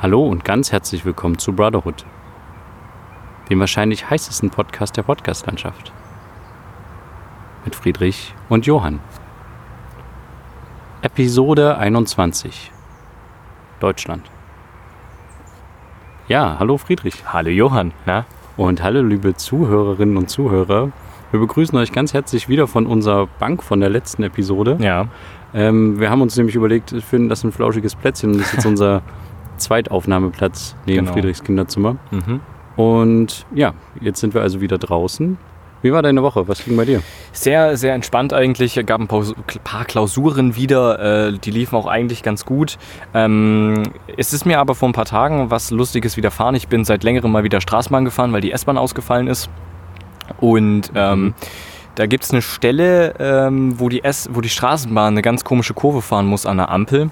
Hallo 0.00 0.24
und 0.24 0.44
ganz 0.44 0.70
herzlich 0.70 1.04
willkommen 1.04 1.38
zu 1.38 1.52
Brotherhood, 1.52 2.06
dem 3.50 3.58
wahrscheinlich 3.58 4.08
heißesten 4.08 4.48
Podcast 4.48 4.96
der 4.96 5.02
Podcastlandschaft. 5.02 5.92
Mit 7.64 7.74
Friedrich 7.74 8.32
und 8.48 8.64
Johann. 8.64 9.00
Episode 11.02 11.78
21. 11.78 12.70
Deutschland. 13.80 14.30
Ja, 16.28 16.60
hallo 16.60 16.78
Friedrich. 16.78 17.24
Hallo 17.32 17.50
Johann, 17.50 17.92
na? 18.06 18.24
Und 18.56 18.84
hallo 18.84 19.02
liebe 19.02 19.34
Zuhörerinnen 19.34 20.16
und 20.16 20.30
Zuhörer. 20.30 20.92
Wir 21.32 21.40
begrüßen 21.40 21.76
euch 21.76 21.90
ganz 21.90 22.14
herzlich 22.14 22.48
wieder 22.48 22.68
von 22.68 22.86
unserer 22.86 23.26
Bank 23.26 23.64
von 23.64 23.80
der 23.80 23.90
letzten 23.90 24.22
Episode. 24.22 24.78
Ja. 24.78 25.08
Ähm, 25.52 25.98
wir 25.98 26.08
haben 26.08 26.22
uns 26.22 26.36
nämlich 26.36 26.54
überlegt, 26.54 26.92
wir 26.92 27.02
finden 27.02 27.28
das 27.28 27.42
ein 27.42 27.50
flauschiges 27.50 27.96
Plätzchen 27.96 28.30
und 28.30 28.38
das 28.38 28.46
ist 28.46 28.54
jetzt 28.54 28.66
unser 28.66 29.02
Zweitaufnahmeplatz 29.58 30.74
neben 30.86 31.00
Genau. 31.06 31.12
Friedrichs 31.12 31.42
Kinderzimmer. 31.44 31.96
Mhm. 32.10 32.40
Und 32.76 33.46
ja, 33.54 33.74
jetzt 34.00 34.20
sind 34.20 34.34
wir 34.34 34.42
also 34.42 34.60
wieder 34.60 34.78
draußen. 34.78 35.36
Wie 35.80 35.92
war 35.92 36.02
deine 36.02 36.24
Woche? 36.24 36.48
Was 36.48 36.64
ging 36.64 36.76
bei 36.76 36.84
dir? 36.84 37.02
Sehr, 37.30 37.76
sehr 37.76 37.94
entspannt 37.94 38.32
eigentlich. 38.32 38.76
Es 38.76 38.84
gab 38.84 39.00
ein 39.00 39.06
paar 39.06 39.84
Klausuren 39.84 40.56
wieder, 40.56 41.28
äh, 41.28 41.38
die 41.38 41.52
liefen 41.52 41.76
auch 41.76 41.86
eigentlich 41.86 42.24
ganz 42.24 42.44
gut. 42.44 42.78
Ähm, 43.14 43.84
es 44.16 44.32
ist 44.32 44.44
mir 44.44 44.58
aber 44.58 44.74
vor 44.74 44.88
ein 44.88 44.92
paar 44.92 45.04
Tagen 45.04 45.52
was 45.52 45.70
Lustiges 45.70 46.16
widerfahren. 46.16 46.56
Ich 46.56 46.66
bin 46.66 46.84
seit 46.84 47.04
längerem 47.04 47.30
mal 47.30 47.44
wieder 47.44 47.60
Straßenbahn 47.60 48.04
gefahren, 48.04 48.32
weil 48.32 48.40
die 48.40 48.50
S-Bahn 48.50 48.76
ausgefallen 48.76 49.28
ist. 49.28 49.48
Und 50.40 50.90
ähm, 50.96 51.34
da 51.98 52.06
gibt 52.06 52.22
es 52.22 52.30
eine 52.30 52.42
Stelle, 52.42 53.14
ähm, 53.18 53.80
wo, 53.80 53.88
die 53.88 54.04
S 54.04 54.28
wo 54.32 54.40
die 54.40 54.48
Straßenbahn 54.48 55.14
eine 55.14 55.22
ganz 55.22 55.42
komische 55.42 55.74
Kurve 55.74 56.00
fahren 56.00 56.26
muss 56.26 56.46
an 56.46 56.58
der 56.58 56.70
Ampel. 56.70 57.10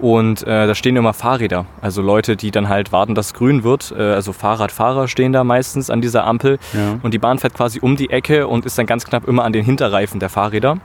Und 0.00 0.42
äh, 0.42 0.66
da 0.66 0.74
stehen 0.74 0.96
immer 0.96 1.12
Fahrräder. 1.12 1.66
Also 1.80 2.02
Leute, 2.02 2.34
die 2.34 2.50
dann 2.50 2.68
halt 2.68 2.90
warten, 2.90 3.14
dass 3.14 3.26
es 3.26 3.34
grün 3.34 3.62
wird. 3.62 3.94
Äh, 3.96 4.02
also 4.02 4.32
Fahrradfahrer 4.32 5.06
stehen 5.06 5.32
da 5.32 5.44
meistens 5.44 5.88
an 5.88 6.00
dieser 6.00 6.24
Ampel. 6.24 6.58
Ja. 6.72 6.98
Und 7.02 7.14
die 7.14 7.18
Bahn 7.18 7.38
fährt 7.38 7.54
quasi 7.54 7.78
um 7.78 7.96
die 7.96 8.10
Ecke 8.10 8.48
und 8.48 8.66
ist 8.66 8.76
dann 8.76 8.86
ganz 8.86 9.04
knapp 9.04 9.28
immer 9.28 9.44
an 9.44 9.52
den 9.52 9.64
Hinterreifen 9.64 10.18
der 10.18 10.30
Fahrräder. 10.30 10.78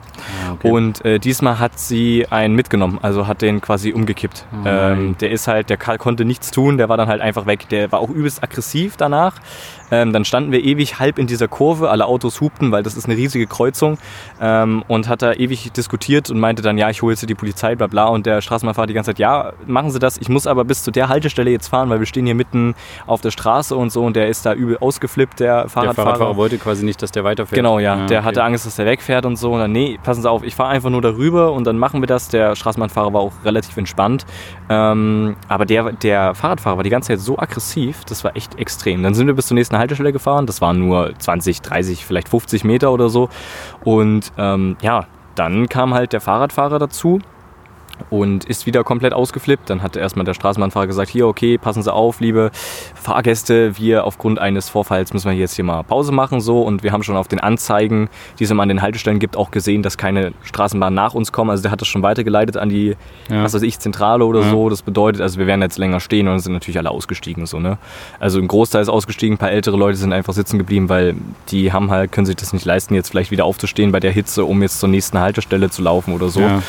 Und 0.62 1.04
äh, 1.04 1.18
diesmal 1.18 1.58
hat 1.58 1.76
sie 1.76 2.26
einen 2.30 2.54
mitgenommen, 2.54 3.00
also 3.02 3.26
hat 3.26 3.42
den 3.42 3.60
quasi 3.60 3.92
umgekippt. 3.92 4.46
Oh 4.52 4.68
ähm, 4.68 5.16
der 5.18 5.32
ist 5.32 5.48
halt, 5.48 5.70
der 5.70 5.76
Karl 5.76 5.98
konnte 5.98 6.24
nichts 6.24 6.52
tun, 6.52 6.78
der 6.78 6.88
war 6.88 6.96
dann 6.96 7.08
halt 7.08 7.20
einfach 7.20 7.46
weg. 7.46 7.68
Der 7.70 7.90
war 7.90 7.98
auch 7.98 8.10
übelst 8.10 8.44
aggressiv 8.44 8.96
danach. 8.96 9.34
Ähm, 9.90 10.12
dann 10.12 10.24
standen 10.24 10.52
wir 10.52 10.62
ewig 10.62 10.98
halb 10.98 11.18
in 11.18 11.26
dieser 11.26 11.48
Kurve, 11.48 11.90
alle 11.90 12.06
Autos 12.06 12.40
hupten, 12.40 12.70
weil 12.70 12.82
das 12.82 12.96
ist 12.96 13.06
eine 13.06 13.16
riesige 13.16 13.39
Kreuzung. 13.46 13.98
Ähm, 14.40 14.84
und 14.88 15.08
hat 15.08 15.22
da 15.22 15.32
ewig 15.32 15.72
diskutiert 15.72 16.30
und 16.30 16.40
meinte 16.40 16.62
dann, 16.62 16.78
ja, 16.78 16.90
ich 16.90 17.02
hole 17.02 17.12
jetzt 17.12 17.28
die 17.28 17.34
Polizei, 17.34 17.74
bla 17.74 17.86
bla. 17.86 18.06
Und 18.06 18.26
der 18.26 18.40
Straßenbahnfahrer 18.40 18.86
die 18.86 18.94
ganze 18.94 19.10
Zeit, 19.10 19.18
ja, 19.18 19.52
machen 19.66 19.90
Sie 19.90 19.98
das. 19.98 20.18
Ich 20.18 20.28
muss 20.28 20.46
aber 20.46 20.64
bis 20.64 20.82
zu 20.82 20.90
der 20.90 21.08
Haltestelle 21.08 21.50
jetzt 21.50 21.68
fahren, 21.68 21.90
weil 21.90 21.98
wir 22.00 22.06
stehen 22.06 22.26
hier 22.26 22.34
mitten 22.34 22.74
auf 23.06 23.20
der 23.20 23.30
Straße 23.30 23.74
und 23.76 23.90
so. 23.90 24.04
Und 24.04 24.16
der 24.16 24.28
ist 24.28 24.46
da 24.46 24.54
übel 24.54 24.78
ausgeflippt, 24.78 25.40
der 25.40 25.60
Der 25.62 25.68
Fahrradfahrer. 25.68 25.94
Fahrradfahrer 25.94 26.36
wollte 26.36 26.58
quasi 26.58 26.84
nicht, 26.84 27.02
dass 27.02 27.10
der 27.12 27.24
weiterfährt. 27.24 27.56
Genau, 27.56 27.78
ja. 27.78 27.94
Ah, 27.94 28.06
Der 28.06 28.20
okay. 28.20 28.26
hatte 28.28 28.42
Angst, 28.44 28.66
dass 28.66 28.76
der 28.76 28.86
wegfährt 28.86 29.26
und 29.26 29.36
so. 29.36 29.52
Und 29.52 29.60
dann, 29.60 29.72
nee, 29.72 29.98
passen 30.02 30.22
Sie 30.22 30.30
auf, 30.30 30.42
ich 30.42 30.54
fahre 30.54 30.70
einfach 30.70 30.90
nur 30.90 31.02
darüber 31.02 31.52
und 31.52 31.64
dann 31.66 31.78
machen 31.78 32.00
wir 32.02 32.06
das. 32.06 32.28
Der 32.28 32.54
Straßenbahnfahrer 32.56 33.12
war 33.12 33.20
auch 33.20 33.32
relativ 33.44 33.76
entspannt. 33.76 34.26
Ähm, 34.68 35.36
aber 35.48 35.66
der, 35.66 35.92
der 35.92 36.34
Fahrradfahrer 36.34 36.76
war 36.76 36.84
die 36.84 36.90
ganze 36.90 37.08
Zeit 37.08 37.20
so 37.20 37.38
aggressiv, 37.38 38.04
das 38.04 38.22
war 38.24 38.36
echt 38.36 38.58
extrem. 38.58 39.02
Dann 39.02 39.14
sind 39.14 39.26
wir 39.26 39.34
bis 39.34 39.46
zur 39.46 39.54
nächsten 39.54 39.76
Haltestelle 39.78 40.12
gefahren. 40.12 40.46
Das 40.46 40.60
waren 40.60 40.78
nur 40.78 41.12
20, 41.18 41.62
30, 41.62 42.04
vielleicht 42.06 42.28
50 42.28 42.64
Meter 42.64 42.92
oder 42.92 43.08
so. 43.08 43.28
Und 43.84 44.32
ähm, 44.38 44.76
ja, 44.82 45.06
dann 45.34 45.68
kam 45.68 45.94
halt 45.94 46.12
der 46.12 46.20
Fahrradfahrer 46.20 46.78
dazu 46.78 47.20
und 48.08 48.44
ist 48.44 48.66
wieder 48.66 48.84
komplett 48.84 49.12
ausgeflippt. 49.12 49.68
Dann 49.68 49.82
hat 49.82 49.96
erstmal 49.96 50.24
der 50.24 50.34
Straßenbahnfahrer 50.34 50.86
gesagt, 50.86 51.10
hier, 51.10 51.26
okay, 51.26 51.58
passen 51.58 51.82
Sie 51.82 51.92
auf, 51.92 52.20
liebe 52.20 52.50
Fahrgäste, 52.94 53.76
wir 53.78 54.04
aufgrund 54.04 54.38
eines 54.38 54.68
Vorfalls 54.68 55.12
müssen 55.12 55.30
wir 55.30 55.36
jetzt 55.36 55.54
hier 55.56 55.64
mal 55.64 55.82
Pause 55.82 56.12
machen 56.12 56.40
so 56.40 56.62
und 56.62 56.82
wir 56.82 56.92
haben 56.92 57.02
schon 57.02 57.16
auf 57.16 57.28
den 57.28 57.40
Anzeigen, 57.40 58.08
die 58.38 58.44
es 58.44 58.50
immer 58.50 58.62
an 58.62 58.68
den 58.68 58.82
Haltestellen 58.82 59.18
gibt, 59.18 59.36
auch 59.36 59.50
gesehen, 59.50 59.82
dass 59.82 59.98
keine 59.98 60.32
Straßenbahn 60.42 60.92
nach 60.94 61.14
uns 61.14 61.32
kommen. 61.32 61.50
Also 61.50 61.62
der 61.62 61.70
hat 61.72 61.80
das 61.80 61.88
schon 61.88 62.02
weitergeleitet 62.02 62.56
an 62.56 62.68
die, 62.68 62.96
Ja. 63.28 63.42
was 63.44 63.54
weiß 63.54 63.62
ich, 63.62 63.78
Zentrale 63.78 64.24
oder 64.24 64.40
Ja. 64.40 64.50
so. 64.50 64.68
Das 64.68 64.82
bedeutet, 64.82 65.20
also 65.20 65.38
wir 65.38 65.46
werden 65.46 65.62
jetzt 65.62 65.78
länger 65.78 66.00
stehen 66.00 66.28
und 66.28 66.38
sind 66.40 66.52
natürlich 66.52 66.78
alle 66.78 66.90
ausgestiegen 66.90 67.46
so, 67.46 67.58
ne? 67.58 67.78
Also 68.18 68.38
ein 68.38 68.48
Großteil 68.48 68.82
ist 68.82 68.88
ausgestiegen, 68.88 69.34
ein 69.34 69.38
paar 69.38 69.50
ältere 69.50 69.76
Leute 69.76 69.96
sind 69.96 70.12
einfach 70.12 70.34
sitzen 70.34 70.58
geblieben, 70.58 70.88
weil 70.88 71.14
die 71.50 71.72
haben 71.72 71.90
halt, 71.90 72.12
können 72.12 72.26
sich 72.26 72.36
das 72.36 72.52
nicht 72.52 72.64
leisten, 72.64 72.94
jetzt 72.94 73.10
vielleicht 73.10 73.30
wieder 73.30 73.44
aufzustehen 73.44 73.92
bei 73.92 74.00
der 74.00 74.12
Hitze, 74.12 74.44
um 74.44 74.62
jetzt 74.62 74.80
zur 74.80 74.88
nächsten 74.88 75.18
Haltestelle 75.18 75.70
zu 75.70 75.82
laufen 75.82 76.14
oder 76.14 76.28
so. 76.28 76.40
Ja. 76.40 76.62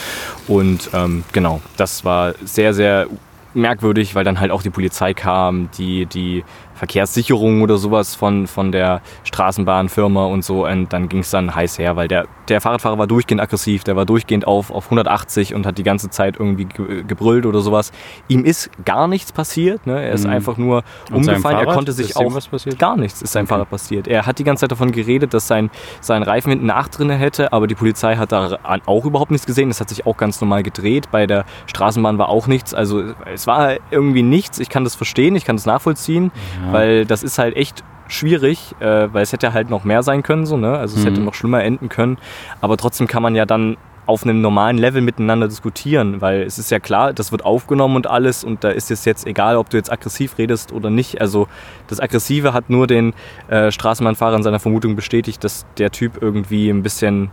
Und 0.48 0.90
ähm, 0.94 1.21
genau, 1.32 1.62
das 1.78 2.06
war 2.06 2.34
sehr, 2.44 2.74
sehr 2.74 3.08
merkwürdig, 3.54 4.16
weil 4.16 4.24
dann 4.24 4.40
halt 4.40 4.52
auch 4.52 4.62
die 4.62 4.70
Polizei 4.70 5.14
kam, 5.14 5.70
die, 5.78 6.06
die 6.06 6.44
Verkehrssicherung 6.82 7.62
oder 7.62 7.78
sowas 7.78 8.16
von, 8.16 8.48
von 8.48 8.72
der 8.72 9.02
Straßenbahnfirma 9.24 10.26
und 10.26 10.44
so. 10.44 10.66
Und 10.66 10.92
dann 10.94 11.10
ging 11.10 11.20
es 11.20 11.30
dann 11.30 11.54
heiß 11.54 11.78
her, 11.78 11.96
weil 11.96 12.08
der, 12.08 12.26
der 12.48 12.60
Fahrradfahrer 12.60 12.98
war 12.98 13.06
durchgehend 13.06 13.40
aggressiv, 13.40 13.84
der 13.84 13.96
war 13.96 14.06
durchgehend 14.08 14.48
auf, 14.48 14.72
auf 14.72 14.86
180 14.86 15.54
und 15.54 15.68
hat 15.68 15.78
die 15.78 15.84
ganze 15.84 16.10
Zeit 16.10 16.38
irgendwie 16.40 16.66
ge 16.66 17.04
gebrüllt 17.04 17.46
oder 17.46 17.62
sowas. 17.62 17.92
Ihm 18.30 18.46
ist 18.46 18.72
gar 18.84 19.08
nichts 19.08 19.32
passiert, 19.32 19.86
ne? 19.86 20.02
er 20.02 20.14
ist 20.14 20.26
Mhm. 20.26 20.32
einfach 20.32 20.58
nur 20.58 20.84
Und 21.12 21.18
umgefallen, 21.18 21.60
er 21.60 21.66
konnte 21.74 21.92
sich 21.92 22.18
auch 22.18 22.34
was 22.34 22.48
passiert? 22.48 22.80
Gar 22.80 22.98
nichts 22.98 23.22
ist 23.22 23.32
seinem 23.34 23.44
Okay. 23.44 23.50
Fahrrad 23.54 23.70
passiert. 23.70 24.08
Er 24.08 24.26
hat 24.26 24.40
die 24.40 24.44
ganze 24.44 24.62
Zeit 24.62 24.72
davon 24.72 24.92
geredet, 24.92 25.34
dass 25.36 25.48
sein, 25.48 25.70
sein 26.00 26.24
Reifen 26.24 26.50
hinten 26.50 26.72
8 26.72 26.98
drin 26.98 27.10
hätte, 27.12 27.54
aber 27.54 27.68
die 27.68 27.76
Polizei 27.76 28.16
hat 28.16 28.32
da 28.32 28.58
auch 28.88 29.06
überhaupt 29.06 29.30
nichts 29.32 29.46
gesehen. 29.46 29.70
Das 29.70 29.80
hat 29.80 29.90
sich 29.90 30.08
auch 30.08 30.18
ganz 30.18 30.42
normal 30.42 30.64
gedreht. 30.64 31.10
Bei 31.12 31.28
der 31.28 31.46
Straßenbahn 31.68 32.18
war 32.18 32.30
auch 32.30 32.48
nichts. 32.48 32.74
Also 32.74 33.04
es 33.32 33.46
war 33.46 33.74
irgendwie 33.92 34.24
nichts. 34.24 34.60
Ich 34.60 34.70
kann 34.70 34.84
das 34.84 34.96
verstehen, 34.96 35.36
ich 35.36 35.46
kann 35.46 35.56
das 35.58 35.66
nachvollziehen, 35.66 36.32
Ja. 36.66 36.71
Weil 36.74 37.06
das 37.06 37.24
ist 37.24 37.38
halt 37.38 37.56
echt 37.56 37.84
schwierig, 38.08 38.76
äh, 38.80 39.08
weil 39.14 39.24
es 39.24 39.32
hätte 39.32 39.54
halt 39.54 39.70
noch 39.70 39.84
mehr 39.84 40.04
sein 40.04 40.22
können, 40.24 40.46
so, 40.46 40.58
ne? 40.58 40.78
Also 40.78 40.96
es 40.98 41.04
Mhm. 41.04 41.08
hätte 41.10 41.22
noch 41.22 41.34
schlimmer 41.34 41.64
enden 41.64 41.88
können. 41.90 42.18
Aber 42.60 42.76
trotzdem 42.78 43.08
kann 43.08 43.24
man 43.24 43.36
ja 43.36 43.46
dann 43.46 43.78
auf 44.08 44.24
einem 44.24 44.42
normalen 44.42 44.78
Level 44.78 45.02
miteinander 45.02 45.48
diskutieren, 45.48 46.20
weil 46.20 46.42
es 46.42 46.58
ist 46.58 46.72
ja 46.72 46.80
klar, 46.80 47.14
das 47.14 47.32
wird 47.32 47.46
aufgenommen 47.46 47.96
und 47.96 48.08
alles 48.08 48.44
und 48.44 48.64
da 48.64 48.70
ist 48.70 48.92
es 48.92 49.06
jetzt 49.06 49.26
egal, 49.28 49.56
ob 49.56 49.70
du 49.70 49.78
jetzt 49.78 49.92
aggressiv 49.92 50.38
redest 50.38 50.74
oder 50.74 50.90
nicht. 50.90 51.22
Also 51.22 51.48
das 51.88 52.00
Aggressive 52.02 52.52
hat 52.54 52.70
nur 52.70 52.88
den 52.88 53.14
äh, 53.48 53.72
Straßenbahnfahrer 53.72 54.36
in 54.36 54.44
seiner 54.44 54.60
Vermutung 54.60 54.96
bestätigt, 54.98 55.44
dass 55.44 55.66
der 55.78 55.92
Typ 55.92 56.22
irgendwie 56.22 56.70
ein 56.70 56.84
bisschen 56.84 57.30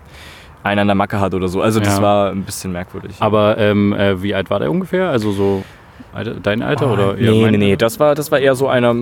einen 0.63 0.81
an 0.81 0.87
der 0.89 0.95
Macke 0.95 1.19
hat 1.19 1.35
oder 1.35 1.49
so. 1.49 1.63
Also 1.63 1.81
das 1.81 1.97
Ja. 1.97 2.03
war 2.03 2.31
ein 2.31 2.45
bisschen 2.45 2.71
merkwürdig. 2.71 3.17
Aber 3.19 3.57
ähm, 3.59 3.93
äh, 3.95 4.23
wie 4.23 4.35
alt 4.35 4.51
war 4.51 4.61
der 4.61 4.71
ungefähr? 4.71 5.09
Also 5.09 5.33
so 5.33 5.65
dein 6.43 6.63
Alter 6.63 6.93
oder 6.93 7.19
eher 7.19 7.31
nee, 7.33 7.43
mein 7.43 7.51
nee, 7.53 7.59
nee, 7.59 7.77
das 7.77 8.01
war, 8.01 8.15
das 8.15 8.31
war 8.33 8.39
eher 8.39 8.55
so 8.55 8.69
einer, 8.69 8.95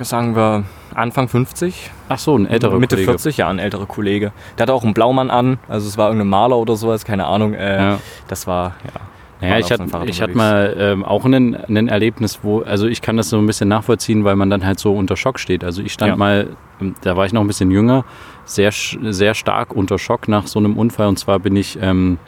sagen 0.00 0.36
wir, 0.36 0.64
Anfang 0.94 1.28
50. 1.28 1.90
Ach 2.08 2.18
so, 2.18 2.36
ein 2.36 2.46
älterer 2.46 2.78
Mitte 2.78 2.96
Kollege. 2.96 3.10
40, 3.10 3.36
ja, 3.38 3.48
ein 3.48 3.58
älterer 3.58 3.86
Kollege. 3.86 4.32
Der 4.58 4.64
hatte 4.64 4.74
auch 4.74 4.84
einen 4.84 4.94
Blaumann 4.94 5.30
an, 5.30 5.58
also 5.68 5.88
es 5.88 5.96
war 5.98 6.08
irgendein 6.08 6.28
Maler 6.28 6.58
oder 6.58 6.76
sowas, 6.76 7.04
keine 7.04 7.26
Ahnung. 7.26 7.54
Äh, 7.54 7.76
Ja. 7.82 7.98
Das 8.28 8.46
war, 8.46 8.74
ja. 8.84 9.00
Naja, 9.40 9.58
ich 9.58 9.72
hatte, 9.72 9.86
ich 10.06 10.22
hatte 10.22 10.36
mal 10.36 10.76
ähm, 10.78 11.04
auch 11.04 11.24
ein, 11.24 11.56
ein 11.56 11.88
Erlebnis, 11.88 12.40
wo, 12.44 12.60
also 12.60 12.86
ich 12.86 13.02
kann 13.02 13.16
das 13.16 13.28
so 13.28 13.38
ein 13.38 13.46
bisschen 13.46 13.68
nachvollziehen, 13.68 14.22
weil 14.22 14.36
man 14.36 14.50
dann 14.50 14.64
halt 14.64 14.78
so 14.78 14.94
unter 14.94 15.16
Schock 15.16 15.40
steht. 15.40 15.64
Also 15.64 15.82
ich 15.82 15.92
stand 15.92 16.10
Ja. 16.10 16.16
mal, 16.16 16.50
ähm, 16.80 16.94
da 17.00 17.16
war 17.16 17.26
ich 17.26 17.32
noch 17.32 17.40
ein 17.40 17.48
bisschen 17.48 17.72
jünger, 17.72 18.04
sehr, 18.44 18.70
sehr 18.70 19.34
stark 19.34 19.74
unter 19.74 19.98
Schock 19.98 20.28
nach 20.28 20.46
so 20.46 20.60
einem 20.60 20.76
Unfall. 20.76 21.08
Und 21.08 21.18
zwar 21.18 21.40
bin 21.40 21.56
ich 21.56 21.76
ähm, 21.82 22.18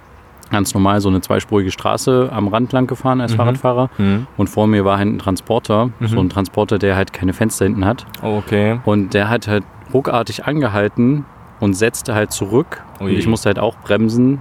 ganz 0.50 0.75
normal 0.75 1.00
so 1.00 1.09
eine 1.09 1.21
zweispurige 1.21 1.71
Straße 1.71 2.31
am 2.32 2.49
Rand 2.49 2.72
lang 2.72 2.87
gefahren 2.87 3.21
als 3.21 3.32
Mhm. 3.32 3.37
Fahrradfahrer. 3.37 3.91
Hm. 3.97 4.27
Und 4.37 4.49
vor 4.49 4.66
mir 4.66 4.84
war 4.84 4.99
halt 4.99 5.09
ein 5.09 5.19
Transporter, 5.19 5.91
so 6.00 6.21
ein 6.21 6.28
Transporter, 6.28 6.78
der 6.78 6.97
halt 6.97 7.12
keine 7.12 7.32
Fenster 7.32 7.65
hinten 7.65 7.84
hat. 7.84 8.06
Okay. 8.22 8.78
Und 8.84 9.15
der 9.15 9.28
hat 9.31 9.49
halt 9.49 9.65
ruckartig 9.93 10.44
angehalten 10.47 11.25
und 11.60 11.75
setzte 11.75 12.15
halt 12.15 12.32
zurück. 12.32 12.82
Und 13.00 13.06
Ui. 13.06 13.12
ich 13.15 13.27
musste 13.27 13.49
halt 13.49 13.59
auch 13.59 13.77
bremsen 13.78 14.41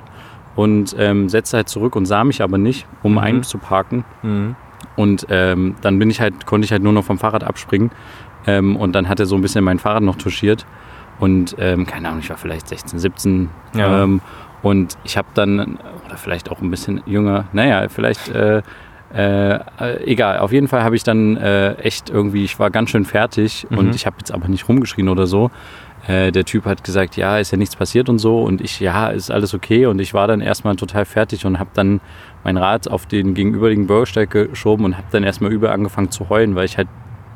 und 0.55 0.95
ähm, 0.99 1.29
setzte 1.29 1.57
halt 1.57 1.69
zurück 1.69 1.95
und 1.95 2.05
sah 2.05 2.23
mich 2.23 2.41
aber 2.41 2.57
nicht, 2.57 2.85
um 3.01 3.13
Mhm. 3.13 3.17
einzuparken. 3.19 4.03
Hm. 4.21 4.55
Und 4.95 5.25
ähm, 5.29 5.75
dann 5.81 5.97
bin 5.97 6.09
ich 6.11 6.21
halt, 6.21 6.45
konnte 6.45 6.65
ich 6.65 6.71
halt 6.71 6.83
nur 6.83 6.93
noch 6.93 7.03
vom 7.03 7.17
Fahrrad 7.17 7.43
abspringen. 7.43 7.91
Ähm, 8.45 8.75
und 8.75 8.93
dann 8.93 9.07
hat 9.09 9.19
er 9.19 9.25
so 9.25 9.35
ein 9.35 9.41
bisschen 9.41 9.63
mein 9.63 9.79
Fahrrad 9.79 10.03
noch 10.03 10.17
touchiert. 10.17 10.65
Und 11.19 11.55
ähm, 11.59 11.85
keine 11.87 12.09
Ahnung, 12.09 12.19
ich 12.19 12.29
war 12.29 12.37
vielleicht 12.37 12.67
16, 12.67 12.99
17. 12.99 13.49
Ja. 13.75 14.03
Ähm, 14.03 14.21
und 14.63 14.97
ich 15.03 15.17
habe 15.17 15.27
dann, 15.35 15.77
oder 16.07 16.17
vielleicht 16.17 16.49
auch 16.49 16.61
ein 16.61 16.71
bisschen 16.71 17.03
jünger, 17.05 17.45
naja, 17.53 17.87
vielleicht, 17.89 18.29
äh, 18.29 18.61
äh, 19.13 19.59
egal, 20.05 20.39
auf 20.39 20.51
jeden 20.51 20.67
Fall 20.67 20.83
habe 20.83 20.95
ich 20.95 21.03
dann 21.03 21.37
äh, 21.37 21.73
echt 21.75 22.09
irgendwie, 22.09 22.43
ich 22.43 22.57
war 22.57 22.71
ganz 22.71 22.89
schön 22.89 23.05
fertig 23.05 23.67
Mhm. 23.69 23.77
und 23.77 23.95
ich 23.95 24.07
habe 24.07 24.15
jetzt 24.17 24.31
aber 24.31 24.47
nicht 24.47 24.67
rumgeschrien 24.67 25.07
oder 25.07 25.27
so. 25.27 25.51
Äh, 26.07 26.31
der 26.31 26.43
Typ 26.45 26.65
hat 26.65 26.83
gesagt, 26.83 27.15
ja, 27.15 27.37
ist 27.37 27.51
ja 27.51 27.57
nichts 27.57 27.75
passiert 27.75 28.09
und 28.09 28.17
so. 28.19 28.41
Und 28.41 28.59
ich, 28.59 28.79
ja, 28.79 29.07
ist 29.07 29.31
alles 29.31 29.53
okay. 29.53 29.85
Und 29.85 29.99
ich 30.01 30.13
war 30.13 30.27
dann 30.27 30.41
erstmal 30.41 30.75
total 30.75 31.05
fertig 31.05 31.45
und 31.45 31.59
habe 31.59 31.69
dann 31.75 32.01
mein 32.43 32.57
Rad 32.57 32.89
auf 32.89 33.05
den 33.05 33.33
gegenüberliegenden 33.35 33.87
Bürgersteig 33.87 34.31
geschoben 34.31 34.83
und 34.83 34.97
habe 34.97 35.07
dann 35.11 35.23
erstmal 35.23 35.53
über 35.53 35.71
angefangen 35.71 36.11
zu 36.11 36.27
heulen, 36.27 36.55
weil 36.55 36.65
ich 36.65 36.77
halt, 36.77 36.89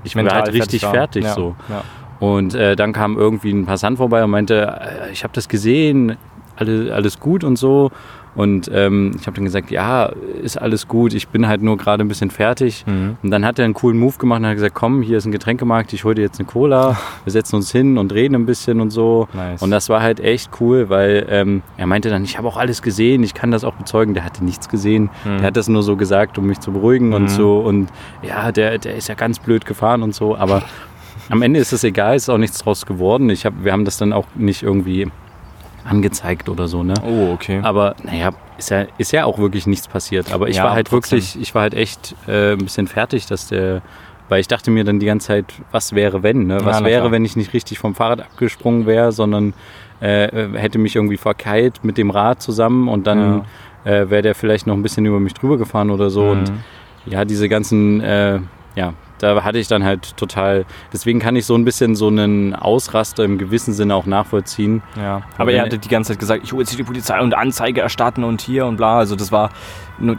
ich 0.04 0.16
war 0.16 0.26
halt 0.26 0.52
richtig 0.52 0.84
war. 0.84 0.94
fertig 0.94 1.24
ja. 1.26 1.34
so. 1.34 1.56
Ja. 1.70 1.84
Und 2.20 2.56
äh, 2.56 2.76
dann 2.76 2.92
kam 2.92 3.18
irgendwie 3.18 3.52
ein 3.52 3.66
Passant 3.66 3.98
vorbei 4.00 4.24
und 4.24 4.32
meinte, 4.32 4.80
äh, 4.82 5.12
ich 5.12 5.24
habe 5.24 5.34
das 5.34 5.48
gesehen, 5.48 6.18
alles, 6.58 6.92
alles 6.92 7.20
gut 7.20 7.44
und 7.44 7.58
so. 7.58 7.92
Und 8.36 8.70
ähm, 8.72 9.14
ich 9.20 9.26
habe 9.26 9.36
dann 9.36 9.46
gesagt, 9.46 9.72
ja, 9.72 10.12
ist 10.44 10.62
alles 10.62 10.88
gut, 10.88 11.16
ich 11.16 11.28
bin 11.30 11.48
halt 11.48 11.64
nur 11.64 11.76
gerade 11.76 12.04
ein 12.04 12.08
bisschen 12.08 12.30
fertig. 12.30 12.86
Mhm. 12.86 13.18
Und 13.24 13.32
dann 13.32 13.44
hat 13.44 13.58
er 13.58 13.66
einen 13.66 13.74
coolen 13.74 13.98
Move 13.98 14.16
gemacht 14.20 14.42
und 14.42 14.46
hat 14.46 14.54
gesagt, 14.54 14.76
komm, 14.76 15.02
hier 15.02 15.18
ist 15.18 15.26
ein 15.26 15.32
Getränkemarkt, 15.32 15.92
ich 15.94 16.04
hole 16.04 16.14
dir 16.14 16.22
jetzt 16.22 16.38
eine 16.40 16.46
Cola, 16.48 16.98
wir 17.24 17.32
setzen 17.32 17.56
uns 17.56 17.72
hin 17.72 17.98
und 17.98 18.14
reden 18.14 18.36
ein 18.36 18.46
bisschen 18.46 18.80
und 18.80 18.92
so. 18.92 19.28
Nice. 19.34 19.64
Und 19.64 19.72
das 19.72 19.90
war 19.90 20.04
halt 20.04 20.20
echt 20.20 20.52
cool, 20.62 20.88
weil 20.90 21.26
ähm, 21.32 21.64
er 21.78 21.88
meinte 21.88 22.12
dann, 22.12 22.24
ich 22.24 22.38
habe 22.38 22.48
auch 22.48 22.58
alles 22.58 22.84
gesehen, 22.84 23.24
ich 23.24 23.34
kann 23.34 23.50
das 23.50 23.64
auch 23.64 23.74
bezeugen. 23.74 24.14
Der 24.14 24.24
hatte 24.24 24.46
nichts 24.46 24.70
gesehen, 24.70 25.10
Mhm. 25.26 25.38
der 25.40 25.48
hat 25.48 25.58
das 25.58 25.68
nur 25.68 25.82
so 25.82 25.96
gesagt, 25.96 26.38
um 26.38 26.46
mich 26.46 26.60
zu 26.60 26.72
beruhigen 26.72 27.14
und 27.14 27.24
Mhm. 27.24 27.28
so. 27.30 27.58
Und 27.58 27.90
ja, 28.22 28.52
der, 28.52 28.78
der 28.78 28.98
ist 28.98 29.08
ja 29.08 29.16
ganz 29.16 29.40
blöd 29.40 29.66
gefahren 29.66 30.04
und 30.04 30.14
so, 30.14 30.38
aber 30.38 30.62
am 31.32 31.42
Ende 31.42 31.60
ist 31.60 31.74
es 31.74 31.84
egal, 31.84 32.16
ist 32.16 32.30
auch 32.30 32.38
nichts 32.38 32.60
draus 32.60 32.86
geworden. 32.86 33.32
Ich 33.32 33.48
hab, 33.48 33.64
wir 33.64 33.72
haben 33.72 33.84
das 33.84 33.98
dann 33.98 34.14
auch 34.14 34.28
nicht 34.36 34.62
irgendwie 34.62 35.08
angezeigt 35.88 36.50
oder 36.50 36.68
so, 36.68 36.84
ne? 36.84 36.96
Oh, 37.04 37.32
okay. 37.34 37.60
Aber 37.64 37.96
naja, 38.04 38.32
ist 38.58 38.70
ja, 38.70 38.86
ist 38.98 39.12
ja 39.12 39.26
auch 39.26 39.38
wirklich 39.40 39.68
nichts 39.68 39.88
passiert. 39.88 40.32
Aber 40.34 40.48
ich 40.50 40.58
Ja, 40.58 40.66
war 40.66 40.74
halt 40.74 40.88
trotzdem. 40.88 41.18
wirklich, 41.18 41.40
ich 41.42 41.56
war 41.56 41.64
halt 41.64 41.74
echt 41.74 42.16
äh, 42.28 42.54
ein 42.54 42.58
bisschen 42.60 42.88
fertig, 42.88 43.26
dass 43.28 43.48
der, 43.48 43.82
weil 44.30 44.40
ich 44.42 44.48
dachte 44.48 44.72
mir 44.72 44.84
dann 44.84 45.00
die 45.00 45.06
ganze 45.06 45.28
Zeit, 45.28 45.46
was 45.72 45.94
wäre 45.94 46.24
wenn, 46.24 46.48
ne? 46.48 46.60
Was 46.64 46.80
Ja, 46.80 46.86
wäre, 46.86 47.02
klar. 47.02 47.12
wenn 47.12 47.26
ich 47.26 47.36
nicht 47.36 47.54
richtig 47.54 47.80
vom 47.80 47.96
Fahrrad 47.96 48.22
abgesprungen 48.22 48.86
wäre, 48.86 49.12
sondern 49.12 49.54
äh, 50.00 50.48
hätte 50.58 50.78
mich 50.80 50.96
irgendwie 50.96 51.18
verkeilt 51.18 51.84
mit 51.84 51.98
dem 51.98 52.10
Rad 52.12 52.42
zusammen 52.42 52.88
und 52.88 53.08
dann 53.08 53.44
äh, 53.84 54.10
wäre 54.10 54.22
der 54.22 54.36
vielleicht 54.36 54.68
noch 54.68 54.76
ein 54.76 54.84
bisschen 54.84 55.06
über 55.06 55.20
mich 55.20 55.34
drüber 55.34 55.58
gefahren 55.58 55.90
oder 55.92 56.10
so. 56.10 56.30
Und 56.30 56.52
Mhm. 56.52 56.64
ja, 57.06 57.26
diese 57.26 57.48
ganzen, 57.50 58.02
äh, 58.02 58.40
ja, 58.76 58.94
da 59.20 59.44
hatte 59.44 59.58
ich 59.60 59.68
dann 59.68 59.84
halt 59.84 60.16
total, 60.18 60.66
deswegen 60.94 61.20
kann 61.20 61.36
ich 61.36 61.46
so 61.46 61.56
ein 61.56 61.66
bisschen 61.66 61.96
so 61.96 62.08
einen 62.08 62.54
Ausraster 62.56 63.24
im 63.24 63.38
gewissen 63.38 63.74
Sinne 63.74 63.96
auch 63.96 64.06
nachvollziehen. 64.06 64.82
Ja, 64.96 65.22
aber 65.38 65.52
er 65.52 65.64
hatte 65.64 65.78
die 65.78 65.88
ganze 65.90 66.14
Zeit 66.14 66.20
gesagt, 66.20 66.44
ich 66.44 66.52
hole 66.54 66.62
jetzt 66.64 66.78
die 66.78 66.84
Polizei 66.84 67.20
und 67.20 67.34
Anzeige 67.36 67.82
erstatten 67.82 68.24
und 68.24 68.42
hier 68.42 68.66
und 68.66 68.78
bla. 68.78 68.98
Also 68.98 69.16
das 69.16 69.32
war, 69.32 69.50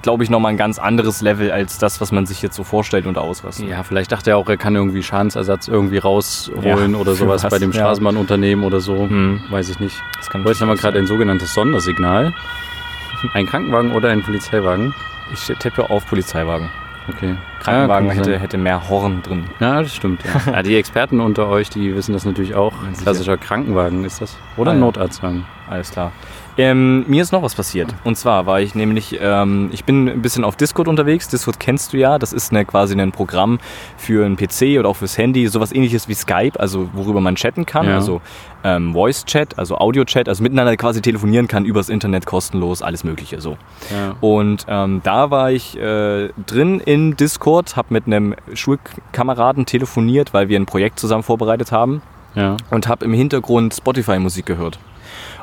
glaube 0.02 0.24
ich, 0.24 0.30
nochmal 0.30 0.52
ein 0.52 0.56
ganz 0.56 0.78
anderes 0.78 1.20
Level 1.20 1.50
als 1.52 1.78
das, 1.78 2.00
was 2.00 2.12
man 2.12 2.26
sich 2.26 2.42
jetzt 2.42 2.56
so 2.56 2.64
vorstellt 2.64 3.06
unter 3.06 3.22
Ausrasten. 3.22 3.68
Ja, 3.68 3.82
vielleicht 3.82 4.10
dachte 4.12 4.30
er 4.30 4.36
auch, 4.38 4.48
er 4.48 4.56
kann 4.56 4.74
irgendwie 4.74 5.02
Schadensersatz 5.02 5.68
irgendwie 5.68 5.98
rausholen 5.98 6.92
Ja, 6.92 6.98
oder 6.98 7.14
sowas 7.14 7.44
was? 7.44 7.50
bei 7.50 7.58
dem 7.58 7.70
Ja. 7.72 7.80
Straßenbahnunternehmen 7.80 8.64
oder 8.64 8.80
so. 8.80 9.08
Hm. 9.08 9.40
Weiß 9.50 9.68
ich 9.68 9.78
nicht. 9.80 9.96
Das 10.16 10.28
kann 10.30 10.44
Heute 10.44 10.58
haben 10.60 10.68
wir 10.68 10.76
gerade 10.76 10.98
ein 10.98 11.06
sogenanntes 11.06 11.54
Sondersignal. 11.54 12.32
Ein 13.34 13.46
Krankenwagen 13.46 13.92
oder 13.92 14.10
ein 14.10 14.22
Polizeiwagen. 14.22 14.94
Ich 15.32 15.40
tippe 15.58 15.90
auf 15.90 16.06
Polizeiwagen. 16.06 16.68
Okay. 17.08 17.36
Krankenwagen 17.60 18.08
ja, 18.08 18.14
kann 18.14 18.24
hätte, 18.24 18.38
hätte 18.38 18.58
mehr 18.58 18.88
Horn 18.88 19.22
drin. 19.22 19.44
Ja, 19.60 19.80
das 19.82 19.94
stimmt. 19.94 20.22
Ja. 20.24 20.52
ja, 20.52 20.62
die 20.62 20.76
Experten 20.76 21.20
unter 21.20 21.48
euch, 21.48 21.70
die 21.70 21.94
wissen 21.94 22.12
das 22.12 22.24
natürlich 22.24 22.54
auch. 22.54 22.72
Klassischer 23.02 23.36
Krankenwagen 23.38 24.04
ist 24.04 24.20
das. 24.20 24.36
Oder 24.56 24.72
Ah. 24.72 24.74
Notarztwagen. 24.74 25.46
Alles 25.68 25.90
klar. 25.90 26.12
Ähm, 26.58 27.04
mir 27.08 27.22
ist 27.22 27.30
noch 27.30 27.42
was 27.42 27.54
passiert. 27.54 27.94
Und 28.02 28.18
zwar 28.18 28.44
war 28.46 28.60
ich 28.60 28.74
nämlich, 28.74 29.16
ähm, 29.22 29.70
ich 29.72 29.84
bin 29.84 30.08
ein 30.08 30.22
bisschen 30.22 30.42
auf 30.42 30.56
Discord 30.56 30.88
unterwegs. 30.88 31.28
Discord 31.28 31.60
kennst 31.60 31.92
du 31.92 31.96
ja. 31.98 32.18
Das 32.18 32.32
ist 32.32 32.50
eine, 32.52 32.64
quasi 32.64 33.00
ein 33.00 33.12
Programm 33.12 33.60
für 33.96 34.26
einen 34.26 34.36
PC 34.36 34.76
oder 34.78 34.88
auch 34.88 34.96
fürs 34.96 35.16
Handy. 35.16 35.46
Sowas 35.46 35.72
ähnliches 35.72 36.08
wie 36.08 36.14
Skype, 36.14 36.58
also 36.58 36.90
worüber 36.94 37.20
man 37.20 37.36
chatten 37.36 37.64
kann. 37.64 37.86
Ja. 37.86 37.94
Also 37.94 38.20
ähm, 38.64 38.92
Voice-Chat, 38.92 39.56
also 39.56 39.78
Audio-Chat, 39.78 40.28
also 40.28 40.42
miteinander 40.42 40.76
quasi 40.76 41.00
telefonieren 41.00 41.46
kann 41.46 41.64
übers 41.64 41.88
Internet 41.88 42.26
kostenlos, 42.26 42.82
alles 42.82 43.04
Mögliche 43.04 43.40
so. 43.40 43.56
Ja. 43.92 44.16
Und 44.20 44.66
ähm, 44.68 45.00
da 45.04 45.30
war 45.30 45.52
ich 45.52 45.78
äh, 45.78 46.30
drin 46.44 46.80
in 46.80 47.16
Discord, 47.16 47.76
habe 47.76 47.88
mit 47.94 48.06
einem 48.06 48.34
Schulkameraden 48.52 49.64
telefoniert, 49.64 50.34
weil 50.34 50.48
wir 50.48 50.58
ein 50.58 50.66
Projekt 50.66 50.98
zusammen 50.98 51.22
vorbereitet 51.22 51.70
haben 51.70 52.02
Ja. 52.34 52.56
und 52.72 52.88
habe 52.88 53.04
im 53.04 53.12
Hintergrund 53.12 53.74
Spotify-Musik 53.74 54.44
gehört. 54.44 54.80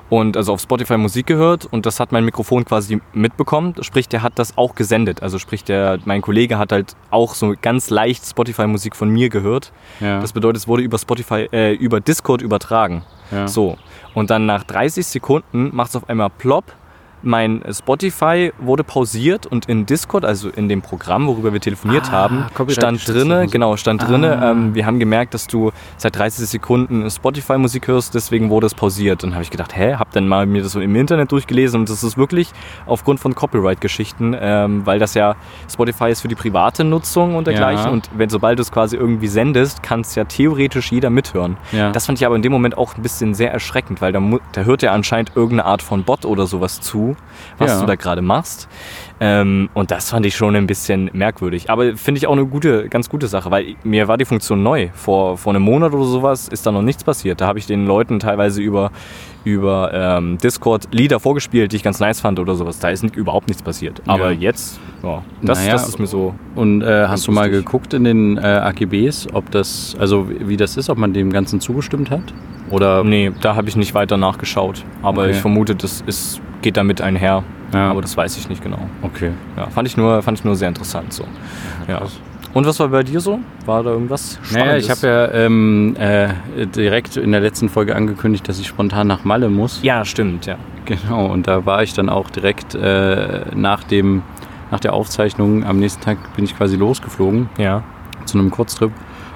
Und 0.09 0.37
also 0.37 0.53
auf 0.53 0.61
Spotify 0.61 0.97
Musik 0.97 1.25
gehört 1.25 1.65
und 1.65 1.85
das 1.85 1.99
hat 1.99 2.11
mein 2.11 2.23
Mikrofon 2.25 2.63
quasi 2.63 3.01
mitbekommen. 3.13 3.73
Sprich, 3.81 4.07
der 4.07 4.21
hat 4.21 4.37
das 4.37 4.57
auch 4.57 4.75
gesendet. 4.75 5.23
Also 5.23 5.39
sprich, 5.39 5.63
der, 5.63 5.97
mein 6.05 6.21
Kollege 6.21 6.59
hat 6.59 6.71
halt 6.71 6.95
auch 7.09 7.33
so 7.33 7.55
ganz 7.59 7.89
leicht 7.89 8.23
Spotify-Musik 8.25 8.95
von 8.95 9.09
mir 9.09 9.29
gehört. 9.29 9.71
Ja. 9.99 10.19
Das 10.19 10.31
bedeutet, 10.33 10.57
es 10.57 10.67
wurde 10.67 10.83
über 10.83 10.99
Spotify, 10.99 11.47
äh, 11.51 11.73
über 11.73 11.99
Discord 12.01 12.41
übertragen. 12.41 13.03
ja. 13.31 13.47
So. 13.47 13.77
Und 14.13 14.29
dann 14.29 14.45
nach 14.45 14.63
30 14.63 15.05
Sekunden 15.05 15.75
macht 15.75 15.89
es 15.89 15.95
auf 15.95 16.07
einmal 16.07 16.29
plopp. 16.29 16.65
Mein 17.27 17.63
Spotify 17.71 18.53
wurde 18.59 18.83
pausiert 18.83 19.47
und 19.47 19.65
in 19.65 19.87
Discord, 19.87 20.23
also 20.25 20.47
in 20.49 20.69
dem 20.69 20.83
Programm, 20.83 21.25
worüber 21.25 21.51
wir 21.53 21.59
telefoniert 21.59 22.03
Ah, 22.09 22.11
haben, 22.11 22.35
stand 22.37 22.53
copyright-geschützte 22.53 23.13
drinne, 23.13 23.47
genau, 23.47 23.75
stand 23.77 24.07
drinne, 24.07 24.37
Ah. 24.39 24.51
ähm, 24.51 24.75
wir 24.75 24.85
haben 24.85 24.99
gemerkt, 24.99 25.33
dass 25.33 25.47
du 25.47 25.71
seit 25.97 26.15
30 26.15 26.47
Sekunden 26.47 27.09
Spotify-Musik 27.09 27.87
hörst, 27.87 28.13
deswegen 28.13 28.51
wurde 28.51 28.67
es 28.67 28.75
pausiert. 28.75 29.23
Und 29.23 29.33
habe 29.33 29.41
ich 29.41 29.49
gedacht, 29.49 29.75
hä, 29.75 29.95
hab 29.95 30.11
dann 30.11 30.27
mal 30.27 30.45
mir 30.45 30.61
das 30.61 30.73
so 30.73 30.79
im 30.79 30.95
Internet 30.95 31.31
durchgelesen 31.31 31.79
und 31.79 31.89
das 31.89 32.03
ist 32.03 32.15
wirklich 32.15 32.51
aufgrund 32.85 33.19
von 33.19 33.33
Copyright-Geschichten, 33.33 34.35
ähm, 34.39 34.85
weil 34.85 34.99
das 34.99 35.15
ja 35.15 35.35
Spotify 35.67 36.11
ist 36.11 36.21
für 36.21 36.27
die 36.27 36.35
private 36.35 36.83
Nutzung 36.83 37.35
und 37.35 37.47
dergleichen 37.47 37.85
Ja. 37.85 37.91
und 37.91 38.07
wenn 38.15 38.29
sobald 38.29 38.59
du 38.59 38.61
es 38.61 38.71
quasi 38.71 38.97
irgendwie 38.97 39.27
sendest, 39.27 39.81
kann 39.81 40.01
es 40.01 40.13
ja 40.13 40.25
theoretisch 40.25 40.91
jeder 40.91 41.09
mithören. 41.09 41.57
ja. 41.71 41.91
Das 41.91 42.05
fand 42.05 42.19
ich 42.19 42.25
aber 42.27 42.35
in 42.35 42.43
dem 42.43 42.51
Moment 42.51 42.77
auch 42.77 42.95
ein 42.95 43.01
bisschen 43.01 43.33
sehr 43.33 43.51
erschreckend, 43.51 43.99
weil 43.99 44.11
da, 44.11 44.21
da 44.51 44.61
hört 44.61 44.83
ja 44.83 44.91
anscheinend 44.91 45.31
irgendeine 45.35 45.65
Art 45.65 45.81
von 45.81 46.03
Bot 46.03 46.25
oder 46.25 46.45
sowas 46.45 46.81
zu, 46.81 47.14
was 47.57 47.71
Ja. 47.71 47.79
du 47.81 47.85
da 47.85 47.95
gerade 47.95 48.21
machst. 48.21 48.67
Ähm, 49.21 49.69
und 49.73 49.91
das 49.91 50.09
fand 50.09 50.25
ich 50.25 50.35
schon 50.35 50.55
ein 50.55 50.67
bisschen 50.67 51.09
merkwürdig. 51.13 51.69
Aber 51.69 51.95
finde 51.95 52.17
ich 52.17 52.27
auch 52.27 52.33
eine 52.33 52.45
gute, 52.45 52.89
ganz 52.89 53.07
gute 53.09 53.27
Sache, 53.27 53.49
weil 53.49 53.75
mir 53.83 54.07
war 54.09 54.17
die 54.17 54.25
Funktion 54.25 54.61
neu. 54.61 54.89
Vor, 54.93 55.37
vor 55.37 55.53
einem 55.53 55.63
Monat 55.63 55.93
oder 55.93 56.03
sowas 56.03 56.47
ist 56.49 56.65
da 56.65 56.71
noch 56.73 56.81
nichts 56.81 57.03
passiert. 57.05 57.39
Da 57.39 57.47
habe 57.47 57.57
ich 57.59 57.65
den 57.65 57.85
Leuten 57.85 58.19
teilweise 58.19 58.61
über, 58.61 58.91
über 59.45 59.91
ähm, 59.93 60.37
Discord 60.39 60.89
Lieder 60.91 61.19
vorgespielt, 61.21 61.71
die 61.71 61.77
ich 61.77 61.83
ganz 61.83 61.99
nice 62.01 62.19
fand 62.19 62.39
oder 62.39 62.55
sowas. 62.55 62.79
Da 62.79 62.89
ist 62.89 63.03
überhaupt 63.15 63.47
nichts 63.47 63.63
passiert. 63.63 64.01
Aber 64.05 64.31
Ja. 64.31 64.37
jetzt, 64.39 64.79
ja, 65.01 65.23
das, 65.41 65.59
Naja, 65.59 65.71
das 65.73 65.87
ist 65.87 65.99
mir 65.99 66.07
so. 66.07 66.35
Und 66.55 66.81
äh, 66.81 67.07
hast 67.07 67.25
du 67.27 67.31
mal 67.31 67.49
geguckt 67.49 67.93
in 67.93 68.03
den 68.03 68.37
äh, 68.37 68.41
AGBs, 68.41 69.27
ob 69.33 69.49
das, 69.51 69.95
also 69.97 70.27
wie 70.29 70.57
das 70.57 70.75
ist, 70.75 70.89
ob 70.89 70.97
man 70.97 71.13
dem 71.13 71.31
Ganzen 71.31 71.61
zugestimmt 71.61 72.09
hat? 72.11 72.33
Oder 72.75 73.03
Nee, 73.03 73.31
da 73.41 73.55
habe 73.55 73.69
ich 73.69 73.75
nicht 73.75 73.93
weiter 73.93 74.17
nachgeschaut. 74.17 74.83
Aber 75.01 75.23
Okay. 75.23 75.31
ich 75.31 75.37
vermute, 75.37 75.75
das 75.75 76.01
ist, 76.05 76.41
geht 76.61 76.77
damit 76.77 77.01
einher. 77.01 77.43
Ja. 77.73 77.89
Aber 77.89 78.01
das 78.01 78.15
weiß 78.15 78.37
ich 78.37 78.47
nicht 78.49 78.61
genau. 78.63 78.79
okay. 79.01 79.31
Ja, 79.57 79.67
fand 79.67 79.87
ich 79.87 79.97
nur, 79.97 80.21
fand 80.21 80.37
ich 80.39 80.43
nur 80.45 80.55
sehr 80.55 80.67
interessant 80.69 81.11
so. 81.13 81.23
Ja. 81.87 82.01
Und 82.53 82.65
was 82.65 82.79
war 82.79 82.87
bei 82.87 83.03
dir 83.03 83.19
so? 83.19 83.39
War 83.65 83.83
da 83.83 83.89
irgendwas 83.89 84.39
Naja, 84.53 84.77
ich 84.77 84.89
habe 84.89 85.07
ja 85.07 85.31
ähm, 85.33 85.95
äh, 85.99 86.29
direkt 86.67 87.17
in 87.17 87.31
der 87.33 87.41
letzten 87.41 87.67
Folge 87.67 87.95
angekündigt, 87.95 88.47
dass 88.47 88.59
ich 88.59 88.67
spontan 88.67 89.07
nach 89.07 89.25
Malle 89.25 89.49
muss. 89.49 89.79
Ja, 89.83 90.05
stimmt, 90.05 90.45
ja. 90.45 90.55
Genau, 90.85 91.25
und 91.25 91.47
da 91.47 91.65
war 91.65 91.83
ich 91.83 91.93
dann 91.93 92.07
auch 92.09 92.29
direkt 92.29 92.75
äh, 92.75 93.41
nach, 93.55 93.83
dem, 93.83 94.21
nach 94.71 94.79
der 94.79 94.93
Aufzeichnung, 94.93 95.65
am 95.65 95.79
nächsten 95.79 96.01
Tag 96.01 96.17
bin 96.35 96.45
ich 96.45 96.55
quasi 96.55 96.77
losgeflogen 96.77 97.49
Ja. 97.57 97.83
zu 98.25 98.37
einem 98.37 98.51
Kurztrip. 98.51 98.91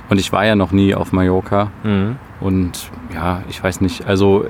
Und 0.09 0.17
ich 0.19 0.31
war 0.31 0.45
ja 0.45 0.55
noch 0.55 0.71
nie 0.71 0.95
auf 0.95 1.11
Mallorca. 1.11 1.71
Mhm. 1.83 2.15
Und 2.41 2.89
ja, 3.13 3.43
ich 3.49 3.61
weiß 3.61 3.81
nicht, 3.81 4.05
also 4.05 4.43
äh, 4.43 4.49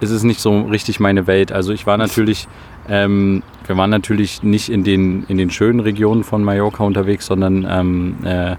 es 0.00 0.10
ist 0.10 0.24
nicht 0.24 0.40
so 0.40 0.62
richtig 0.62 1.00
meine 1.00 1.26
Welt. 1.26 1.52
Also 1.52 1.72
ich 1.72 1.86
war 1.86 1.96
natürlich, 1.96 2.48
ähm, 2.88 3.42
wir 3.66 3.76
waren 3.76 3.90
natürlich 3.90 4.42
nicht 4.42 4.68
in 4.68 4.84
den, 4.84 5.24
in 5.28 5.36
den 5.36 5.50
schönen 5.50 5.80
Regionen 5.80 6.24
von 6.24 6.42
Mallorca 6.42 6.82
unterwegs, 6.84 7.26
sondern 7.26 7.66
ähm, 7.68 8.16
äh, 8.24 8.56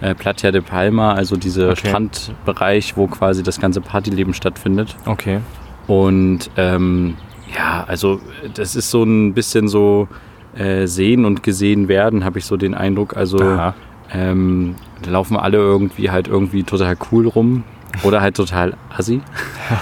äh, 0.00 0.14
Platja 0.14 0.50
de 0.50 0.62
Palma, 0.62 1.12
also 1.12 1.36
dieser 1.36 1.70
Okay. 1.70 1.88
Strandbereich, 1.88 2.96
wo 2.96 3.06
quasi 3.06 3.42
das 3.42 3.60
ganze 3.60 3.80
Partyleben 3.80 4.32
stattfindet. 4.32 4.96
Okay. 5.04 5.40
Und 5.86 6.50
ähm, 6.56 7.16
ja, 7.54 7.84
also 7.86 8.20
das 8.54 8.76
ist 8.76 8.90
so 8.90 9.02
ein 9.02 9.34
bisschen 9.34 9.68
so 9.68 10.08
äh, 10.56 10.86
sehen 10.86 11.24
und 11.24 11.42
gesehen 11.42 11.88
werden, 11.88 12.24
habe 12.24 12.38
ich 12.38 12.46
so 12.46 12.56
den 12.56 12.74
Eindruck. 12.74 13.16
Also 13.16 13.38
Aha. 13.42 13.74
Ähm, 14.12 14.74
da 15.02 15.10
laufen 15.10 15.36
alle 15.36 15.58
irgendwie 15.58 16.10
halt 16.10 16.28
irgendwie 16.28 16.62
total 16.64 16.96
cool 17.10 17.26
rum 17.28 17.64
oder 18.02 18.20
halt 18.20 18.36
total 18.36 18.76
assi. 18.96 19.20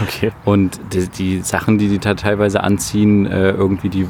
Okay. 0.02 0.32
Und 0.44 0.78
die, 0.92 1.08
die 1.08 1.40
Sachen, 1.40 1.78
die 1.78 1.88
die 1.88 1.99
da 1.99 2.12
teilweise 2.14 2.62
anziehen, 2.62 3.25
äh, 3.26 3.50
irgendwie 3.52 3.88
die 3.88 4.06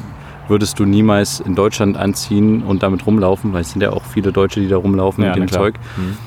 würdest 0.49 0.77
du 0.79 0.85
niemals 0.85 1.39
in 1.39 1.55
Deutschland 1.55 1.95
anziehen 1.95 2.63
und 2.63 2.83
damit 2.83 3.05
rumlaufen, 3.05 3.53
weil 3.53 3.61
es 3.61 3.71
sind 3.71 3.81
ja 3.81 3.91
auch 3.91 4.03
viele 4.03 4.31
Deutsche, 4.33 4.59
die 4.59 4.67
da 4.67 4.75
rumlaufen 4.77 5.23
Ja, 5.23 5.29
mit 5.29 5.37
dem 5.39 5.45
klar. 5.45 5.61
Zeug. 5.61 5.75
Mhm. 5.95 6.17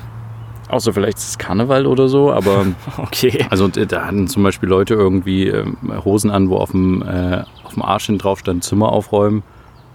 Außer 0.69 0.95
vielleicht 0.95 1.19
ist 1.19 1.29
es 1.29 1.39
Karneval 1.39 1.87
oder 1.87 2.09
so, 2.09 2.33
aber 2.33 2.65
Okay. 2.97 3.45
also 3.51 3.69
da 3.69 4.07
hatten 4.07 4.27
zum 4.27 4.43
Beispiel 4.43 4.69
Leute 4.71 4.95
irgendwie 4.95 5.49
ähm, 5.49 5.77
Hosen 6.05 6.31
an, 6.31 6.49
wo 6.49 6.57
auf 6.57 6.71
dem, 6.71 7.03
äh, 7.03 7.43
auf 7.65 7.75
dem 7.75 7.83
Arsch 7.83 8.07
hin 8.07 8.17
drauf 8.17 8.39
stand, 8.39 8.65
Zimmer 8.65 8.91
aufräumen. 8.91 9.43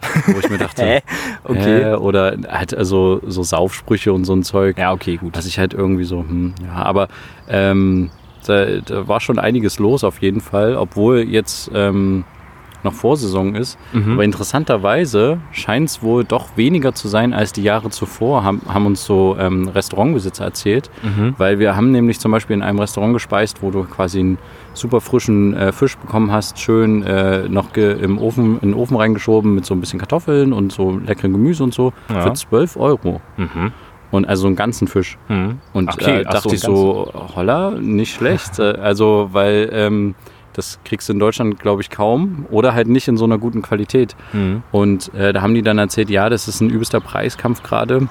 Wo 0.27 0.39
ich 0.39 0.49
mir 0.49 0.57
dachte, 0.57 0.83
Hä? 0.83 1.01
Okay. 1.43 1.81
äh, 1.81 1.95
oder 1.95 2.37
halt 2.47 2.75
also 2.75 3.21
so 3.25 3.43
Saufsprüche 3.43 4.13
und 4.13 4.25
so 4.25 4.33
ein 4.33 4.43
Zeug. 4.43 4.77
Ja, 4.77 4.93
okay, 4.93 5.17
gut. 5.17 5.35
Was 5.35 5.45
ich 5.45 5.59
halt 5.59 5.73
irgendwie 5.73 6.03
so, 6.03 6.19
hm, 6.19 6.53
ja, 6.63 6.73
aber 6.83 7.07
ähm, 7.49 8.09
da, 8.45 8.65
da 8.79 9.07
war 9.07 9.19
schon 9.19 9.39
einiges 9.39 9.79
los 9.79 10.03
auf 10.03 10.21
jeden 10.21 10.41
Fall, 10.41 10.75
obwohl 10.75 11.19
jetzt 11.19 11.71
ähm, 11.73 12.25
noch 12.83 12.93
Vorsaison 12.93 13.55
ist. 13.55 13.77
Mhm. 13.93 14.13
Aber 14.13 14.23
interessanterweise 14.23 15.39
scheint 15.51 15.89
es 15.89 16.01
wohl 16.03 16.23
doch 16.23 16.55
weniger 16.55 16.93
zu 16.93 17.07
sein 17.07 17.33
als 17.33 17.53
die 17.53 17.63
Jahre 17.63 17.89
zuvor, 17.89 18.43
haben, 18.43 18.61
haben 18.67 18.85
uns 18.85 19.05
so 19.05 19.35
ähm, 19.39 19.67
Restaurantbesitzer 19.69 20.43
erzählt. 20.45 20.89
Mhm. 21.03 21.35
Weil 21.37 21.59
wir 21.59 21.75
haben 21.75 21.91
nämlich 21.91 22.19
zum 22.19 22.31
Beispiel 22.31 22.55
in 22.55 22.61
einem 22.61 22.79
Restaurant 22.79 23.13
gespeist, 23.13 23.61
wo 23.61 23.71
du 23.71 23.83
quasi 23.83 24.19
einen 24.19 24.37
super 24.73 25.01
frischen 25.01 25.55
äh, 25.55 25.71
Fisch 25.71 25.97
bekommen 25.97 26.31
hast, 26.31 26.59
schön 26.59 27.03
äh, 27.03 27.47
noch 27.49 27.75
im 27.75 28.17
Ofen, 28.19 28.59
in 28.61 28.69
den 28.69 28.73
Ofen 28.73 28.95
reingeschoben 28.97 29.55
mit 29.55 29.65
so 29.65 29.73
ein 29.73 29.79
bisschen 29.79 29.99
Kartoffeln 29.99 30.53
und 30.53 30.71
so 30.71 30.97
leckerem 30.97 31.33
Gemüse 31.33 31.63
und 31.63 31.73
so, 31.73 31.93
Ja. 32.09 32.21
für 32.21 32.33
12 32.33 32.77
Euro. 32.77 33.21
Mhm. 33.37 33.71
Und 34.09 34.25
also 34.29 34.47
einen 34.47 34.55
ganzen 34.55 34.87
Fisch. 34.87 35.17
Mhm. 35.27 35.59
Und 35.73 35.89
Okay, 35.93 36.21
äh, 36.21 36.23
ach 36.27 36.33
dachte 36.35 36.49
so, 36.49 36.55
ich 36.55 36.61
so, 36.61 37.11
holla, 37.35 37.71
nicht 37.71 38.13
schlecht. 38.13 38.57
Äh, 38.59 38.63
also, 38.77 39.29
weil 39.33 39.69
ähm, 39.73 40.15
das 40.57 40.79
kriegst 40.83 41.07
du 41.07 41.13
in 41.13 41.19
Deutschland, 41.19 41.59
glaube 41.59 41.81
ich, 41.81 41.89
kaum. 41.89 42.45
Oder 42.49 42.73
halt 42.73 42.87
nicht 42.87 43.07
in 43.07 43.15
so 43.15 43.23
einer 43.25 43.37
guten 43.37 43.61
Qualität. 43.61 44.15
Mhm. 44.33 44.63
Und 44.71 45.13
äh, 45.13 45.31
da 45.31 45.41
haben 45.41 45.53
die 45.53 45.61
dann 45.61 45.77
erzählt, 45.77 46.09
ja, 46.09 46.29
das 46.29 46.47
ist 46.49 46.59
ein 46.61 46.69
übelster 46.69 46.99
Preiskampf 46.99 47.63
gerade. 47.63 48.09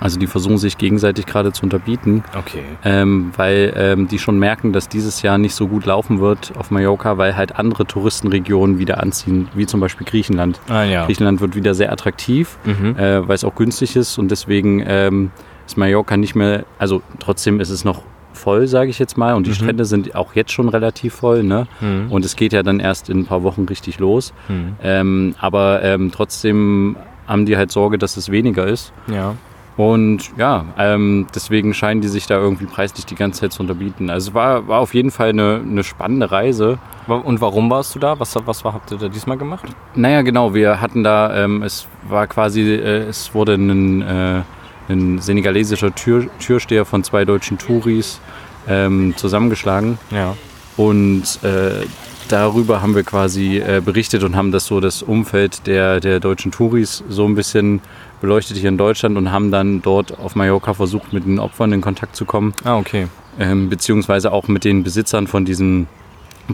Also 0.00 0.18
die 0.18 0.26
versuchen 0.26 0.58
sich 0.58 0.78
gegenseitig 0.78 1.26
gerade 1.26 1.52
zu 1.52 1.62
unterbieten, 1.62 2.24
Okay. 2.36 2.62
ähm, 2.84 3.30
weil 3.36 3.72
ähm, 3.76 4.08
die 4.08 4.18
schon 4.18 4.36
merken, 4.36 4.72
dass 4.72 4.88
dieses 4.88 5.22
Jahr 5.22 5.38
nicht 5.38 5.54
so 5.54 5.68
gut 5.68 5.86
laufen 5.86 6.18
wird 6.18 6.54
auf 6.58 6.72
Mallorca, 6.72 7.18
weil 7.18 7.36
halt 7.36 7.54
andere 7.54 7.86
Touristenregionen 7.86 8.80
wieder 8.80 9.00
anziehen, 9.00 9.46
wie 9.54 9.64
zum 9.64 9.78
Beispiel 9.78 10.04
Griechenland. 10.04 10.58
Ah 10.68 10.82
ja. 10.82 11.06
Griechenland 11.06 11.40
wird 11.40 11.54
wieder 11.54 11.72
sehr 11.74 11.92
attraktiv 11.92 12.58
Mhm. 12.64 12.96
äh, 12.98 13.28
weil 13.28 13.36
es 13.36 13.44
auch 13.44 13.54
günstig 13.54 13.94
ist 13.94 14.18
und 14.18 14.32
deswegen 14.32 14.82
ähm, 14.84 15.30
ist 15.68 15.76
Mallorca 15.76 16.16
nicht 16.16 16.34
mehr, 16.34 16.64
also 16.80 17.00
trotzdem 17.20 17.60
ist 17.60 17.70
es 17.70 17.84
noch 17.84 18.02
voll, 18.46 18.68
sage 18.68 18.90
ich 18.90 19.00
jetzt 19.00 19.18
mal, 19.18 19.34
und 19.34 19.44
die 19.44 19.50
Mhm. 19.50 19.54
Strände 19.54 19.84
sind 19.84 20.14
auch 20.14 20.36
jetzt 20.36 20.52
schon 20.52 20.68
relativ 20.68 21.14
voll, 21.14 21.42
ne? 21.42 21.66
Mhm. 21.80 22.12
Und 22.12 22.24
es 22.24 22.36
geht 22.36 22.52
ja 22.52 22.62
dann 22.62 22.78
erst 22.78 23.10
in 23.10 23.18
ein 23.20 23.26
paar 23.26 23.42
Wochen 23.42 23.64
richtig 23.64 23.98
los. 23.98 24.32
Mhm. 24.48 24.76
Ähm, 24.84 25.34
aber 25.40 25.82
ähm, 25.82 26.12
trotzdem 26.12 26.94
haben 27.26 27.44
die 27.44 27.56
halt 27.56 27.72
Sorge, 27.72 27.98
dass 27.98 28.16
es 28.16 28.30
weniger 28.30 28.64
ist. 28.64 28.92
Ja. 29.12 29.34
Und 29.76 30.30
ja, 30.38 30.64
ähm, 30.78 31.26
deswegen 31.34 31.74
scheinen 31.74 32.00
die 32.02 32.08
sich 32.08 32.26
da 32.28 32.36
irgendwie 32.38 32.66
preislich 32.66 33.04
die 33.04 33.16
ganze 33.16 33.40
Zeit 33.40 33.52
zu 33.52 33.62
unterbieten. 33.62 34.10
Also 34.10 34.30
es 34.30 34.34
war, 34.34 34.68
war 34.68 34.78
auf 34.78 34.94
jeden 34.94 35.10
Fall 35.10 35.30
eine, 35.30 35.60
eine 35.68 35.82
spannende 35.82 36.30
Reise. 36.30 36.78
Und 37.08 37.40
warum 37.40 37.68
warst 37.68 37.96
du 37.96 37.98
da? 37.98 38.18
Was, 38.20 38.36
was 38.46 38.62
habt 38.64 38.92
ihr 38.92 38.98
da 38.98 39.08
diesmal 39.08 39.36
gemacht? 39.38 39.66
Naja, 39.96 40.22
genau, 40.22 40.54
wir 40.54 40.80
hatten 40.80 41.02
da, 41.02 41.34
ähm, 41.44 41.62
es 41.64 41.88
war 42.08 42.28
quasi, 42.28 42.60
äh, 42.62 43.08
es 43.08 43.34
wurde 43.34 43.54
ein, 43.54 44.02
äh, 44.02 44.42
ein 44.88 45.18
senegalesischer 45.20 45.94
Tür, 45.94 46.26
Türsteher 46.38 46.84
von 46.84 47.02
zwei 47.04 47.24
deutschen 47.24 47.58
Touris 47.58 48.20
ähm, 48.68 49.14
zusammengeschlagen 49.16 49.98
Ja. 50.10 50.34
und 50.76 51.22
äh, 51.42 51.86
darüber 52.28 52.82
haben 52.82 52.94
wir 52.94 53.02
quasi 53.04 53.58
äh, 53.58 53.80
berichtet 53.84 54.22
und 54.24 54.34
haben 54.36 54.50
das 54.52 54.66
so 54.66 54.80
das 54.80 55.02
Umfeld 55.02 55.66
der, 55.66 56.00
der 56.00 56.18
deutschen 56.20 56.50
Touris 56.52 57.04
so 57.08 57.24
ein 57.26 57.34
bisschen 57.34 57.80
beleuchtet 58.20 58.56
hier 58.56 58.68
in 58.68 58.78
Deutschland 58.78 59.16
und 59.16 59.30
haben 59.30 59.50
dann 59.50 59.82
dort 59.82 60.18
auf 60.18 60.34
Mallorca 60.34 60.74
versucht, 60.74 61.12
mit 61.12 61.24
den 61.26 61.38
Opfern 61.38 61.72
in 61.72 61.80
Kontakt 61.80 62.16
zu 62.16 62.24
kommen, 62.24 62.54
Ah, 62.64 62.76
okay. 62.76 63.06
ähm, 63.38 63.68
beziehungsweise 63.68 64.32
auch 64.32 64.48
mit 64.48 64.64
den 64.64 64.82
Besitzern 64.82 65.26
von 65.26 65.44
diesem, 65.44 65.86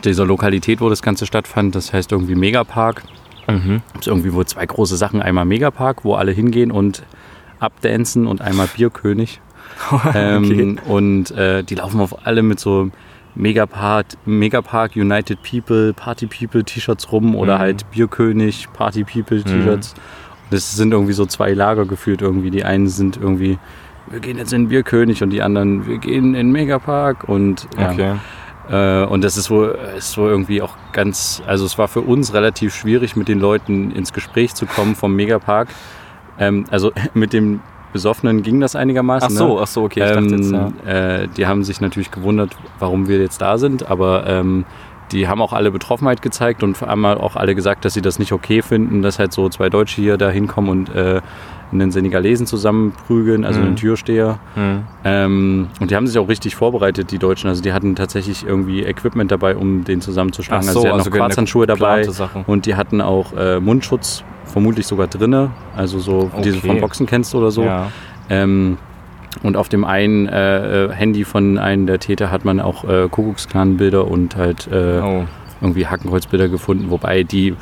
dieser 0.05 0.27
Lokalität, 0.27 0.81
wo 0.81 0.89
das 0.91 1.03
Ganze 1.03 1.25
stattfand. 1.27 1.75
Das 1.75 1.93
heißt 1.93 2.12
irgendwie 2.12 2.35
Megapark. 2.35 3.03
Mhm. 3.49 3.83
Es 3.99 4.07
irgendwie 4.07 4.33
wohl 4.33 4.47
zwei 4.47 4.65
große 4.67 4.97
Sachen. 4.97 5.21
Einmal 5.23 5.45
Megapark, 5.45 6.05
wo 6.05 6.15
alle 6.15 6.33
hingehen 6.33 6.71
und 6.71 7.03
abdancen 7.62 8.26
und 8.26 8.40
einmal 8.40 8.66
Bierkönig. 8.66 9.40
ähm, 10.14 10.78
und 10.87 11.31
äh, 11.31 11.62
die 11.62 11.76
laufen 11.76 12.00
auf 12.00 12.26
alle 12.26 12.42
mit 12.42 12.61
so 12.61 12.90
Megapark, 13.35 14.07
Megapark 14.26 14.97
United 14.97 15.38
People, 15.42 15.92
Party 15.95 16.26
People 16.26 16.64
T-Shirts 16.64 17.11
rum 17.12 17.35
oder 17.35 17.57
Mhm. 17.57 17.61
halt 17.61 17.90
Bierkönig, 17.90 18.69
Party 18.73 19.04
People 19.04 19.42
T-Shirts. 19.42 19.95
Das 20.50 20.76
sind 20.76 20.92
irgendwie 20.92 21.14
so 21.14 21.25
zwei 21.25 21.52
Lager 21.54 21.87
gefühlt 21.87 22.21
irgendwie. 22.21 22.50
Die 22.50 22.64
einen 22.64 22.88
sind 22.88 23.16
irgendwie, 23.16 23.59
wir 24.11 24.21
gehen 24.21 24.37
jetzt 24.37 24.52
in 24.52 24.69
Bierkönig 24.69 25.23
und 25.23 25.31
die 25.31 25.40
anderen, 25.40 25.87
wir 25.87 25.97
gehen 25.99 26.26
in 26.26 26.33
den 26.35 26.52
Megapark 26.52 27.26
und 27.28 27.66
ja. 27.78 27.90
Okay. 27.92 28.14
Äh, 28.69 29.04
und 29.07 29.25
das 29.25 29.37
ist 29.37 29.50
wohl, 29.50 29.76
ist 29.97 30.16
wohl 30.19 30.31
irgendwie 30.31 30.62
auch 30.62 30.76
ganz, 30.92 31.42
also 31.47 31.64
es 31.64 31.78
war 31.78 31.88
für 31.88 32.02
uns 32.02 32.33
relativ 32.35 32.75
schwierig, 32.75 33.16
mit 33.16 33.28
den 33.28 33.40
Leuten 33.40 33.90
ins 33.90 34.12
Gespräch 34.12 34.54
zu 34.54 34.66
kommen 34.66 34.95
vom 34.95 35.16
Megapark. 35.16 35.69
Ähm, 36.42 36.64
also 36.70 36.92
mit 37.14 37.32
dem 37.32 37.61
Besoffenen 37.92 38.42
ging 38.42 38.61
das 38.61 38.75
einigermaßen. 38.75 39.28
Ach 39.30 39.37
so, 39.37 39.54
ne? 39.56 39.61
ach 39.62 39.66
so, 39.66 39.82
okay. 39.84 40.00
Ich 40.00 40.12
dachte 40.12 40.34
jetzt, 40.34 40.50
ja. 40.50 40.72
ähm, 40.87 41.25
äh, 41.25 41.28
die 41.37 41.46
haben 41.46 41.62
sich 41.62 41.80
natürlich 41.80 42.11
gewundert, 42.11 42.56
warum 42.78 43.06
wir 43.08 43.20
jetzt 43.20 43.40
da 43.42 43.58
sind, 43.58 43.90
aber 43.90 44.26
ähm, 44.26 44.64
die 45.12 45.28
haben 45.28 45.40
auch 45.42 45.52
alle 45.52 45.71
Betroffenheit 45.71 46.23
gezeigt 46.23 46.62
und 46.62 46.76
vor 46.76 46.88
allem 46.88 47.04
auch 47.04 47.37
alle 47.37 47.54
gesagt, 47.54 47.85
dass 47.85 47.95
sie 47.95 48.02
das 48.02 48.19
nicht 48.19 48.33
okay 48.33 48.62
finden, 48.62 49.02
dass 49.02 49.19
halt 49.19 49.33
so 49.33 49.49
zwei 49.49 49.69
Deutsche 49.69 50.00
hier 50.00 50.16
da 50.16 50.31
hinkommen 50.31 50.71
und 50.71 50.95
äh, 50.95 51.21
einen 51.73 51.90
Senegalesen 51.90 52.47
zusammenprügeln, 52.47 53.45
also 53.45 53.61
Mhm. 53.61 53.66
einen 53.66 53.76
Türsteher. 53.76 54.38
Mhm. 54.57 54.83
Ähm, 55.04 55.69
und 55.81 55.90
die 55.90 55.97
haben 55.97 56.07
sich 56.07 56.19
auch 56.19 56.28
richtig 56.28 56.54
vorbereitet, 56.54 57.11
die 57.11 57.19
Deutschen. 57.19 57.49
Also 57.49 57.62
die 57.62 57.73
hatten 57.73 57.95
tatsächlich 57.97 58.45
irgendwie 58.47 58.83
Equipment 58.83 59.31
dabei, 59.31 59.57
um 59.57 59.85
den 59.85 60.00
zusammenzuschlagen. 60.00 60.64
Ach 60.64 60.69
also 60.69 60.81
so, 60.81 60.85
die 60.85 60.88
hatten 60.90 60.99
also 60.99 61.11
noch 61.11 61.16
Quarzhandschuhe 61.16 61.66
dabei 61.66 62.07
und 62.47 62.66
die 62.66 62.75
hatten 62.75 63.00
auch 63.00 63.33
äh, 63.37 63.59
Mundschutz, 63.61 64.23
vermutlich 64.45 64.87
sogar 64.87 65.07
drinne. 65.07 65.50
Also 65.76 65.99
so, 65.99 66.31
die 66.45 66.50
du 66.50 66.59
Okay. 66.59 66.66
vom 66.69 66.81
Boxen 66.81 67.07
kennst 67.07 67.35
oder 67.35 67.50
so. 67.50 67.62
Ja. 67.64 67.88
Ähm, 68.28 68.76
und 69.43 69.57
auf 69.57 69.69
dem 69.69 69.85
einen 69.85 70.29
äh, 70.29 70.85
äh, 70.87 70.93
Handy 70.93 71.25
von 71.25 71.59
einem 71.59 71.87
der 71.87 71.99
Täter 71.99 72.31
hat 72.31 72.45
man 72.45 72.61
auch 72.61 72.85
äh, 72.85 73.09
Kuckucksklan-Bilder 73.11 74.07
und 74.07 74.37
halt 74.37 74.69
äh, 74.71 75.01
Oh. 75.03 75.25
irgendwie 75.61 75.87
Hakenkreuzbilder 75.87 76.49
gefunden, 76.49 76.91
wobei 76.91 77.23
die 77.23 77.55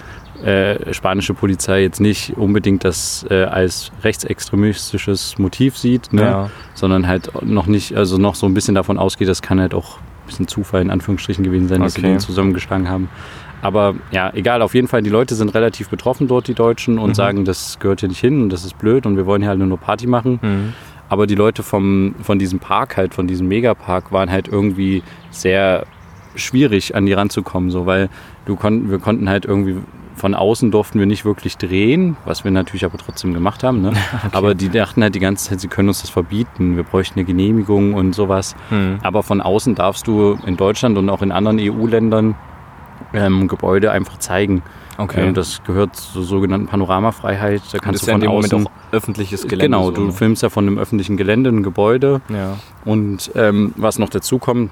äh, 0.45 0.93
spanische 0.95 1.35
Polizei 1.35 1.83
jetzt 1.83 2.01
nicht 2.01 2.37
unbedingt 2.39 2.83
das 2.85 3.27
äh, 3.31 3.45
als 3.45 3.93
rechtsextremistisches 4.03 5.39
Motiv 5.39 5.77
sieht, 5.79 6.13
ne? 6.13 6.23
Ja. 6.23 6.51
sondern 6.75 7.07
halt 7.07 7.31
noch 7.45 7.67
nicht, 7.67 7.95
also 7.97 8.17
noch 8.19 8.35
so 8.35 8.47
ein 8.47 8.55
bisschen 8.55 8.75
davon 8.75 8.99
ausgeht, 8.99 9.29
das 9.29 9.43
kann 9.43 9.61
halt 9.61 9.75
auch 9.75 9.99
ein 9.99 10.27
bisschen 10.27 10.49
Zufall 10.49 10.83
in 10.83 10.91
Anführungsstrichen 10.91 11.45
gewesen 11.45 11.69
sein, 11.69 11.81
dass 11.83 11.95
sie 11.95 12.01
Okay. 12.01 12.09
den 12.11 12.21
zusammengeschlagen 12.21 12.89
haben. 12.89 13.09
Aber 13.63 13.95
ja, 14.11 14.31
egal, 14.35 14.63
auf 14.63 14.75
jeden 14.75 14.89
Fall, 14.89 15.03
die 15.03 15.11
Leute 15.11 15.35
sind 15.35 15.51
relativ 15.55 15.91
betroffen 15.91 16.27
dort, 16.27 16.49
die 16.49 16.55
Deutschen, 16.55 16.99
und 16.99 17.11
Mhm. 17.11 17.15
sagen, 17.15 17.45
das 17.45 17.79
gehört 17.79 18.01
hier 18.01 18.09
nicht 18.09 18.21
hin 18.21 18.43
und 18.43 18.51
das 18.51 18.65
ist 18.65 18.79
blöd 18.79 19.05
und 19.05 19.17
wir 19.19 19.27
wollen 19.27 19.43
hier 19.43 19.51
halt 19.51 19.59
nur 19.59 19.79
Party 19.79 20.07
machen. 20.07 20.39
Mhm. 20.41 20.73
Aber 21.11 21.27
die 21.27 21.35
Leute 21.35 21.63
vom, 21.63 22.15
von 22.23 22.39
diesem 22.39 22.61
Park 22.61 22.97
halt, 22.97 23.13
von 23.15 23.27
diesem 23.27 23.49
Megapark, 23.49 24.13
waren 24.13 24.31
halt 24.31 24.49
irgendwie 24.49 25.03
sehr 25.31 25.85
schwierig 26.37 26.95
an 26.95 27.05
die 27.05 27.13
ranzukommen, 27.13 27.71
so, 27.71 27.85
weil 27.85 28.09
du 28.47 28.57
konnten, 28.57 28.91
wir 28.91 29.01
konnten 29.01 29.29
halt 29.29 29.45
irgendwie 29.45 29.77
von 30.21 30.35
außen 30.35 30.71
durften 30.71 30.99
wir 30.99 31.07
nicht 31.07 31.25
wirklich 31.25 31.57
drehen, 31.57 32.17
was 32.27 32.45
wir 32.45 32.51
natürlich 32.51 32.85
aber 32.85 32.99
trotzdem 32.99 33.33
gemacht 33.33 33.65
haben. 33.65 33.81
Ne? 33.81 33.93
Aber 34.33 34.55
die 34.55 34.69
dachten 34.69 35.03
halt 35.03 35.15
die 35.15 35.21
ganze 35.21 35.49
Zeit, 35.49 35.61
sie 35.61 35.69
können 35.69 35.89
uns 35.89 36.03
das 36.03 36.11
verbieten. 36.11 36.77
Wir 36.77 36.83
bräuchten 36.83 37.19
eine 37.19 37.25
Genehmigung 37.25 37.95
und 37.95 38.15
sowas. 38.15 38.55
Mhm. 38.69 38.99
Aber 39.03 39.23
von 39.23 39.41
außen 39.41 39.75
darfst 39.75 40.07
du 40.07 40.39
in 40.45 40.59
Deutschland 40.59 40.99
und 40.99 41.09
auch 41.09 41.23
in 41.23 41.33
anderen 41.33 41.59
EU-Ländern 41.59 42.35
ähm, 43.15 43.49
Gebäude 43.49 43.93
einfach 43.93 44.19
zeigen. 44.19 44.63
Okay. 45.01 45.29
Ähm, 45.29 45.35
das 45.35 45.63
gehört 45.65 45.97
zur 45.97 46.23
sogenannten 46.25 46.67
Panoramafreiheit. 46.67 47.63
Da 47.73 47.79
kannst 47.79 48.03
ist 48.03 48.07
du 48.07 48.11
ja 48.11 48.17
in 48.17 48.21
von 48.23 48.29
dem 48.29 48.33
Moment 48.33 48.55
außen 48.55 48.67
auch 48.67 48.93
öffentliches 48.93 49.43
Gelände. 49.43 49.65
Genau, 49.67 49.87
so, 49.87 49.91
du 49.93 50.05
ne? 50.07 50.13
filmst 50.13 50.43
ja 50.43 50.49
von 50.51 50.67
einem 50.67 50.79
öffentlichen 50.79 51.17
Gelände 51.17 51.51
ein 51.51 51.63
Gebäude 51.63 52.21
Ja. 52.29 52.57
und 52.85 53.31
ähm, 53.35 53.73
was 53.77 53.99
noch 53.99 54.09
dazu 54.11 54.39
kommt, 54.39 54.71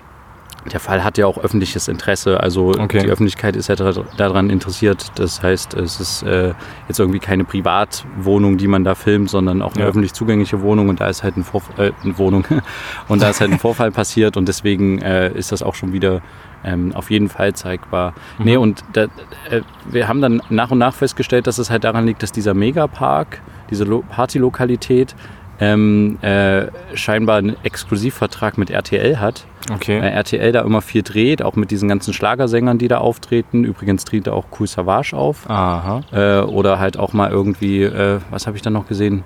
der 0.73 0.81
Fall 0.81 1.03
hat 1.05 1.17
ja 1.17 1.25
auch 1.27 1.39
öffentliches 1.39 1.89
Interesse. 1.89 2.41
Also 2.41 2.73
Okay. 2.79 2.99
die 3.01 3.07
Öffentlichkeit 3.09 3.57
ist 3.57 3.69
ja 3.69 3.77
daran 3.77 4.51
interessiert. 4.51 5.13
Das 5.15 5.43
heißt, 5.43 5.73
es 5.75 5.99
ist 6.01 6.23
äh, 6.25 6.53
jetzt 6.89 6.99
irgendwie 7.01 7.21
keine 7.21 7.45
Privatwohnung, 7.45 8.59
die 8.59 8.67
man 8.67 8.85
da 8.85 8.95
filmt, 8.95 9.31
sondern 9.31 9.63
auch 9.63 9.73
eine 9.75 9.85
Ja. 9.85 9.89
öffentlich 9.89 10.13
zugängliche 10.13 10.61
Wohnung 10.61 10.89
und 10.89 11.01
da 11.01 11.07
ist 11.07 11.23
halt 11.23 11.37
ein 11.37 11.45
Vorf 11.45 11.71
äh, 11.79 11.93
eine 12.05 12.19
Wohnung 12.19 12.45
und 13.09 13.23
da 13.23 13.31
ist 13.31 13.41
halt 13.41 13.53
ein 13.53 13.59
Vorfall 13.61 13.91
passiert 13.93 14.37
und 14.37 14.47
deswegen 14.49 14.99
äh, 14.99 15.33
ist 15.33 15.53
das 15.53 15.63
auch 15.63 15.75
schon 15.75 15.93
wieder 15.93 16.21
ähm, 16.65 16.93
auf 16.95 17.11
jeden 17.11 17.29
Fall 17.29 17.55
zeigbar. 17.55 18.15
Mhm. 18.39 18.45
Nee, 18.45 18.57
und 18.57 18.85
da, 18.93 19.05
äh, 19.51 19.63
wir 19.91 20.09
haben 20.09 20.21
dann 20.21 20.43
nach 20.51 20.71
und 20.71 20.79
nach 20.79 20.95
festgestellt, 20.95 21.47
dass 21.47 21.59
es 21.59 21.71
halt 21.71 21.85
daran 21.85 22.07
liegt, 22.07 22.23
dass 22.23 22.33
dieser 22.33 22.55
Megapark, 22.55 23.41
diese 23.71 23.85
Lo 23.85 24.05
Partylokalität, 24.09 25.15
ähm, 25.61 26.19
äh, 26.23 26.67
scheinbar 26.95 27.39
einen 27.39 27.57
Exklusivvertrag 27.65 28.59
mit 28.59 28.71
RTL 28.71 29.19
hat. 29.19 29.45
Okay. 29.73 29.99
Äh, 29.99 30.11
RTL 30.11 30.53
da 30.53 30.63
immer 30.63 30.83
viel 30.83 31.03
dreht, 31.03 31.43
auch 31.43 31.57
mit 31.57 31.71
diesen 31.71 31.89
ganzen 31.89 32.15
Schlagersängern, 32.15 32.79
die 32.79 32.89
da 32.89 32.99
auftreten. 32.99 33.65
Übrigens 33.65 34.05
tritt 34.05 34.27
da 34.27 34.33
auch 34.33 34.47
Cool 34.59 34.67
Savage 34.67 35.17
auf. 35.17 35.49
Aha. 35.51 36.03
Äh, 36.13 36.41
oder 36.43 36.79
halt 36.79 36.97
auch 36.97 37.13
mal 37.13 37.31
irgendwie, 37.31 37.83
äh, 37.83 38.21
was 38.31 38.47
habe 38.47 38.57
ich 38.57 38.63
da 38.63 38.71
noch 38.71 38.87
gesehen? 38.87 39.25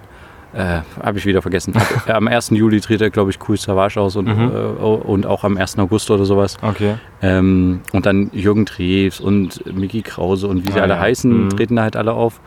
Äh, 0.55 0.81
habe 1.03 1.17
ich 1.19 1.25
wieder 1.27 1.41
vergessen. 1.41 1.73
Äh, 2.07 2.13
am 2.13 2.29
1. 2.29 2.51
Juli 2.51 2.81
tritt 2.81 3.01
er, 3.01 3.09
glaube 3.11 3.31
ich, 3.31 3.39
Cool 3.49 3.57
Savage 3.57 3.99
aus 4.01 4.17
und, 4.17 4.27
Mhm. 4.27 4.51
äh, 4.55 4.83
und 4.83 5.25
auch 5.27 5.45
am 5.45 5.57
1. 5.57 5.79
August 5.79 6.11
oder 6.11 6.25
sowas. 6.27 6.57
Okay. 6.61 6.95
Ähm, 7.23 7.81
und 7.93 8.05
dann 8.05 8.31
Jürgen 8.35 8.65
Drews 8.67 9.19
und 9.21 9.65
Mickey 9.75 10.03
Krause 10.03 10.49
und 10.49 10.67
wie 10.69 10.73
sie 10.73 10.79
Ah, 10.81 10.83
alle 10.83 10.95
ja. 10.95 11.01
heißen, 11.01 11.45
Mhm. 11.45 11.49
treten 11.51 11.77
da 11.77 11.83
halt 11.83 11.97
alle 11.97 12.13
auf. 12.13 12.41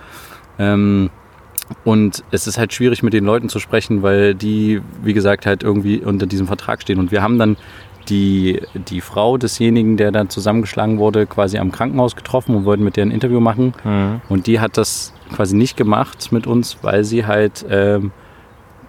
Ähm, 0.60 1.10
und 1.84 2.24
es 2.30 2.46
ist 2.46 2.60
halt 2.60 2.74
schwierig 2.74 3.02
mit 3.02 3.14
den 3.14 3.26
Leuten 3.26 3.50
zu 3.50 3.58
sprechen, 3.60 4.04
weil 4.04 4.36
die, 4.36 4.82
wie 5.04 5.14
gesagt, 5.14 5.48
halt 5.48 5.64
irgendwie 5.64 5.98
unter 6.00 6.28
diesem 6.28 6.46
Vertrag 6.46 6.84
stehen. 6.84 7.00
Und 7.00 7.12
wir 7.12 7.24
haben 7.24 7.40
dann 7.40 7.58
die, 8.08 8.62
die 8.88 9.02
Frau 9.02 9.38
desjenigen, 9.40 9.98
der 9.98 10.12
dann 10.12 10.30
zusammengeschlagen 10.30 11.00
wurde, 11.00 11.26
quasi 11.26 11.58
am 11.58 11.72
Krankenhaus 11.72 12.16
getroffen 12.16 12.56
und 12.56 12.66
wollten 12.66 12.84
mit 12.84 12.98
der 12.98 13.06
ein 13.08 13.10
Interview 13.10 13.40
machen. 13.40 13.74
Mhm. 13.84 14.22
Und 14.30 14.46
die 14.46 14.60
hat 14.60 14.78
das 14.78 15.12
quasi 15.34 15.56
nicht 15.56 15.78
gemacht 15.78 16.32
mit 16.32 16.48
uns, 16.48 16.78
weil 16.82 17.04
sie 17.04 17.26
halt 17.26 17.66
ähm, 17.70 18.12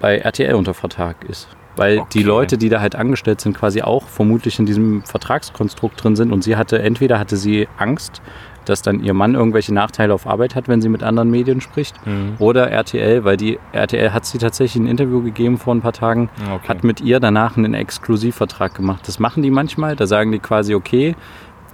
bei 0.00 0.18
RTL 0.18 0.54
unter 0.54 0.74
Vertrag 0.74 1.24
ist. 1.28 1.48
Weil 1.76 1.96
die 1.96 2.20
Okay. 2.20 2.22
Leute, 2.22 2.58
die 2.58 2.68
da 2.70 2.80
halt 2.80 2.96
angestellt 2.96 3.40
sind, 3.40 3.56
quasi 3.56 3.82
auch 3.82 4.04
vermutlich 4.08 4.58
in 4.58 4.64
diesem 4.66 5.02
Vertragskonstrukt 5.02 6.02
drin 6.02 6.16
sind. 6.16 6.32
Und 6.32 6.42
sie 6.42 6.56
hatte, 6.56 6.80
entweder 6.80 7.18
hatte 7.18 7.36
sie 7.36 7.68
Angst, 7.76 8.22
dass 8.64 8.80
dann 8.82 9.02
ihr 9.04 9.12
Mann 9.14 9.34
irgendwelche 9.34 9.72
Nachteile 9.74 10.12
auf 10.14 10.26
Arbeit 10.26 10.54
hat, 10.54 10.68
wenn 10.68 10.80
sie 10.82 10.88
mit 10.88 11.02
anderen 11.02 11.30
Medien 11.30 11.60
spricht. 11.60 11.94
Mhm. 12.06 12.34
Oder 12.38 12.70
RTL, 12.70 13.24
weil 13.24 13.36
die 13.36 13.58
RTL 13.72 14.12
hat 14.12 14.24
sie 14.24 14.38
tatsächlich 14.38 14.82
ein 14.82 14.88
Interview 14.88 15.22
gegeben 15.22 15.58
vor 15.58 15.74
ein 15.74 15.82
paar 15.82 15.92
Tagen, 15.92 16.30
Okay. 16.52 16.66
hat 16.68 16.82
mit 16.82 17.00
ihr 17.02 17.20
danach 17.20 17.56
einen 17.58 17.74
Exklusivvertrag 17.74 18.74
gemacht. 18.74 19.06
Das 19.06 19.18
machen 19.18 19.42
die 19.42 19.50
manchmal. 19.50 19.96
Da 19.96 20.06
sagen 20.06 20.32
die 20.32 20.38
quasi, 20.38 20.74
okay, 20.74 21.14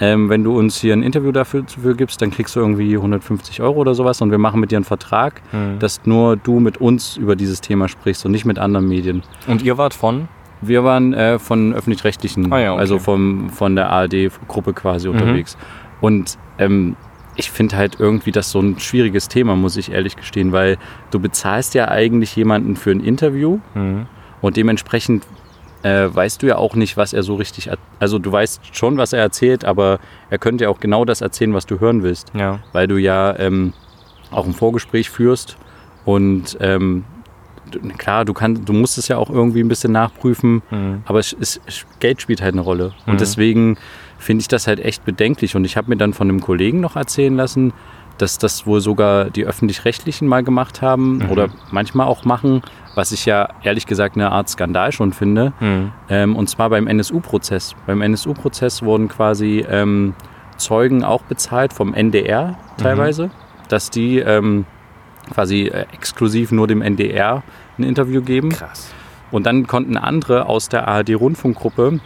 ähm, 0.00 0.28
wenn 0.28 0.42
du 0.44 0.56
uns 0.58 0.80
hier 0.80 0.94
ein 0.94 1.02
Interview 1.02 1.32
dafür, 1.32 1.62
dafür 1.62 1.94
gibst, 1.94 2.20
dann 2.22 2.30
kriegst 2.30 2.56
du 2.56 2.60
irgendwie 2.60 2.94
150 2.96 3.60
Euro 3.62 3.78
oder 3.80 3.94
sowas 3.94 4.20
und 4.20 4.30
wir 4.30 4.38
machen 4.38 4.58
mit 4.60 4.70
dir 4.70 4.76
einen 4.76 4.84
Vertrag, 4.84 5.42
Mhm. 5.52 5.78
dass 5.78 6.00
nur 6.04 6.36
du 6.36 6.60
mit 6.60 6.78
uns 6.78 7.16
über 7.16 7.36
dieses 7.36 7.60
Thema 7.60 7.88
sprichst 7.88 8.24
und 8.26 8.32
nicht 8.32 8.44
mit 8.44 8.58
anderen 8.58 8.88
Medien. 8.88 9.22
Und 9.46 9.62
ihr 9.62 9.78
wart 9.78 9.94
von? 9.94 10.28
Wir 10.60 10.84
waren 10.84 11.12
äh, 11.12 11.38
von 11.38 11.72
öffentlich-rechtlichen, 11.74 12.52
Ah 12.52 12.58
ja, 12.60 12.72
okay. 12.72 12.80
also 12.80 12.98
vom, 12.98 13.50
von 13.50 13.74
der 13.76 13.90
ARD-Gruppe 13.90 14.72
quasi 14.72 15.08
unterwegs. 15.08 15.56
Und 16.00 16.38
ähm, 16.58 16.96
ich 17.36 17.50
finde 17.50 17.76
halt 17.76 17.96
irgendwie 17.98 18.30
das 18.30 18.50
so 18.50 18.60
ein 18.60 18.78
schwieriges 18.78 19.28
Thema, 19.28 19.56
muss 19.56 19.76
ich 19.76 19.90
ehrlich 19.90 20.16
gestehen, 20.16 20.52
weil 20.52 20.76
du 21.10 21.18
bezahlst 21.18 21.74
ja 21.74 21.88
eigentlich 21.88 22.36
jemanden 22.36 22.76
für 22.76 22.90
ein 22.92 23.00
Interview 23.00 23.58
Mhm. 23.74 24.06
und 24.40 24.56
dementsprechend 24.56 25.24
äh, 25.82 26.08
weißt 26.12 26.42
du 26.42 26.46
ja 26.46 26.56
auch 26.56 26.74
nicht, 26.74 26.96
was 26.96 27.12
er 27.12 27.22
so 27.22 27.34
richtig, 27.34 27.70
also 27.98 28.18
du 28.18 28.30
weißt 28.30 28.74
schon, 28.74 28.96
was 28.98 29.12
er 29.12 29.20
erzählt, 29.20 29.64
aber 29.64 29.98
er 30.30 30.38
könnte 30.38 30.64
ja 30.64 30.70
auch 30.70 30.80
genau 30.80 31.04
das 31.04 31.20
erzählen, 31.20 31.54
was 31.54 31.66
du 31.66 31.80
hören 31.80 32.02
willst, 32.02 32.30
Ja. 32.34 32.60
weil 32.72 32.86
du 32.86 32.96
ja 32.98 33.36
ähm, 33.38 33.72
auch 34.30 34.46
ein 34.46 34.52
Vorgespräch 34.54 35.10
führst 35.10 35.56
und 36.04 36.56
ähm, 36.60 37.04
klar, 37.98 38.24
du 38.24 38.32
kannst, 38.34 38.68
du 38.68 38.72
musst 38.72 38.98
es 38.98 39.08
ja 39.08 39.16
auch 39.16 39.30
irgendwie 39.30 39.60
ein 39.60 39.68
bisschen 39.68 39.92
nachprüfen, 39.92 40.62
Mhm. 40.70 41.02
aber 41.06 41.18
es, 41.18 41.34
es, 41.40 41.60
Geld 42.00 42.20
spielt 42.20 42.42
halt 42.42 42.52
eine 42.54 42.60
Rolle. 42.62 42.92
Mhm. 43.06 43.12
Und 43.12 43.20
deswegen 43.20 43.76
finde 44.18 44.42
ich 44.42 44.48
das 44.48 44.66
halt 44.66 44.78
echt 44.80 45.04
bedenklich. 45.04 45.56
Und 45.56 45.64
ich 45.64 45.76
habe 45.76 45.88
mir 45.88 45.96
dann 45.96 46.12
von 46.12 46.28
einem 46.28 46.40
Kollegen 46.40 46.80
noch 46.80 46.96
erzählen 46.96 47.34
lassen, 47.34 47.72
dass 48.18 48.38
das 48.38 48.66
wohl 48.66 48.80
sogar 48.80 49.26
die 49.30 49.44
öffentlich-rechtlichen 49.46 50.28
mal 50.28 50.42
gemacht 50.42 50.82
haben 50.82 51.18
Mhm. 51.18 51.30
oder 51.30 51.48
manchmal 51.70 52.06
auch 52.06 52.24
machen, 52.24 52.62
was 52.94 53.12
ich 53.12 53.24
ja 53.26 53.48
ehrlich 53.62 53.86
gesagt 53.86 54.16
eine 54.16 54.30
Art 54.30 54.48
Skandal 54.48 54.92
schon 54.92 55.12
finde. 55.12 55.52
Mhm. 55.60 55.92
Ähm, 56.08 56.36
und 56.36 56.48
zwar 56.48 56.70
beim 56.70 56.86
NSU-Prozess. 56.86 57.74
Beim 57.86 58.02
NSU-Prozess 58.02 58.82
wurden 58.82 59.08
quasi 59.08 59.64
ähm, 59.68 60.14
Zeugen 60.58 61.02
auch 61.04 61.22
bezahlt 61.22 61.72
vom 61.72 61.94
NDR 61.94 62.56
teilweise, 62.76 63.30
dass 63.68 63.90
die 63.90 64.18
ähm, 64.18 64.66
quasi 65.32 65.68
äh, 65.68 65.86
exklusiv 65.92 66.52
nur 66.52 66.66
dem 66.66 66.82
NDR 66.82 67.42
ein 67.78 67.84
Interview 67.84 68.20
geben. 68.22 68.50
Krass. 68.50 68.92
Und 69.30 69.46
dann 69.46 69.66
konnten 69.66 69.96
andere 69.96 70.46
aus 70.46 70.68
der 70.68 70.86
ARD-Rundfunkgruppe 70.88 72.00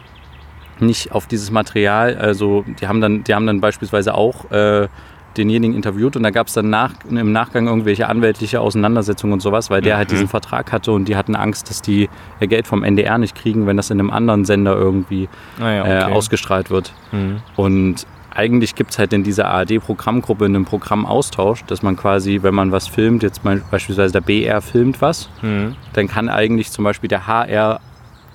nicht 0.78 1.10
auf 1.12 1.26
dieses 1.26 1.50
Material, 1.50 2.16
also 2.18 2.64
die 2.80 2.86
haben 2.86 3.00
dann, 3.00 3.24
die 3.24 3.34
haben 3.34 3.46
dann 3.46 3.60
beispielsweise 3.60 4.14
auch 4.14 4.50
äh, 4.50 4.88
denjenigen 5.38 5.74
interviewt 5.76 6.16
und 6.16 6.22
da 6.22 6.30
gab 6.30 6.46
es 6.48 6.52
dann 6.54 6.70
nach, 6.70 6.92
im 7.08 7.32
Nachgang 7.32 7.66
irgendwelche 7.66 8.08
anwältliche 8.08 8.60
Auseinandersetzungen 8.60 9.32
und 9.34 9.40
sowas, 9.40 9.70
weil 9.70 9.80
der 9.82 9.96
halt 9.96 10.08
Mhm. 10.08 10.14
diesen 10.14 10.28
Vertrag 10.28 10.72
hatte 10.72 10.92
und 10.92 11.06
die 11.06 11.16
hatten 11.16 11.36
Angst, 11.36 11.70
dass 11.70 11.82
die 11.82 12.08
ihr 12.40 12.46
Geld 12.46 12.66
vom 12.66 12.82
NDR 12.84 13.18
nicht 13.18 13.34
kriegen, 13.34 13.66
wenn 13.66 13.76
das 13.76 13.90
in 13.90 13.98
einem 14.00 14.10
anderen 14.10 14.44
Sender 14.44 14.74
irgendwie 14.76 15.28
Naja, 15.58 15.84
äh, 15.84 16.04
okay. 16.04 16.12
ausgestrahlt 16.12 16.70
wird. 16.70 16.92
Mhm. 17.12 17.38
Und 17.56 18.06
eigentlich 18.34 18.74
gibt 18.74 18.90
es 18.90 18.98
halt 18.98 19.12
in 19.14 19.24
dieser 19.24 19.48
ARD-Programmgruppe 19.48 20.44
einen 20.44 20.64
Programmaustausch, 20.66 21.64
dass 21.66 21.82
man 21.82 21.96
quasi, 21.96 22.40
wenn 22.42 22.54
man 22.54 22.70
was 22.72 22.86
filmt, 22.86 23.22
jetzt 23.22 23.44
mal 23.44 23.62
beispielsweise 23.70 24.12
der 24.12 24.20
BR 24.20 24.60
filmt 24.60 25.00
was, 25.00 25.30
Mhm. 25.42 25.74
dann 25.94 26.06
kann 26.08 26.28
eigentlich 26.28 26.70
zum 26.70 26.84
Beispiel 26.84 27.08
der 27.08 27.26
HR 27.26 27.80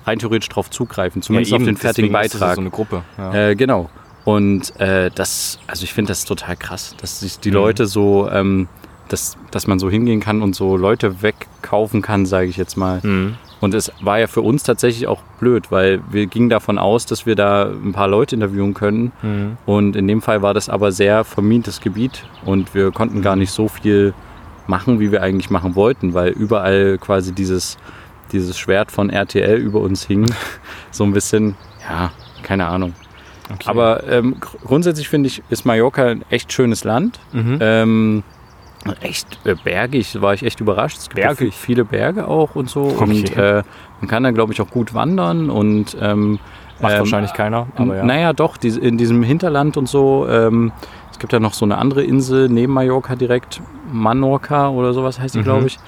rein 0.04 0.18
theoretisch 0.18 0.48
darauf 0.48 0.68
zugreifen, 0.70 1.22
zumindest 1.22 1.52
Ja, 1.52 1.58
auf 1.58 1.62
den 1.64 1.76
fertigen 1.76 2.10
deswegen 2.12 2.24
ist 2.24 2.34
das 2.34 2.40
ja 2.40 2.46
Beitrag. 2.46 2.54
so 2.56 2.60
eine 2.62 2.70
Gruppe. 2.70 3.02
Ja. 3.16 3.50
äh, 3.50 3.54
genau. 3.54 3.88
Und 4.24 4.78
äh, 4.80 5.10
das, 5.14 5.58
also 5.66 5.84
ich 5.84 5.92
finde 5.92 6.10
das 6.10 6.24
total 6.24 6.56
krass, 6.56 6.94
dass 7.00 7.20
sich 7.20 7.38
die 7.40 7.50
Mhm. 7.50 7.54
Leute 7.56 7.86
so, 7.86 8.28
ähm, 8.30 8.68
dass, 9.08 9.36
dass 9.50 9.66
man 9.66 9.78
so 9.78 9.90
hingehen 9.90 10.20
kann 10.20 10.42
und 10.42 10.54
so 10.54 10.76
Leute 10.76 11.22
wegkaufen 11.22 12.02
kann, 12.02 12.24
sage 12.24 12.46
ich 12.46 12.56
jetzt 12.56 12.76
mal. 12.76 13.00
Mhm. 13.02 13.34
Und 13.60 13.74
es 13.74 13.92
war 14.00 14.18
ja 14.18 14.26
für 14.26 14.40
uns 14.40 14.62
tatsächlich 14.62 15.06
auch 15.06 15.22
blöd, 15.38 15.70
weil 15.70 16.00
wir 16.10 16.26
gingen 16.26 16.48
davon 16.48 16.78
aus, 16.78 17.06
dass 17.06 17.26
wir 17.26 17.36
da 17.36 17.64
ein 17.70 17.92
paar 17.92 18.08
Leute 18.08 18.34
interviewen 18.34 18.74
können. 18.74 19.12
Mhm. 19.22 19.56
Und 19.66 19.96
in 19.96 20.08
dem 20.08 20.22
Fall 20.22 20.42
war 20.42 20.54
das 20.54 20.68
aber 20.68 20.92
sehr 20.92 21.24
vermintes 21.24 21.80
Gebiet 21.80 22.24
und 22.44 22.74
wir 22.74 22.90
konnten 22.90 23.22
gar 23.22 23.36
nicht 23.36 23.50
so 23.50 23.68
viel 23.68 24.14
machen, 24.66 25.00
wie 25.00 25.12
wir 25.12 25.22
eigentlich 25.22 25.50
machen 25.50 25.74
wollten, 25.74 26.14
weil 26.14 26.30
überall 26.30 26.96
quasi 26.98 27.32
dieses, 27.32 27.76
dieses 28.32 28.56
Schwert 28.58 28.90
von 28.92 29.10
RTL 29.10 29.58
über 29.58 29.80
uns 29.80 30.04
hing. 30.06 30.26
So 30.90 31.04
ein 31.04 31.12
bisschen, 31.12 31.54
ja, 31.88 32.12
keine 32.42 32.66
Ahnung. 32.66 32.94
Okay. 33.54 33.68
Aber 33.68 34.06
ähm, 34.08 34.36
gr- 34.40 34.56
grundsätzlich 34.64 35.08
finde 35.08 35.28
ich, 35.28 35.42
ist 35.50 35.64
Mallorca 35.64 36.06
ein 36.06 36.24
echt 36.30 36.52
schönes 36.52 36.84
Land. 36.84 37.18
Mhm. 37.32 37.58
Ähm, 37.60 38.22
echt 39.00 39.26
äh, 39.44 39.54
bergig, 39.62 40.20
war 40.20 40.34
ich 40.34 40.42
echt 40.44 40.60
überrascht. 40.60 40.98
Es 40.98 41.08
gibt 41.08 41.16
Bergig? 41.22 41.52
vi- 41.52 41.56
viele 41.56 41.84
Berge 41.84 42.26
auch 42.26 42.54
und 42.56 42.68
so. 42.68 42.82
Okay. 42.96 43.02
Und 43.04 43.36
äh, 43.36 43.62
man 44.00 44.08
kann 44.08 44.22
da, 44.24 44.30
glaube 44.32 44.52
ich, 44.52 44.60
auch 44.60 44.70
gut 44.70 44.94
wandern 44.94 45.50
und 45.50 45.96
ähm, 46.00 46.38
Macht 46.80 46.94
ähm, 46.94 46.98
wahrscheinlich 47.00 47.32
keiner. 47.32 47.68
Aber 47.76 47.96
ja. 47.96 48.04
naja, 48.04 48.32
doch, 48.32 48.56
die, 48.56 48.68
in 48.68 48.98
diesem 48.98 49.22
Hinterland 49.22 49.76
und 49.76 49.88
so. 49.88 50.26
Ähm, 50.28 50.72
es 51.12 51.18
gibt 51.18 51.32
ja 51.32 51.38
noch 51.38 51.54
so 51.54 51.64
eine 51.64 51.78
andere 51.78 52.02
Insel 52.02 52.48
neben 52.48 52.72
Mallorca 52.72 53.14
direkt, 53.14 53.60
Manorca 53.92 54.68
oder 54.70 54.92
sowas 54.94 55.20
heißt 55.20 55.34
die, 55.36 55.40
Mhm. 55.40 55.44
glaube 55.44 55.66
ich. 55.66 55.78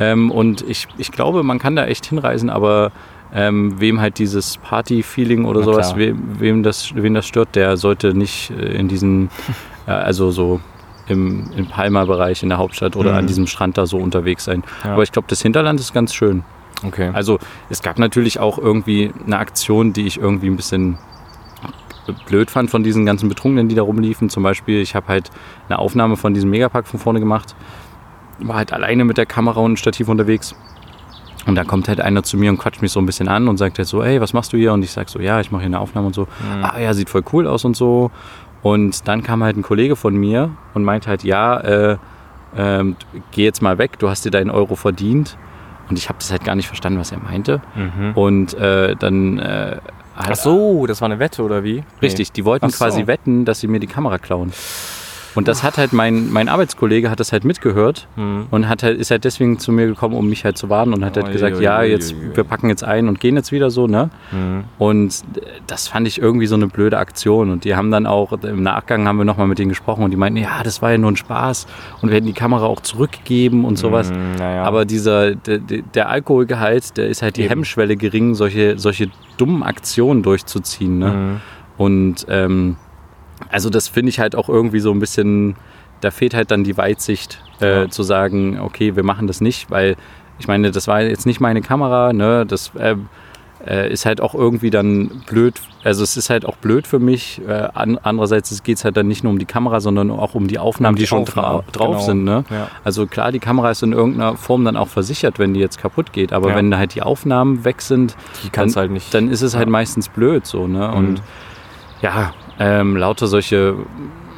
Ähm, 0.00 0.30
und 0.30 0.60
ich, 0.68 0.88
ich 0.98 1.10
glaube, 1.12 1.42
man 1.42 1.58
kann 1.58 1.76
da 1.76 1.86
echt 1.86 2.04
hinreisen, 2.06 2.50
aber 2.50 2.90
ähm, 3.34 3.80
wem 3.80 4.00
halt 4.00 4.18
dieses 4.18 4.56
Party-Feeling 4.58 5.44
oder 5.44 5.60
Na 5.60 5.64
sowas, 5.66 5.86
klar. 5.88 5.98
wem, 5.98 6.40
wem, 6.40 6.62
das, 6.62 6.94
wen 6.94 7.14
das 7.14 7.26
stört, 7.26 7.54
der 7.56 7.76
sollte 7.76 8.14
nicht 8.14 8.50
äh, 8.50 8.74
in 8.76 8.88
diesen, 8.88 9.30
äh, 9.86 9.90
also 9.90 10.30
so 10.30 10.60
im, 11.08 11.50
im 11.56 11.66
Palma-Bereich 11.66 12.42
in 12.42 12.48
der 12.50 12.58
Hauptstadt 12.58 12.94
oder 12.96 13.12
Mhm. 13.12 13.18
an 13.18 13.26
diesem 13.26 13.46
Strand 13.46 13.76
da 13.78 13.86
so 13.86 13.96
unterwegs 13.98 14.44
sein. 14.44 14.62
Ja. 14.84 14.92
Aber 14.92 15.02
ich 15.02 15.12
glaube, 15.12 15.28
das 15.28 15.42
Hinterland 15.42 15.80
ist 15.80 15.92
ganz 15.92 16.14
schön. 16.14 16.44
Okay. 16.84 17.10
Also 17.12 17.38
es 17.70 17.82
gab 17.82 17.98
natürlich 17.98 18.38
auch 18.40 18.58
irgendwie 18.58 19.12
eine 19.24 19.38
Aktion, 19.38 19.92
die 19.92 20.06
ich 20.06 20.18
irgendwie 20.18 20.48
ein 20.48 20.56
bisschen 20.56 20.98
blöd 22.26 22.50
fand 22.50 22.68
von 22.70 22.82
diesen 22.82 23.06
ganzen 23.06 23.28
Betrunkenen, 23.28 23.68
die 23.68 23.74
da 23.76 23.82
rumliefen. 23.82 24.28
Zum 24.28 24.42
Beispiel, 24.42 24.80
ich 24.80 24.94
habe 24.96 25.06
halt 25.08 25.30
eine 25.68 25.78
Aufnahme 25.78 26.16
von 26.16 26.34
diesem 26.34 26.50
Megapack 26.50 26.86
von 26.88 26.98
vorne 26.98 27.20
gemacht. 27.20 27.54
War 28.40 28.56
halt 28.56 28.72
alleine 28.72 29.04
mit 29.04 29.18
der 29.18 29.26
Kamera 29.26 29.60
und 29.60 29.78
Stativ 29.78 30.08
unterwegs. 30.08 30.56
Und 31.46 31.54
da 31.56 31.64
kommt 31.64 31.88
halt 31.88 32.00
einer 32.00 32.22
zu 32.22 32.36
mir 32.36 32.50
und 32.50 32.58
quatscht 32.58 32.82
mich 32.82 32.92
so 32.92 33.00
ein 33.00 33.06
bisschen 33.06 33.26
an 33.28 33.48
und 33.48 33.56
sagt 33.56 33.78
halt 33.78 33.88
so, 33.88 34.02
ey, 34.02 34.20
was 34.20 34.32
machst 34.32 34.52
du 34.52 34.56
hier? 34.56 34.72
Und 34.72 34.82
ich 34.84 34.92
sag 34.92 35.08
so, 35.08 35.18
ja, 35.18 35.40
ich 35.40 35.50
mache 35.50 35.62
hier 35.62 35.66
eine 35.66 35.80
Aufnahme 35.80 36.06
und 36.08 36.14
so. 36.14 36.22
Mhm. 36.22 36.64
Ah 36.64 36.78
ja, 36.78 36.94
sieht 36.94 37.10
voll 37.10 37.24
cool 37.32 37.46
aus 37.48 37.64
und 37.64 37.76
so. 37.76 38.10
Und 38.62 39.08
dann 39.08 39.22
kam 39.24 39.42
halt 39.42 39.56
ein 39.56 39.62
Kollege 39.62 39.96
von 39.96 40.14
mir 40.14 40.50
und 40.74 40.84
meinte 40.84 41.08
halt, 41.08 41.24
ja, 41.24 41.58
äh, 41.58 41.96
ähm, 42.56 42.96
geh 43.32 43.44
jetzt 43.44 43.60
mal 43.62 43.78
weg, 43.78 43.98
du 43.98 44.08
hast 44.08 44.24
dir 44.24 44.30
deinen 44.30 44.50
Euro 44.50 44.76
verdient. 44.76 45.36
Und 45.90 45.98
ich 45.98 46.08
habe 46.08 46.18
das 46.20 46.30
halt 46.30 46.44
gar 46.44 46.54
nicht 46.54 46.68
verstanden, 46.68 47.00
was 47.00 47.10
er 47.10 47.18
meinte. 47.18 47.60
Mhm. 47.74 48.12
Und 48.14 48.54
äh, 48.54 48.94
dann 48.94 49.38
äh, 49.40 49.78
hat- 50.14 50.30
Ach 50.30 50.34
so, 50.36 50.86
das 50.86 51.00
war 51.00 51.06
eine 51.06 51.18
Wette 51.18 51.42
oder 51.42 51.64
wie? 51.64 51.82
Richtig, 52.00 52.30
die 52.30 52.44
wollten 52.44 52.68
so. 52.70 52.76
quasi 52.78 53.06
wetten, 53.08 53.44
dass 53.44 53.58
sie 53.60 53.66
mir 53.66 53.80
die 53.80 53.86
Kamera 53.88 54.18
klauen. 54.18 54.52
Und 55.34 55.48
das 55.48 55.62
hat 55.62 55.78
halt 55.78 55.92
mein, 55.92 56.32
mein 56.32 56.48
Arbeitskollege 56.48 57.10
hat 57.10 57.20
das 57.20 57.32
halt 57.32 57.44
mitgehört. 57.44 58.06
Mhm. 58.16 58.46
und 58.50 58.68
hat 58.68 58.82
halt, 58.82 58.98
ist 58.98 59.10
halt 59.10 59.24
deswegen 59.24 59.58
zu 59.58 59.72
mir 59.72 59.86
gekommen, 59.86 60.14
um 60.14 60.28
mich 60.28 60.44
halt 60.44 60.58
zu 60.58 60.68
warnen 60.68 60.94
und 60.94 61.04
hat 61.04 61.16
halt 61.16 61.32
gesagt, 61.32 61.56
ui, 61.56 61.62
ja, 61.62 61.80
ui, 61.80 61.86
jetzt, 61.86 62.14
ui. 62.14 62.36
wir 62.36 62.44
packen 62.44 62.68
jetzt 62.68 62.84
ein 62.84 63.08
und 63.08 63.20
gehen 63.20 63.36
jetzt 63.36 63.52
wieder 63.52 63.70
so, 63.70 63.86
ne? 63.86 64.10
Mhm. 64.30 64.64
Und 64.78 65.22
das 65.66 65.88
fand 65.88 66.06
ich 66.06 66.20
irgendwie 66.20 66.46
so 66.46 66.54
eine 66.54 66.66
blöde 66.66 66.98
Aktion. 66.98 67.50
Und 67.50 67.64
die 67.64 67.74
haben 67.74 67.90
dann 67.90 68.06
auch, 68.06 68.32
im 68.42 68.62
Nachgang 68.62 69.06
haben 69.06 69.18
wir 69.18 69.24
nochmal 69.24 69.46
mit 69.46 69.58
denen 69.58 69.68
gesprochen 69.70 70.04
und 70.04 70.10
die 70.10 70.16
meinten, 70.16 70.38
ja, 70.38 70.62
das 70.62 70.82
war 70.82 70.90
ja 70.90 70.98
nur 70.98 71.10
ein 71.10 71.16
Spaß 71.16 71.66
und 72.00 72.08
wir 72.08 72.16
hätten 72.16 72.26
die 72.26 72.32
Kamera 72.32 72.66
auch 72.66 72.80
zurückgegeben 72.80 73.64
und 73.64 73.76
sowas. 73.78 74.10
Mhm, 74.10 74.36
naja. 74.38 74.64
Aber 74.64 74.84
dieser, 74.84 75.34
der, 75.34 75.58
der 75.58 76.08
Alkoholgehalt, 76.08 76.96
der 76.96 77.08
ist 77.08 77.22
halt 77.22 77.36
die 77.36 77.42
Eben. 77.42 77.50
Hemmschwelle 77.50 77.96
gering, 77.96 78.34
solche, 78.34 78.78
solche 78.78 79.10
dummen 79.36 79.62
Aktionen 79.62 80.22
durchzuziehen. 80.22 80.98
Ne? 80.98 81.08
Mhm. 81.08 81.40
Und 81.78 82.26
ähm, 82.28 82.76
also 83.50 83.70
das 83.70 83.88
finde 83.88 84.10
ich 84.10 84.18
halt 84.20 84.34
auch 84.36 84.48
irgendwie 84.48 84.80
so 84.80 84.90
ein 84.92 84.98
bisschen, 85.00 85.56
da 86.00 86.10
fehlt 86.10 86.34
halt 86.34 86.50
dann 86.50 86.64
die 86.64 86.76
Weitsicht 86.76 87.40
äh, 87.60 87.82
Ja. 87.82 87.88
zu 87.88 88.02
sagen, 88.02 88.58
okay, 88.60 88.96
wir 88.96 89.04
machen 89.04 89.26
das 89.26 89.40
nicht, 89.40 89.70
weil 89.70 89.96
ich 90.38 90.48
meine, 90.48 90.70
das 90.70 90.88
war 90.88 91.00
jetzt 91.02 91.26
nicht 91.26 91.40
meine 91.40 91.60
Kamera, 91.62 92.12
ne? 92.12 92.44
Das, 92.46 92.72
ähm, 92.78 93.08
äh, 93.64 93.92
ist 93.92 94.06
halt 94.06 94.20
auch 94.20 94.34
irgendwie 94.34 94.70
dann 94.70 95.22
blöd. 95.28 95.54
Also 95.84 96.02
es 96.02 96.16
ist 96.16 96.30
halt 96.30 96.44
auch 96.44 96.56
blöd 96.56 96.84
für 96.84 96.98
mich. 96.98 97.40
Äh, 97.46 97.68
an, 97.74 97.96
andererseits 98.02 98.60
geht 98.64 98.78
es 98.78 98.84
halt 98.84 98.96
dann 98.96 99.06
nicht 99.06 99.22
nur 99.22 99.32
um 99.32 99.38
die 99.38 99.44
Kamera, 99.44 99.78
sondern 99.78 100.10
auch 100.10 100.34
um 100.34 100.48
die 100.48 100.58
Aufnahmen, 100.58 100.94
Um 100.94 100.96
die 100.96 101.02
die, 101.02 101.06
schon 101.06 101.22
Aufnahmen, 101.22 101.60
dra 101.70 101.84
drauf 101.84 101.90
genau. 101.94 102.00
sind. 102.04 102.24
Ne? 102.24 102.44
Ja. 102.50 102.66
Also 102.82 103.06
klar, 103.06 103.30
die 103.30 103.38
Kamera 103.38 103.70
ist 103.70 103.84
in 103.84 103.92
irgendeiner 103.92 104.36
Form 104.36 104.64
dann 104.64 104.76
auch 104.76 104.88
versichert, 104.88 105.38
wenn 105.38 105.54
die 105.54 105.60
jetzt 105.60 105.78
kaputt 105.78 106.12
geht. 106.12 106.32
Aber 106.32 106.48
Ja. 106.50 106.56
wenn 106.56 106.76
halt 106.76 106.96
die 106.96 107.02
Aufnahmen 107.02 107.64
weg 107.64 107.82
sind, 107.82 108.16
Die 108.42 108.50
dann, 108.50 108.74
halt 108.74 108.90
nicht. 108.90 109.14
dann 109.14 109.30
ist 109.30 109.42
es 109.42 109.54
halt 109.54 109.68
meistens 109.68 110.08
blöd 110.08 110.44
so. 110.44 110.66
Ne? 110.66 110.88
Mhm. 110.88 110.94
Und 110.96 111.22
ja, 112.00 112.34
ähm, 112.64 112.96
lauter 112.96 113.26
solche, 113.26 113.74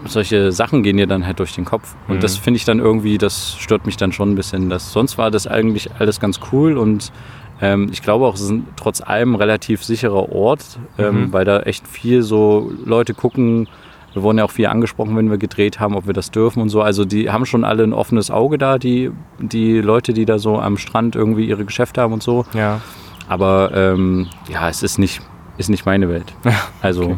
solche 0.07 0.51
Sachen 0.53 0.83
gehen 0.83 0.97
dir 0.97 1.07
dann 1.07 1.27
halt 1.27 1.39
durch 1.41 1.55
den 1.55 1.65
Kopf. 1.65 1.95
Und 2.09 2.17
Mhm. 2.17 2.21
das 2.21 2.37
finde 2.37 2.57
ich 2.57 2.65
dann 2.65 2.79
irgendwie, 2.79 3.19
das 3.19 3.57
stört 3.59 3.87
mich 3.87 3.97
dann 3.97 4.13
schon 4.13 4.31
ein 4.33 4.35
bisschen. 4.35 4.71
Das, 4.71 4.93
sonst 4.93 5.19
war 5.19 5.31
das 5.31 5.47
eigentlich 5.47 5.91
alles 5.99 6.21
ganz 6.21 6.41
cool 6.53 6.77
und 6.79 7.13
ähm, 7.61 7.89
ich 7.93 8.03
glaube 8.03 8.27
auch, 8.27 8.35
es 8.35 8.41
ist 8.41 8.51
ein, 8.51 8.67
trotz 8.77 9.01
allem 9.01 9.33
ein 9.33 9.37
relativ 9.37 9.85
sicherer 9.85 10.31
Ort, 10.33 10.79
ähm, 10.99 11.27
Mhm. 11.27 11.33
weil 11.33 11.45
da 11.45 11.61
echt 11.61 11.87
viel 11.87 12.23
so 12.23 12.73
Leute 12.85 13.15
gucken. 13.15 13.69
Wir 14.13 14.23
wurden 14.23 14.39
ja 14.39 14.45
auch 14.45 14.51
viel 14.51 14.67
angesprochen, 14.67 15.17
wenn 15.17 15.29
wir 15.31 15.39
gedreht 15.39 15.81
haben, 15.81 15.97
ob 15.97 16.07
wir 16.07 16.15
das 16.15 16.31
dürfen 16.31 16.61
und 16.63 16.69
so. 16.69 16.83
Also 16.83 17.05
die 17.05 17.31
haben 17.31 17.47
schon 17.47 17.65
alle 17.65 17.83
ein 17.85 17.93
offenes 17.93 18.31
Auge 18.31 18.59
da, 18.59 18.79
die, 18.79 19.11
die 19.41 19.81
Leute, 19.81 20.13
die 20.13 20.25
da 20.25 20.39
so 20.39 20.59
am 20.59 20.77
Strand 20.79 21.17
irgendwie 21.17 21.47
ihre 21.47 21.65
Geschäfte 21.65 22.01
haben 22.01 22.13
und 22.13 22.23
so. 22.23 22.45
ja. 22.55 22.81
Aber 23.27 23.71
ähm, 23.75 24.27
ja, 24.53 24.69
es 24.69 24.83
ist 24.83 24.99
nicht, 24.99 25.23
ist 25.57 25.71
nicht 25.71 25.87
meine 25.87 26.09
Welt. 26.11 26.35
Also, 26.83 27.03
okay. 27.05 27.17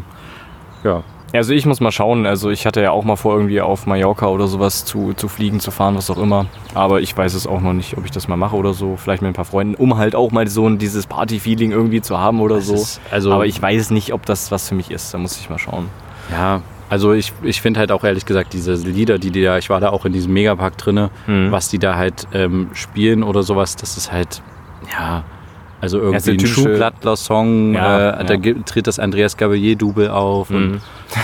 Ja. 0.87 1.03
Also 1.33 1.51
ich 1.53 1.65
muss 1.65 1.81
mal 1.81 1.91
schauen. 1.91 2.25
Also 2.25 2.49
ich 2.49 2.65
hatte 2.65 2.81
ja 2.81 2.91
auch 2.91 3.03
mal 3.03 3.17
vor, 3.17 3.35
irgendwie 3.35 3.59
auf 3.59 3.85
Mallorca 3.85 4.27
oder 4.27 4.47
sowas 4.47 4.85
zu, 4.85 5.13
zu 5.13 5.27
fliegen, 5.27 5.59
zu 5.59 5.71
fahren, 5.71 5.95
was 5.97 6.09
auch 6.09 6.17
immer. 6.17 6.45
Aber 6.73 7.01
ich 7.01 7.15
weiß 7.17 7.33
es 7.33 7.45
auch 7.45 7.59
noch 7.59 7.73
nicht, 7.73 7.97
ob 7.97 8.05
ich 8.05 8.11
das 8.11 8.29
mal 8.29 8.37
mache 8.37 8.55
oder 8.55 8.73
so. 8.73 8.95
Vielleicht 8.95 9.21
mit 9.21 9.31
ein 9.31 9.33
paar 9.33 9.43
Freunden, 9.43 9.75
um 9.75 9.97
halt 9.97 10.15
auch 10.15 10.31
mal 10.31 10.47
so 10.47 10.65
ein, 10.67 10.77
dieses 10.77 11.05
Party-Feeling 11.05 11.71
irgendwie 11.71 11.99
zu 12.01 12.17
haben 12.17 12.39
oder 12.39 12.55
Das 12.55 12.67
so. 12.67 12.75
ist- 12.75 13.01
also, 13.11 13.33
Aber 13.33 13.45
ich 13.45 13.61
weiß 13.61 13.89
nicht, 13.91 14.13
ob 14.13 14.25
das 14.25 14.51
was 14.53 14.69
für 14.69 14.75
mich 14.75 14.89
ist. 14.89 15.13
Da 15.13 15.17
muss 15.17 15.37
ich 15.37 15.49
mal 15.49 15.59
schauen. 15.59 15.89
Ja, 16.31 16.61
also 16.89 17.11
ich, 17.11 17.33
ich 17.43 17.61
finde 17.61 17.81
halt 17.81 17.91
auch 17.91 18.05
ehrlich 18.05 18.25
gesagt, 18.25 18.53
diese 18.53 18.73
Lieder, 18.75 19.19
die 19.19 19.29
die 19.31 19.43
da, 19.43 19.57
ich 19.57 19.69
war 19.69 19.81
da 19.81 19.89
auch 19.89 20.05
in 20.05 20.13
diesem 20.13 20.31
Megapark 20.31 20.77
drinne, 20.77 21.09
Mhm. 21.27 21.51
was 21.51 21.67
die 21.67 21.77
da 21.79 21.95
halt 21.97 22.25
ähm, 22.33 22.69
spielen 22.71 23.23
oder 23.23 23.43
sowas, 23.43 23.75
das 23.75 23.97
ist 23.97 24.13
halt, 24.13 24.41
ja, 24.97 25.23
also 25.81 25.99
irgendwie 25.99 26.37
der 26.37 26.43
ein 26.45 26.47
Schuhplattler-Song, 26.47 27.73
Ja, 27.73 28.09
äh, 28.19 28.25
da 28.25 28.33
ja. 28.33 28.39
gibt- 28.39 28.67
tritt 28.69 28.87
das 28.87 28.99
Andreas 28.99 29.37
Gabalier-Double 29.37 30.09
auf 30.09 30.49
und 30.49 30.71
Mhm. 30.71 30.75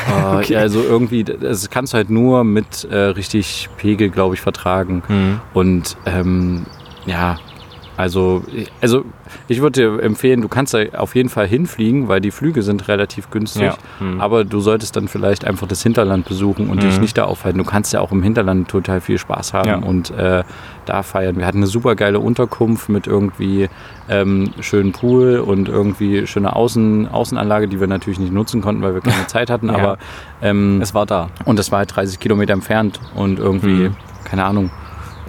äh, 0.10 0.36
Okay. 0.38 0.54
ja, 0.54 0.60
also 0.60 0.82
irgendwie, 0.84 1.24
das 1.24 1.70
kannst 1.70 1.94
du 1.94 1.98
halt 1.98 2.10
nur 2.10 2.44
mit 2.44 2.84
äh, 2.86 2.96
richtig 2.96 3.70
Pegel, 3.78 4.10
glaube 4.10 4.36
ich, 4.36 4.42
vertragen. 4.42 5.02
Mhm. 5.08 5.40
Und 5.54 5.98
ähm, 6.06 6.66
ja, 7.06 7.38
also, 7.96 8.44
also 8.82 9.06
ich 9.48 9.62
würde 9.62 9.82
dir 9.82 10.04
empfehlen, 10.04 10.42
du 10.42 10.48
kannst 10.48 10.74
da 10.74 10.80
auf 10.98 11.16
jeden 11.16 11.30
Fall 11.30 11.48
hinfliegen, 11.48 12.08
weil 12.08 12.22
die 12.22 12.32
Flüge 12.32 12.64
sind 12.64 12.88
relativ 12.88 13.30
günstig. 13.30 13.64
Ja. 13.64 13.76
Mhm. 14.00 14.20
Aber 14.20 14.44
du 14.46 14.60
solltest 14.60 14.96
dann 14.96 15.08
vielleicht 15.08 15.46
einfach 15.46 15.68
das 15.68 15.84
Hinterland 15.84 16.28
besuchen 16.28 16.70
und 16.70 16.82
dich 16.84 16.96
Mhm. 16.96 17.02
nicht 17.02 17.18
da 17.18 17.26
aufhalten. 17.26 17.58
Du 17.60 17.64
kannst 17.66 17.94
ja 17.94 18.00
auch 18.02 18.12
im 18.12 18.24
Hinterland 18.24 18.68
total 18.68 19.00
viel 19.02 19.18
Spaß 19.18 19.54
haben 19.54 19.70
Ja. 19.70 19.76
und 19.78 20.10
äh, 20.12 20.44
da 20.86 21.04
feiern. 21.04 21.38
Wir 21.38 21.46
hatten 21.46 21.58
eine 21.60 21.68
super 21.68 21.96
geile 21.96 22.20
Unterkunft 22.20 22.90
mit 22.90 23.06
irgendwie 23.08 23.70
ähm, 24.10 24.52
schönen 24.60 24.92
Pool 24.92 25.38
und 25.40 25.70
irgendwie 25.70 26.28
schöne 26.28 26.56
Außen, 26.56 27.08
Außenanlage, 27.08 27.68
die 27.68 27.80
wir 27.80 27.88
natürlich 27.88 28.20
nicht 28.20 28.34
nutzen 28.34 28.62
konnten, 28.62 28.82
weil 28.82 28.94
wir 28.96 29.02
keine 29.02 29.26
Zeit 29.28 29.50
hatten. 29.50 29.68
Ja. 29.68 29.76
Aber 29.76 29.98
ähm, 30.42 30.80
Es 30.82 30.94
war 30.94 31.06
da. 31.06 31.30
und 31.46 31.58
das 31.60 31.72
war 31.72 31.80
halt 31.80 31.96
30 31.96 32.20
Kilometer 32.20 32.54
entfernt 32.54 33.00
und 33.16 33.40
irgendwie, 33.40 33.90
Mhm. 33.90 33.96
keine 34.26 34.44
Ahnung, 34.46 34.72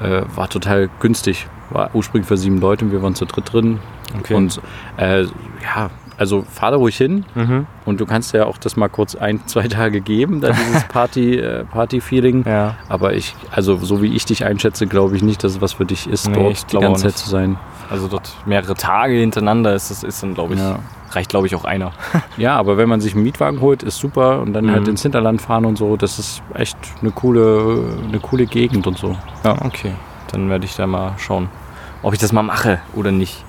äh, 0.02 0.22
war 0.34 0.48
total 0.48 0.88
günstig. 1.00 1.46
War 1.70 1.90
ursprünglich 1.94 2.28
für 2.28 2.36
sieben 2.36 2.60
Leute 2.60 2.84
und 2.84 2.92
wir 2.92 3.02
waren 3.02 3.14
zu 3.14 3.24
dritt 3.24 3.52
drin. 3.52 3.78
Okay. 4.18 4.34
Und 4.34 4.60
äh, 4.96 5.22
ja, 5.24 5.90
also 6.16 6.42
fahr 6.42 6.70
da 6.70 6.76
ruhig 6.76 6.96
hin 6.96 7.24
Mhm. 7.34 7.66
und 7.86 8.00
du 8.00 8.06
kannst 8.06 8.32
ja 8.34 8.46
auch 8.46 8.56
das 8.58 8.76
mal 8.76 8.88
kurz 8.88 9.16
ein, 9.16 9.40
zwei 9.46 9.66
Tage 9.66 10.00
geben, 10.00 10.40
da 10.40 10.50
dieses 10.52 10.84
Party, 10.88 11.36
äh, 11.38 11.64
Party-Feeling. 11.64 12.44
Ja. 12.46 12.76
Aber 12.88 13.14
ich, 13.14 13.34
also 13.50 13.76
so 13.78 14.00
wie 14.02 14.14
ich 14.14 14.24
dich 14.24 14.44
einschätze, 14.44 14.86
glaube 14.86 15.16
ich 15.16 15.22
nicht, 15.22 15.42
dass 15.42 15.52
es 15.52 15.60
was 15.60 15.72
für 15.72 15.84
dich 15.84 16.06
ist, 16.06 16.28
Nee, 16.28 16.34
dort 16.34 16.72
die 16.72 16.78
ganze 16.78 17.04
Zeit 17.04 17.16
zu 17.18 17.28
sein. 17.28 17.56
Also 17.90 18.06
dort 18.08 18.32
mehrere 18.46 18.74
Tage 18.74 19.14
hintereinander 19.14 19.74
ist, 19.74 19.90
das 19.90 20.04
ist 20.04 20.22
dann, 20.22 20.34
glaube 20.34 20.54
ich, 20.54 20.60
Ja. 20.60 20.78
reicht, 21.10 21.30
glaube 21.30 21.48
ich, 21.48 21.56
auch 21.56 21.64
einer. 21.64 21.90
ja, 22.36 22.56
aber 22.56 22.76
wenn 22.76 22.88
man 22.88 23.00
sich 23.00 23.14
einen 23.14 23.24
Mietwagen 23.24 23.60
holt, 23.60 23.82
ist 23.82 23.98
super 23.98 24.40
und 24.40 24.52
dann 24.52 24.66
Mhm. 24.66 24.70
halt 24.70 24.88
ins 24.88 25.02
Hinterland 25.02 25.42
fahren 25.42 25.64
und 25.64 25.76
so, 25.76 25.96
das 25.96 26.20
ist 26.20 26.42
echt 26.54 26.76
eine 27.02 27.10
coole, 27.10 27.82
eine 28.08 28.20
coole 28.20 28.46
Gegend 28.46 28.86
und 28.86 28.96
so. 28.98 29.16
Ja, 29.42 29.56
okay. 29.64 29.92
Dann 30.34 30.50
werde 30.50 30.64
ich 30.64 30.74
da 30.74 30.88
mal 30.88 31.12
schauen, 31.16 31.48
ob 32.02 32.12
ich 32.12 32.18
das 32.18 32.32
mal 32.32 32.42
mache 32.42 32.80
oder 32.94 33.12
nicht. 33.12 33.44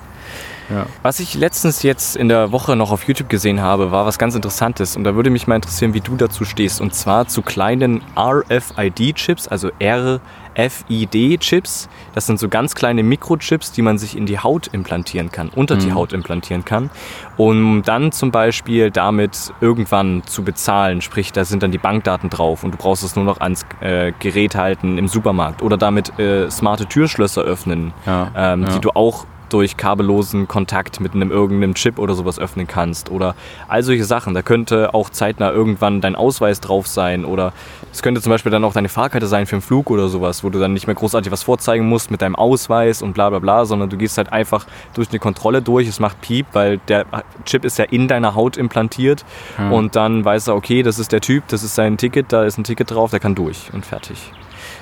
Ja. 0.70 0.86
Was 1.02 1.20
ich 1.20 1.34
letztens 1.34 1.82
jetzt 1.82 2.16
in 2.16 2.28
der 2.28 2.52
Woche 2.52 2.76
noch 2.76 2.90
auf 2.90 3.06
YouTube 3.06 3.28
gesehen 3.28 3.60
habe, 3.60 3.90
war 3.92 4.06
was 4.06 4.18
ganz 4.18 4.34
Interessantes. 4.34 4.96
Und 4.96 5.04
da 5.04 5.14
würde 5.14 5.30
mich 5.30 5.46
mal 5.46 5.56
interessieren, 5.56 5.94
wie 5.94 6.00
du 6.00 6.16
dazu 6.16 6.44
stehst. 6.44 6.80
Und 6.80 6.94
zwar 6.94 7.28
zu 7.28 7.42
kleinen 7.42 8.02
RFID-Chips, 8.16 9.48
also 9.48 9.70
RFID-Chips. 9.80 11.88
Das 12.14 12.26
sind 12.26 12.38
so 12.38 12.48
ganz 12.48 12.74
kleine 12.74 13.02
Mikrochips, 13.02 13.72
die 13.72 13.82
man 13.82 13.98
sich 13.98 14.16
in 14.16 14.26
die 14.26 14.38
Haut 14.38 14.68
implantieren 14.68 15.30
kann, 15.30 15.48
unter 15.50 15.76
die 15.76 15.88
Mhm. 15.88 15.94
Haut 15.94 16.12
implantieren 16.12 16.64
kann. 16.64 16.90
Um 17.36 17.82
dann 17.82 18.12
zum 18.12 18.30
Beispiel 18.30 18.90
damit 18.90 19.52
irgendwann 19.60 20.22
zu 20.26 20.42
bezahlen. 20.42 21.02
Sprich, 21.02 21.32
da 21.32 21.44
sind 21.44 21.62
dann 21.62 21.72
die 21.72 21.78
Bankdaten 21.78 22.30
drauf 22.30 22.64
und 22.64 22.72
du 22.72 22.78
brauchst 22.78 23.04
es 23.04 23.16
nur 23.16 23.24
noch 23.24 23.40
ans 23.40 23.66
äh, 23.80 24.12
Gerät 24.18 24.54
halten 24.54 24.98
im 24.98 25.08
Supermarkt. 25.08 25.62
Oder 25.62 25.76
damit 25.76 26.18
äh, 26.18 26.50
smarte 26.50 26.86
Türschlösser 26.86 27.42
öffnen 27.42 27.92
Ja, 28.06 28.30
ähm, 28.34 28.62
ja. 28.62 28.68
die 28.70 28.80
du 28.80 28.90
auch 28.90 29.26
durch 29.48 29.76
kabellosen 29.76 30.48
Kontakt 30.48 31.00
mit 31.00 31.14
einem 31.14 31.30
irgendeinem 31.30 31.74
Chip 31.74 31.98
oder 31.98 32.14
sowas 32.14 32.38
öffnen 32.38 32.66
kannst 32.66 33.10
oder 33.10 33.34
all 33.68 33.82
solche 33.82 34.04
Sachen. 34.04 34.34
Da 34.34 34.42
könnte 34.42 34.94
auch 34.94 35.10
zeitnah 35.10 35.50
irgendwann 35.50 36.00
dein 36.00 36.16
Ausweis 36.16 36.60
drauf 36.60 36.86
sein 36.86 37.24
oder 37.24 37.52
es 37.92 38.02
könnte 38.02 38.20
zum 38.20 38.30
Beispiel 38.30 38.52
dann 38.52 38.64
auch 38.64 38.72
deine 38.72 38.88
Fahrkarte 38.88 39.26
sein 39.26 39.46
für 39.46 39.56
einen 39.56 39.62
Flug 39.62 39.90
oder 39.90 40.08
sowas, 40.08 40.44
wo 40.44 40.50
du 40.50 40.58
dann 40.58 40.72
nicht 40.72 40.86
mehr 40.86 40.96
großartig 40.96 41.30
was 41.32 41.42
vorzeigen 41.44 41.88
musst 41.88 42.10
mit 42.10 42.22
deinem 42.22 42.36
Ausweis 42.36 43.02
und 43.02 43.12
bla 43.14 43.30
bla 43.30 43.38
bla, 43.38 43.64
sondern 43.64 43.88
du 43.88 43.96
gehst 43.96 44.18
halt 44.18 44.32
einfach 44.32 44.66
durch 44.94 45.10
eine 45.10 45.18
Kontrolle 45.18 45.62
durch, 45.62 45.88
es 45.88 46.00
macht 46.00 46.20
Piep, 46.20 46.46
weil 46.52 46.78
der 46.88 47.06
Chip 47.44 47.64
ist 47.64 47.78
ja 47.78 47.84
in 47.86 48.08
deiner 48.08 48.34
Haut 48.34 48.56
implantiert 48.56 49.24
Ja. 49.58 49.70
und 49.70 49.96
dann 49.96 50.24
weiß 50.24 50.48
er, 50.48 50.56
okay, 50.56 50.82
das 50.82 50.98
ist 50.98 51.12
der 51.12 51.20
Typ, 51.20 51.44
das 51.48 51.62
ist 51.62 51.74
sein 51.74 51.96
Ticket, 51.96 52.32
da 52.32 52.44
ist 52.44 52.58
ein 52.58 52.64
Ticket 52.64 52.90
drauf, 52.90 53.10
der 53.10 53.20
kann 53.20 53.34
durch 53.34 53.70
und 53.72 53.86
fertig. 53.86 54.32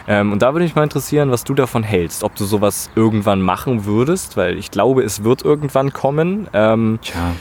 Ähm, 0.06 0.32
und 0.32 0.42
da 0.42 0.52
würde 0.52 0.64
mich 0.64 0.74
mal 0.74 0.82
interessieren, 0.84 1.30
was 1.30 1.44
du 1.44 1.54
davon 1.54 1.82
hältst. 1.82 2.24
Ob 2.24 2.34
du 2.36 2.44
sowas 2.44 2.90
irgendwann 2.94 3.40
machen 3.40 3.84
würdest, 3.86 4.36
weil 4.36 4.58
ich 4.58 4.70
glaube, 4.70 5.02
es 5.02 5.24
wird 5.24 5.42
irgendwann 5.42 5.92
kommen. 5.92 6.46
Ähm, 6.52 6.98
Tja, 7.02 7.32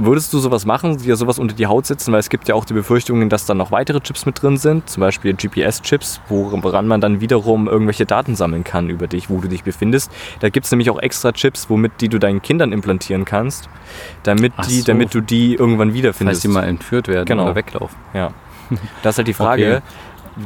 würdest 0.00 0.32
du 0.32 0.38
sowas 0.38 0.64
machen, 0.66 0.96
dir 0.98 1.16
sowas 1.16 1.38
unter 1.38 1.54
die 1.54 1.66
Haut 1.66 1.86
setzen? 1.86 2.12
Weil 2.12 2.20
es 2.20 2.28
gibt 2.28 2.48
ja 2.48 2.54
auch 2.54 2.64
die 2.64 2.72
Befürchtungen, 2.72 3.28
dass 3.28 3.46
da 3.46 3.54
noch 3.54 3.70
weitere 3.72 4.00
Chips 4.00 4.26
mit 4.26 4.40
drin 4.42 4.56
sind, 4.56 4.88
zum 4.90 5.00
Beispiel 5.00 5.34
GPS-Chips, 5.34 6.20
woran 6.28 6.86
man 6.88 7.00
dann 7.00 7.20
wiederum 7.20 7.68
irgendwelche 7.68 8.06
Daten 8.06 8.34
sammeln 8.36 8.64
kann 8.64 8.90
über 8.90 9.06
dich, 9.06 9.30
wo 9.30 9.38
du 9.38 9.48
dich 9.48 9.62
befindest. 9.64 10.10
Da 10.40 10.48
gibt 10.48 10.66
es 10.66 10.72
nämlich 10.72 10.90
auch 10.90 10.98
extra 11.00 11.32
Chips, 11.32 11.68
womit 11.70 12.00
die 12.00 12.08
du 12.08 12.18
deinen 12.18 12.42
Kindern 12.42 12.72
implantieren 12.72 13.24
kannst, 13.24 13.68
damit, 14.24 14.52
Ach 14.56 14.66
die, 14.66 14.80
so. 14.80 14.86
damit 14.86 15.14
du 15.14 15.20
die 15.20 15.54
irgendwann 15.54 15.88
falls 15.88 15.98
wiederfindest. 15.98 16.44
die 16.44 16.48
mal 16.48 16.64
entführt 16.64 17.06
werden 17.08 17.26
Genau. 17.26 17.44
oder 17.44 17.54
weglaufen. 17.54 17.96
Ja. 18.14 18.30
Das 19.02 19.14
ist 19.14 19.18
halt 19.18 19.28
die 19.28 19.34
Frage, 19.44 19.82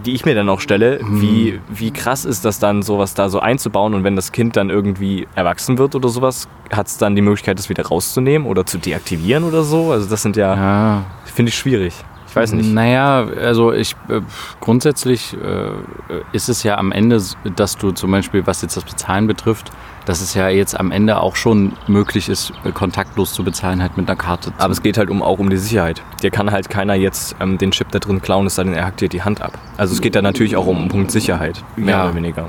die 0.05 0.13
ich 0.13 0.25
mir 0.25 0.35
dann 0.35 0.49
auch 0.49 0.61
stelle, 0.61 1.01
wie, 1.03 1.61
wie 1.69 1.91
krass 1.91 2.25
ist 2.25 2.45
das 2.45 2.59
dann, 2.59 2.83
sowas 2.83 3.15
da 3.15 3.29
so 3.29 3.41
einzubauen 3.41 3.95
und 3.95 4.05
wenn 4.05 4.17
das 4.17 4.33
Kind 4.33 4.57
dann 4.57 4.71
irgendwie 4.71 5.27
erwachsen 5.35 5.79
wird 5.79 5.95
oder 5.95 6.09
sowas, 6.09 6.49
hat 6.73 6.87
es 6.87 6.97
dann 6.97 7.15
die 7.15 7.23
Möglichkeit, 7.23 7.59
das 7.59 7.69
wieder 7.69 7.85
rauszunehmen 7.85 8.49
oder 8.49 8.65
zu 8.65 8.79
deaktivieren 8.79 9.45
oder 9.45 9.63
so? 9.63 9.93
Also 9.93 10.09
das 10.09 10.23
sind 10.23 10.37
ja, 10.37 10.55
Ja, 10.55 11.05
finde 11.25 11.51
ich 11.51 11.57
schwierig. 11.57 11.95
Ich 12.33 12.37
weiß 12.37 12.53
nicht. 12.53 12.73
Naja, 12.73 13.27
also 13.43 13.75
ich 13.75 13.95
äh, 14.09 14.23
grundsätzlich 14.59 15.35
äh, 15.35 15.67
ist 16.33 16.49
es 16.49 16.63
ja 16.63 16.79
am 16.79 16.91
Ende, 16.91 17.21
dass 17.57 17.77
du 17.77 17.91
zum 17.91 18.11
Beispiel, 18.11 18.47
was 18.47 18.63
jetzt 18.63 18.75
das 18.75 18.85
Bezahlen 18.85 19.27
betrifft, 19.27 19.71
dass 20.07 20.23
es 20.23 20.33
ja 20.33 20.49
jetzt 20.49 20.81
am 20.81 20.93
Ende 20.93 21.21
auch 21.21 21.37
schon 21.37 21.73
möglich 21.89 22.31
ist, 22.31 22.55
äh, 22.65 22.73
kontaktlos 22.73 23.35
zu 23.35 23.45
bezahlen, 23.45 23.83
halt 23.83 23.99
mit 23.99 24.09
einer 24.09 24.17
Karte. 24.17 24.51
Aber 24.57 24.73
es 24.73 24.81
geht 24.83 24.97
halt 24.97 25.11
um, 25.11 25.21
auch 25.23 25.41
um 25.41 25.51
die 25.51 25.59
Sicherheit. 25.59 26.01
Dir 26.23 26.31
kann 26.31 26.51
halt 26.51 26.71
keiner 26.71 26.95
jetzt 26.95 27.37
ähm, 27.39 27.59
den 27.59 27.71
Chip 27.71 27.91
da 27.91 27.99
drin 27.99 28.23
klauen, 28.23 28.47
es 28.47 28.55
sei 28.55 28.65
denn, 28.65 28.73
er 28.73 28.87
hackt 28.87 29.03
dir 29.03 29.11
die 29.11 29.21
Hand 29.23 29.43
ab. 29.43 29.59
Also 29.77 29.93
es 29.93 30.01
geht 30.01 30.15
da 30.15 30.23
natürlich 30.23 30.57
auch 30.57 30.67
um 30.67 30.79
einen 30.79 30.89
Punkt 30.89 31.11
Sicherheit, 31.11 31.63
mehr 31.77 31.97
Ja. 31.97 32.05
oder 32.07 32.15
weniger. 32.15 32.49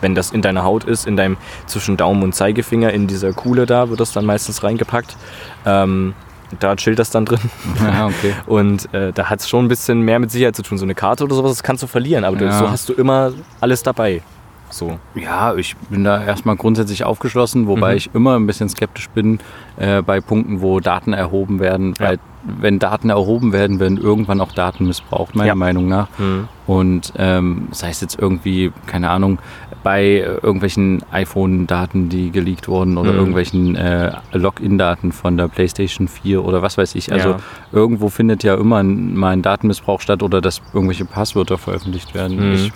Wenn 0.00 0.16
das 0.16 0.32
in 0.32 0.42
deiner 0.42 0.64
Haut 0.64 0.82
ist, 0.82 1.06
in 1.06 1.16
deinem 1.16 1.36
zwischen 1.66 1.96
Daumen 1.96 2.24
und 2.24 2.34
Zeigefinger, 2.34 2.92
in 2.92 3.06
dieser 3.06 3.32
Kuhle 3.32 3.64
da, 3.66 3.90
wird 3.90 4.00
das 4.00 4.10
dann 4.10 4.26
meistens 4.26 4.64
reingepackt. 4.64 5.16
Ähm, 5.64 6.14
da 6.58 6.74
chillt 6.76 6.98
das 6.98 7.10
dann 7.10 7.24
drin. 7.24 7.38
ja, 7.84 8.06
okay. 8.06 8.34
Und 8.46 8.92
äh, 8.92 9.12
da 9.12 9.30
hat 9.30 9.40
es 9.40 9.48
schon 9.48 9.64
ein 9.64 9.68
bisschen 9.68 10.00
mehr 10.02 10.18
mit 10.18 10.30
Sicherheit 10.30 10.56
zu 10.56 10.62
tun. 10.62 10.78
So 10.78 10.84
eine 10.84 10.94
Karte 10.94 11.24
oder 11.24 11.34
sowas, 11.34 11.52
das 11.52 11.62
kannst 11.62 11.82
du 11.82 11.86
verlieren, 11.86 12.24
aber 12.24 12.36
du, 12.36 12.44
Ja. 12.46 12.58
so 12.58 12.70
hast 12.70 12.88
du 12.88 12.92
immer 12.94 13.32
alles 13.60 13.82
dabei. 13.82 14.22
So. 14.72 14.98
Ja, 15.16 15.54
ich 15.56 15.76
bin 15.90 16.04
da 16.04 16.22
erstmal 16.24 16.54
grundsätzlich 16.54 17.02
aufgeschlossen, 17.02 17.66
wobei 17.66 17.90
Mhm. 17.92 17.96
ich 17.96 18.10
immer 18.14 18.36
ein 18.38 18.46
bisschen 18.46 18.68
skeptisch 18.68 19.08
bin 19.10 19.40
äh, 19.78 20.00
bei 20.00 20.20
Punkten, 20.20 20.60
wo 20.60 20.78
Daten 20.78 21.12
erhoben 21.12 21.58
werden. 21.58 21.94
Ja. 21.98 22.06
Weil 22.10 22.18
wenn 22.44 22.78
Daten 22.78 23.10
erhoben 23.10 23.52
werden, 23.52 23.80
werden 23.80 23.98
irgendwann 23.98 24.40
auch 24.40 24.52
Daten 24.52 24.86
missbraucht, 24.86 25.34
meiner 25.34 25.48
Ja. 25.48 25.54
Meinung 25.56 25.88
nach. 25.88 26.06
Mhm. 26.18 26.48
Und 26.68 27.12
ähm, 27.18 27.66
sei 27.72 27.90
es 27.90 28.00
jetzt 28.00 28.16
irgendwie, 28.18 28.72
keine 28.86 29.10
Ahnung, 29.10 29.40
bei 29.82 30.16
irgendwelchen 30.42 31.02
iPhone-Daten, 31.10 32.08
die 32.08 32.30
geleakt 32.30 32.68
wurden 32.68 32.98
oder 32.98 33.12
Mhm. 33.12 33.18
irgendwelchen 33.18 33.76
äh, 33.76 34.12
Login-Daten 34.32 35.12
von 35.12 35.36
der 35.36 35.48
PlayStation 35.48 36.08
4 36.08 36.44
oder 36.44 36.62
was 36.62 36.76
weiß 36.78 36.94
ich. 36.94 37.12
Also 37.12 37.30
Ja. 37.30 37.36
irgendwo 37.72 38.08
findet 38.08 38.42
ja 38.42 38.54
immer 38.54 38.78
ein, 38.82 39.16
mal 39.16 39.30
ein 39.32 39.42
Datenmissbrauch 39.42 40.00
statt 40.00 40.22
oder 40.22 40.40
dass 40.40 40.60
irgendwelche 40.74 41.04
Passwörter 41.04 41.56
veröffentlicht 41.58 42.14
werden. 42.14 42.48
Mhm. 42.48 42.52
Ich, 42.54 42.72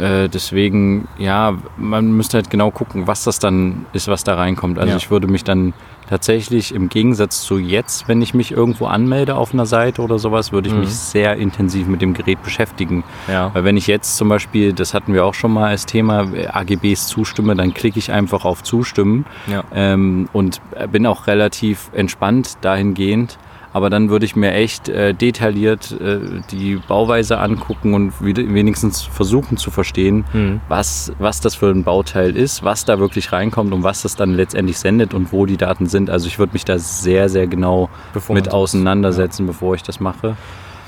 äh, 0.00 0.28
deswegen, 0.28 1.06
ja, 1.18 1.54
man 1.76 2.12
müsste 2.12 2.38
halt 2.38 2.50
genau 2.50 2.70
gucken, 2.70 3.06
was 3.06 3.24
das 3.24 3.38
dann 3.38 3.86
ist, 3.92 4.08
was 4.08 4.24
da 4.24 4.34
reinkommt. 4.34 4.78
Also 4.78 4.90
Ja. 4.90 4.96
ich 4.96 5.10
würde 5.10 5.28
mich 5.28 5.44
dann 5.44 5.72
tatsächlich 6.08 6.74
im 6.74 6.88
Gegensatz 6.88 7.42
zu 7.42 7.58
jetzt, 7.58 8.08
wenn 8.08 8.20
ich 8.22 8.34
mich 8.34 8.52
irgendwo 8.52 8.86
anmelde 8.86 9.36
auf 9.36 9.52
einer 9.54 9.66
Seite 9.66 10.02
oder 10.02 10.18
sowas, 10.18 10.52
würde 10.52 10.68
ich 10.68 10.74
Mhm. 10.74 10.80
mich 10.80 10.90
sehr 10.94 11.36
intensiv 11.36 11.86
mit 11.86 12.02
dem 12.02 12.14
Gerät 12.14 12.42
beschäftigen. 12.42 13.04
Ja. 13.28 13.50
Weil 13.54 13.64
wenn 13.64 13.76
ich 13.76 13.86
jetzt 13.86 14.16
zum 14.16 14.28
Beispiel, 14.28 14.72
das 14.72 14.94
hatten 14.94 15.12
wir 15.14 15.24
auch 15.24 15.34
schon 15.34 15.52
mal 15.52 15.68
als 15.70 15.86
Thema, 15.86 16.26
AGBs 16.52 17.06
zustimme, 17.06 17.54
dann 17.56 17.74
klicke 17.74 17.98
ich 17.98 18.12
einfach 18.12 18.44
auf 18.44 18.62
Zustimmen 18.62 19.26
Ja. 19.46 19.64
ähm, 19.74 20.28
und 20.32 20.60
bin 20.92 21.06
auch 21.06 21.26
relativ 21.26 21.90
entspannt 21.94 22.58
dahingehend. 22.60 23.38
Aber 23.74 23.90
dann 23.90 24.08
würde 24.08 24.24
ich 24.24 24.36
mir 24.36 24.52
echt 24.52 24.88
äh, 24.88 25.12
detailliert 25.12 25.92
äh, 26.00 26.18
die 26.52 26.76
Bauweise 26.76 27.40
angucken 27.40 27.92
und 27.92 28.12
wenigstens 28.20 29.02
versuchen 29.02 29.56
zu 29.56 29.70
verstehen, 29.70 30.24
Mhm. 30.32 30.60
was, 30.68 31.12
was 31.18 31.40
das 31.40 31.56
für 31.56 31.70
ein 31.70 31.82
Bauteil 31.84 32.36
ist, 32.36 32.62
was 32.62 32.84
da 32.84 32.98
wirklich 33.00 33.32
reinkommt 33.32 33.72
und 33.72 33.82
was 33.82 34.02
das 34.02 34.14
dann 34.14 34.32
letztendlich 34.32 34.78
sendet 34.78 35.12
und 35.12 35.32
wo 35.32 35.44
die 35.44 35.56
Daten 35.56 35.86
sind. 35.86 36.08
Also 36.08 36.28
ich 36.28 36.38
würde 36.38 36.52
mich 36.52 36.64
da 36.64 36.78
sehr, 36.78 37.28
sehr 37.28 37.48
genau 37.48 37.90
Bevor 38.12 38.34
mit 38.36 38.50
auseinandersetzen, 38.52 39.46
bevor 39.46 39.74
ich 39.74 39.82
das 39.82 39.98
mache. 40.00 40.36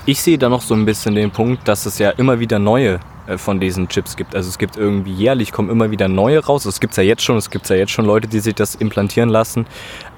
Ich 0.05 0.21
sehe 0.21 0.37
da 0.37 0.47
noch 0.47 0.61
so 0.61 0.73
ein 0.73 0.85
bisschen 0.85 1.13
den 1.15 1.31
Punkt, 1.31 1.67
dass 1.67 1.85
es 1.85 1.99
ja 1.99 2.11
immer 2.11 2.39
wieder 2.39 2.57
neue 2.57 2.99
von 3.35 3.59
diesen 3.59 3.89
Chips 3.89 4.15
gibt. 4.15 4.35
Also 4.35 4.47
es 4.49 4.57
gibt 4.57 4.77
irgendwie 4.77 5.11
jährlich 5.11 5.51
kommen 5.51 5.69
immer 5.69 5.91
wieder 5.91 6.07
neue 6.07 6.45
raus. 6.45 6.63
Das 6.63 6.79
gibt 6.79 6.91
es 6.93 6.97
ja 6.97 7.03
jetzt 7.03 7.23
schon. 7.23 7.35
Es 7.37 7.49
gibt 7.49 7.67
ja 7.69 7.75
jetzt 7.75 7.91
schon 7.91 8.05
Leute, 8.05 8.27
die 8.27 8.39
sich 8.39 8.55
das 8.55 8.75
implantieren 8.75 9.29
lassen. 9.29 9.65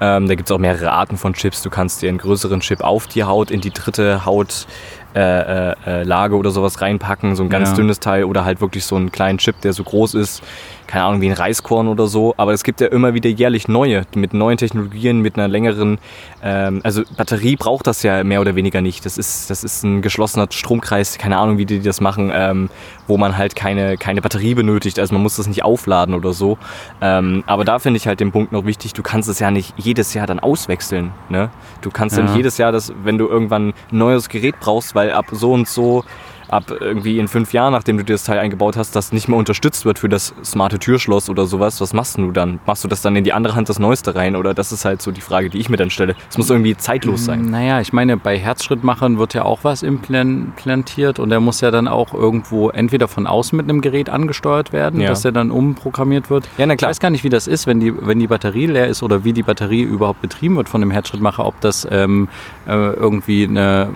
Ähm, 0.01 0.27
da 0.27 0.35
gibt 0.35 0.49
es 0.49 0.55
auch 0.55 0.59
mehrere 0.59 0.91
Arten 0.91 1.17
von 1.17 1.33
Chips. 1.33 1.61
Du 1.63 1.69
kannst 1.69 2.01
dir 2.01 2.09
einen 2.09 2.19
größeren 2.19 2.59
Chip 2.59 2.81
auf 2.81 3.07
die 3.07 3.23
Haut, 3.23 3.49
in 3.51 3.61
die 3.61 3.71
dritte 3.71 4.25
Haut 4.25 4.67
äh, 5.15 5.71
äh, 5.71 5.75
äh, 5.87 6.03
Lage 6.03 6.35
oder 6.35 6.51
sowas 6.51 6.81
reinpacken, 6.81 7.35
so 7.35 7.41
ein 7.41 7.49
ganz 7.49 7.69
Ja. 7.69 7.75
dünnes 7.77 7.99
Teil 7.99 8.25
oder 8.25 8.45
halt 8.45 8.61
wirklich 8.61 8.85
so 8.85 8.95
einen 8.95 9.11
kleinen 9.11 9.39
Chip, 9.39 9.59
der 9.61 9.73
so 9.73 9.83
groß 9.83 10.13
ist, 10.13 10.43
keine 10.89 11.05
Ahnung, 11.05 11.21
wie 11.21 11.27
ein 11.27 11.33
Reiskorn 11.33 11.87
oder 11.87 12.07
so. 12.07 12.33
Aber 12.37 12.51
es 12.51 12.63
gibt 12.63 12.81
ja 12.81 12.87
immer 12.87 13.13
wieder 13.13 13.29
jährlich 13.29 13.67
neue, 13.67 14.07
mit 14.15 14.33
neuen 14.33 14.57
Technologien, 14.57 15.21
mit 15.21 15.37
einer 15.37 15.47
längeren, 15.47 15.99
ähm, 16.41 16.81
also 16.83 17.03
Batterie 17.15 17.55
braucht 17.55 17.85
das 17.85 18.01
ja 18.01 18.23
mehr 18.23 18.41
oder 18.41 18.55
weniger 18.55 18.81
nicht. 18.81 19.05
Das 19.05 19.19
ist, 19.19 19.51
das 19.51 19.63
ist 19.63 19.83
ein 19.83 20.01
geschlossener 20.01 20.47
Stromkreis, 20.49 21.19
keine 21.19 21.37
Ahnung, 21.37 21.59
wie 21.59 21.67
die 21.67 21.79
das 21.79 22.01
machen, 22.01 22.31
ähm, 22.33 22.71
wo 23.05 23.17
man 23.17 23.37
halt 23.37 23.55
keine, 23.55 23.97
keine 23.97 24.23
Batterie 24.23 24.55
benötigt. 24.55 24.97
Also 24.97 25.13
man 25.13 25.21
muss 25.21 25.35
das 25.35 25.45
nicht 25.45 25.63
aufladen 25.63 26.15
oder 26.15 26.33
so. 26.33 26.57
Ähm, 27.01 27.43
aber 27.45 27.65
da 27.65 27.77
finde 27.77 27.97
ich 27.97 28.07
halt 28.07 28.19
den 28.19 28.31
Punkt 28.31 28.51
noch 28.51 28.65
wichtig, 28.65 28.93
du 28.93 29.03
kannst 29.03 29.29
es 29.29 29.37
ja 29.37 29.51
nicht 29.51 29.75
jedes 29.77 30.15
Jahr 30.15 30.25
dann 30.25 30.39
auswechseln. 30.39 31.11
Ne? 31.29 31.51
Du 31.81 31.91
kannst 31.91 32.17
ja. 32.17 32.23
Ja. 32.23 32.29
nicht 32.29 32.37
jedes 32.37 32.57
Jahr, 32.57 32.71
das, 32.71 32.91
wenn 33.03 33.19
du 33.19 33.27
irgendwann 33.27 33.69
ein 33.69 33.73
neues 33.91 34.27
Gerät 34.27 34.55
brauchst, 34.59 34.95
weil 34.95 35.11
ab 35.11 35.27
so 35.31 35.53
und 35.53 35.67
so 35.67 36.03
ab 36.49 36.71
irgendwie 36.79 37.19
in 37.19 37.27
fünf 37.27 37.53
Jahren, 37.53 37.71
nachdem 37.73 37.97
du 37.97 38.03
dir 38.03 38.13
das 38.13 38.23
Teil 38.23 38.39
eingebaut 38.39 38.77
hast, 38.77 38.95
das 38.95 39.11
nicht 39.11 39.27
mehr 39.27 39.37
unterstützt 39.37 39.85
wird 39.85 39.99
für 39.99 40.09
das 40.09 40.33
smarte 40.43 40.79
Türschloss 40.79 41.29
oder 41.29 41.45
sowas, 41.45 41.79
was 41.81 41.93
machst 41.93 42.17
du 42.17 42.31
dann? 42.31 42.59
Machst 42.65 42.83
du 42.83 42.87
das 42.87 43.01
dann 43.01 43.15
in 43.15 43.23
die 43.23 43.33
andere 43.33 43.55
Hand 43.55 43.69
das 43.69 43.79
Neueste 43.79 44.15
rein? 44.15 44.35
Oder 44.35 44.53
das 44.53 44.71
ist 44.71 44.85
halt 44.85 45.01
so 45.01 45.11
die 45.11 45.21
Frage, 45.21 45.49
die 45.49 45.57
ich 45.59 45.69
mir 45.69 45.77
dann 45.77 45.89
stelle. 45.89 46.15
Es 46.29 46.37
muss 46.37 46.49
irgendwie 46.49 46.75
zeitlos 46.75 47.25
sein. 47.25 47.49
Naja, 47.49 47.81
ich 47.81 47.93
meine, 47.93 48.17
bei 48.17 48.37
Herzschrittmachern 48.37 49.17
wird 49.19 49.33
ja 49.33 49.43
auch 49.45 49.59
was 49.63 49.83
implantiert 49.83 51.19
und 51.19 51.29
der 51.29 51.39
muss 51.39 51.61
ja 51.61 51.71
dann 51.71 51.87
auch 51.87 52.13
irgendwo 52.13 52.69
entweder 52.69 53.07
von 53.07 53.27
außen 53.27 53.55
mit 53.55 53.69
einem 53.69 53.81
Gerät 53.81 54.09
angesteuert 54.09 54.73
werden, 54.73 54.99
Ja. 55.01 55.09
dass 55.09 55.21
der 55.21 55.31
dann 55.31 55.51
umprogrammiert 55.51 56.29
wird. 56.29 56.47
Ja, 56.57 56.65
na 56.65 56.73
Ich 56.73 56.77
klar. 56.79 56.89
weiß 56.89 56.99
gar 56.99 57.09
nicht, 57.09 57.23
wie 57.23 57.29
das 57.29 57.47
ist, 57.47 57.67
wenn 57.67 57.79
die, 57.79 57.93
wenn 58.05 58.19
die 58.19 58.27
Batterie 58.27 58.65
leer 58.67 58.87
ist 58.87 59.03
oder 59.03 59.23
wie 59.23 59.33
die 59.33 59.43
Batterie 59.43 59.81
überhaupt 59.81 60.21
betrieben 60.21 60.55
wird 60.55 60.69
von 60.69 60.81
dem 60.81 60.91
Herzschrittmacher, 60.91 61.45
ob 61.45 61.59
das 61.61 61.87
ähm, 61.91 62.27
äh, 62.67 62.71
irgendwie 62.71 63.43
eine. 63.47 63.89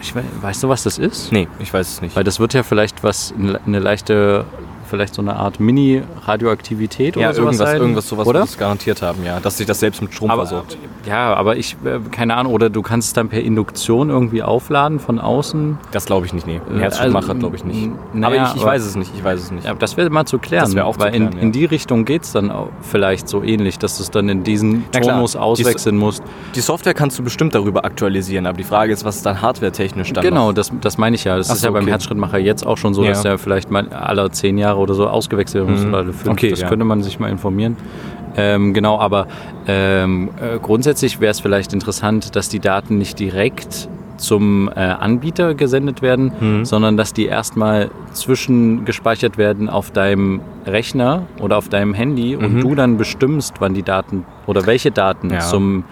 Ich 0.00 0.14
weiß, 0.14 0.24
weißt 0.40 0.62
du, 0.62 0.68
was 0.68 0.82
das 0.82 0.98
ist? 0.98 1.32
Nee, 1.32 1.48
ich 1.58 1.72
weiß 1.72 1.88
es 1.88 2.00
nicht. 2.00 2.16
Weil 2.16 2.24
das 2.24 2.40
wird 2.40 2.54
ja 2.54 2.62
vielleicht 2.62 3.02
was, 3.04 3.34
eine 3.66 3.78
leichte, 3.78 4.44
vielleicht 4.90 5.14
so 5.14 5.22
eine 5.22 5.36
Art 5.36 5.60
Mini-Radioaktivität 5.60 7.16
ja, 7.16 7.28
oder 7.28 7.34
sowas 7.34 7.46
irgendwas, 7.54 7.68
sein, 7.70 7.80
irgendwas 7.80 8.08
sowas 8.08 8.26
oder? 8.26 8.46
garantiert 8.58 9.02
haben, 9.02 9.24
ja. 9.24 9.40
Dass 9.40 9.56
sich 9.56 9.66
das 9.66 9.80
selbst 9.80 10.02
mit 10.02 10.12
Strom 10.12 10.30
Aber, 10.30 10.42
versorgt. 10.46 10.76
ja, 11.06 11.32
aber 11.34 11.56
ich, 11.56 11.76
äh, 11.84 11.98
keine 12.10 12.36
Ahnung, 12.36 12.52
oder 12.52 12.70
du 12.70 12.82
kannst 12.82 13.08
es 13.08 13.14
dann 13.14 13.28
per 13.28 13.40
Induktion 13.42 14.10
irgendwie 14.10 14.42
aufladen 14.42 14.98
von 15.00 15.18
außen. 15.18 15.78
Das 15.92 16.04
glaube 16.06 16.26
ich 16.26 16.32
nicht, 16.32 16.46
nee. 16.46 16.60
Ein 16.68 16.78
Äh, 16.78 16.82
Herzschrittmacher 16.82 17.28
also, 17.30 17.38
glaube 17.40 17.56
ich 17.56 17.64
nicht. 17.64 17.84
n- 17.84 17.92
aber 18.24 18.34
naja, 18.34 18.48
ich, 18.50 18.56
ich 18.56 18.62
aber- 18.62 18.72
weiß 18.72 18.84
es 18.84 18.96
nicht, 18.96 19.12
ich 19.16 19.24
weiß 19.24 19.40
es 19.40 19.50
nicht. 19.50 19.66
Ja, 19.66 19.74
das 19.74 19.96
wäre 19.96 20.10
mal 20.10 20.26
zu 20.26 20.38
klären, 20.38 20.74
Das 20.74 20.84
auch 20.84 20.94
zu 20.96 21.00
weil 21.00 21.10
klären, 21.12 21.32
in, 21.32 21.36
ja. 21.38 21.42
in 21.42 21.52
die 21.52 21.64
Richtung 21.64 22.04
geht 22.04 22.22
es 22.24 22.32
dann 22.32 22.52
vielleicht 22.82 23.28
so 23.28 23.42
ähnlich, 23.42 23.78
dass 23.78 23.96
du 23.96 24.02
es 24.02 24.10
dann 24.10 24.28
in 24.28 24.44
diesen 24.44 24.90
klar, 24.90 25.02
Tonus 25.16 25.32
die- 25.32 25.38
auswechseln 25.38 25.96
musst. 25.96 26.22
Die 26.54 26.60
Software 26.60 26.94
kannst 26.94 27.18
du 27.18 27.22
bestimmt 27.22 27.54
darüber 27.54 27.84
aktualisieren, 27.84 28.46
aber 28.46 28.56
die 28.58 28.64
Frage 28.64 28.92
ist, 28.92 29.04
was 29.04 29.16
ist 29.16 29.26
dann 29.26 29.40
hardware-technisch 29.40 30.12
dann 30.12 30.24
Genau, 30.24 30.48
noch? 30.48 30.54
das, 30.54 30.70
das 30.80 30.98
meine 30.98 31.16
ich 31.16 31.24
ja. 31.24 31.36
Das 31.36 31.50
Ach 31.50 31.54
ist 31.54 31.60
so, 31.60 31.68
ja 31.68 31.72
beim 31.72 31.82
okay. 31.82 31.92
Herzschrittmacher 31.92 32.38
jetzt 32.38 32.66
auch 32.66 32.76
schon 32.76 32.94
so, 32.94 33.02
Ja. 33.04 33.10
dass 33.10 33.22
der 33.22 33.38
vielleicht 33.38 33.70
mal 33.70 33.88
alle 33.90 34.30
zehn 34.30 34.58
Jahre 34.58 34.79
oder 34.80 34.94
so 34.94 35.06
ausgewechselt 35.08 35.62
werden 35.64 35.74
muss 35.74 35.84
Mhm. 35.86 35.94
alle 35.94 36.12
fünf. 36.12 36.32
Okay, 36.32 36.50
das 36.50 36.60
ja. 36.60 36.68
könnte 36.68 36.84
man 36.84 37.02
sich 37.02 37.18
mal 37.20 37.28
informieren. 37.30 37.76
Ähm, 38.36 38.74
genau, 38.74 38.98
aber 38.98 39.26
ähm, 39.66 40.30
äh, 40.40 40.58
grundsätzlich 40.60 41.20
wäre 41.20 41.30
es 41.32 41.40
vielleicht 41.40 41.72
interessant, 41.72 42.36
dass 42.36 42.48
die 42.48 42.60
Daten 42.60 42.96
nicht 42.98 43.18
direkt 43.18 43.88
zum 44.18 44.68
äh, 44.68 44.80
Anbieter 44.80 45.54
gesendet 45.54 46.02
werden, 46.02 46.32
Mhm. 46.38 46.64
sondern 46.64 46.96
dass 46.98 47.12
die 47.14 47.24
erstmal 47.26 47.90
zwischengespeichert 48.44 49.38
werden 49.38 49.68
auf 49.68 49.90
deinem 49.90 50.40
Rechner 50.66 51.22
oder 51.40 51.56
auf 51.58 51.68
deinem 51.68 51.94
Handy 51.94 52.36
und 52.36 52.56
Mhm. 52.56 52.60
du 52.60 52.74
dann 52.74 52.96
bestimmst, 52.96 53.54
wann 53.60 53.74
die 53.74 53.82
Daten 53.82 54.24
oder 54.46 54.66
welche 54.66 54.90
Daten 54.90 55.30
Ja. 55.30 55.40
zum, 55.40 55.84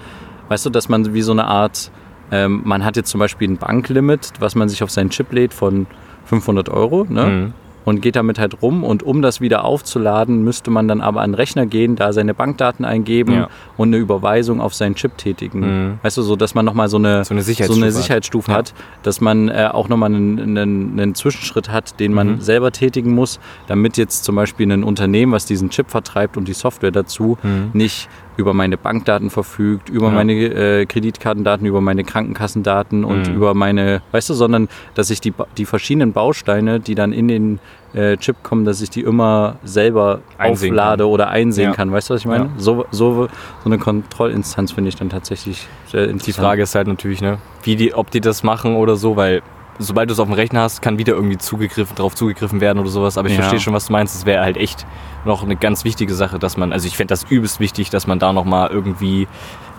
weißt 0.48 0.66
du, 0.66 0.70
dass 0.70 0.88
man 0.88 1.12
wie 1.14 1.22
so 1.22 1.32
eine 1.32 1.44
Art, 1.46 1.90
ähm, 2.30 2.62
man 2.64 2.84
hat 2.84 2.96
jetzt 2.96 3.10
zum 3.10 3.18
Beispiel 3.20 3.48
ein 3.50 3.56
Banklimit, 3.56 4.32
was 4.40 4.54
man 4.54 4.68
sich 4.68 4.82
auf 4.82 4.90
seinen 4.90 5.10
Chip 5.10 5.32
lädt 5.32 5.54
von 5.54 5.86
500 6.24 6.68
Euro, 6.68 7.06
ne? 7.08 7.24
Mhm. 7.26 7.52
Und 7.84 8.02
geht 8.02 8.16
damit 8.16 8.38
halt 8.38 8.60
rum 8.60 8.84
und 8.84 9.02
um 9.02 9.22
das 9.22 9.40
wieder 9.40 9.64
aufzuladen, 9.64 10.44
müsste 10.44 10.70
man 10.70 10.88
dann 10.88 11.00
aber 11.00 11.22
an 11.22 11.30
den 11.30 11.34
Rechner 11.36 11.64
gehen, 11.64 11.96
da 11.96 12.12
seine 12.12 12.34
Bankdaten 12.34 12.84
eingeben 12.84 13.32
Ja. 13.34 13.48
und 13.78 13.88
eine 13.88 13.96
Überweisung 13.96 14.60
auf 14.60 14.74
seinen 14.74 14.94
Chip 14.94 15.16
tätigen. 15.16 15.60
Mhm. 15.60 15.98
Weißt 16.02 16.18
du, 16.18 16.22
so 16.22 16.36
dass 16.36 16.54
man 16.54 16.66
nochmal 16.66 16.88
so 16.88 16.98
eine, 16.98 17.24
So 17.24 17.32
eine 17.32 17.40
so 17.40 17.46
Sicherheitsstufe 17.46 17.80
eine 17.82 17.86
hat. 17.94 17.94
Sicherheitsstufe 18.02 18.50
Ja. 18.50 18.56
hat, 18.58 18.74
dass 19.04 19.22
man 19.22 19.48
äh, 19.48 19.70
auch 19.72 19.88
nochmal 19.88 20.10
einen, 20.14 20.38
einen, 20.58 21.00
einen 21.00 21.14
Zwischenschritt 21.14 21.70
hat, 21.70 21.98
den 21.98 22.12
man 22.12 22.32
Mhm. 22.32 22.40
selber 22.42 22.72
tätigen 22.72 23.14
muss, 23.14 23.40
damit 23.68 23.96
jetzt 23.96 24.22
zum 24.24 24.34
Beispiel 24.34 24.70
ein 24.70 24.84
Unternehmen, 24.84 25.32
was 25.32 25.46
diesen 25.46 25.70
Chip 25.70 25.88
vertreibt 25.90 26.36
und 26.36 26.46
die 26.46 26.52
Software 26.54 26.90
dazu, 26.90 27.38
Mhm. 27.42 27.70
nicht 27.72 28.08
über 28.38 28.54
meine 28.54 28.78
Bankdaten 28.78 29.30
verfügt, 29.30 29.88
über 29.90 30.06
Ja. 30.06 30.12
meine 30.14 30.32
äh, 30.32 30.86
Kreditkartendaten, 30.86 31.66
über 31.66 31.80
meine 31.80 32.04
Krankenkassendaten 32.04 33.04
und 33.04 33.28
Mhm. 33.28 33.34
über 33.34 33.52
meine, 33.52 34.00
weißt 34.12 34.30
du, 34.30 34.34
sondern 34.34 34.68
dass 34.94 35.10
ich 35.10 35.20
die, 35.20 35.34
die 35.58 35.64
verschiedenen 35.66 36.12
Bausteine, 36.12 36.78
die 36.78 36.94
dann 36.94 37.12
in 37.12 37.26
den 37.26 37.58
äh, 37.94 38.16
Chip 38.16 38.36
kommen, 38.44 38.64
dass 38.64 38.80
ich 38.80 38.90
die 38.90 39.00
immer 39.00 39.56
selber 39.64 40.20
Einsehen 40.38 40.72
auflade 40.74 41.02
kann. 41.04 41.10
oder 41.12 41.28
einsehen 41.30 41.70
Ja. 41.70 41.74
kann. 41.74 41.90
Weißt 41.90 42.10
du, 42.10 42.14
was 42.14 42.20
ich 42.20 42.26
meine? 42.26 42.44
Ja. 42.44 42.50
So, 42.58 42.84
so, 42.92 43.24
so 43.24 43.28
eine 43.64 43.78
Kontrollinstanz 43.78 44.70
finde 44.72 44.90
ich 44.90 44.96
dann 44.96 45.08
tatsächlich 45.08 45.66
sehr 45.90 46.02
interessant. 46.04 46.26
Die 46.28 46.32
Frage 46.32 46.62
ist 46.62 46.74
halt 46.76 46.86
natürlich, 46.86 47.20
ne, 47.20 47.38
wie 47.64 47.74
die, 47.74 47.92
ob 47.94 48.10
die 48.12 48.20
das 48.20 48.44
machen 48.44 48.76
oder 48.76 48.94
so, 48.96 49.16
weil 49.16 49.42
sobald 49.78 50.08
du 50.10 50.12
es 50.12 50.18
auf 50.20 50.26
dem 50.28 50.34
Rechner 50.34 50.62
hast, 50.62 50.82
kann 50.82 50.98
wieder 50.98 51.14
irgendwie 51.14 51.38
zugegriffen, 51.38 51.96
drauf 51.96 52.14
zugegriffen 52.14 52.60
werden 52.60 52.78
oder 52.78 52.88
sowas. 52.90 53.16
Aber 53.18 53.28
ich 53.28 53.34
Ja. 53.34 53.40
verstehe 53.42 53.60
schon, 53.60 53.74
was 53.74 53.86
du 53.86 53.92
meinst. 53.92 54.14
Es 54.14 54.26
wäre 54.26 54.42
halt 54.42 54.56
echt 54.56 54.86
noch 55.24 55.42
eine 55.42 55.56
ganz 55.56 55.84
wichtige 55.84 56.14
Sache, 56.14 56.38
dass 56.38 56.56
man, 56.56 56.72
also 56.72 56.86
ich 56.86 56.96
fände 56.96 57.12
das 57.12 57.24
übelst 57.24 57.60
wichtig, 57.60 57.90
dass 57.90 58.06
man 58.06 58.18
da 58.18 58.32
nochmal 58.32 58.70
irgendwie 58.70 59.28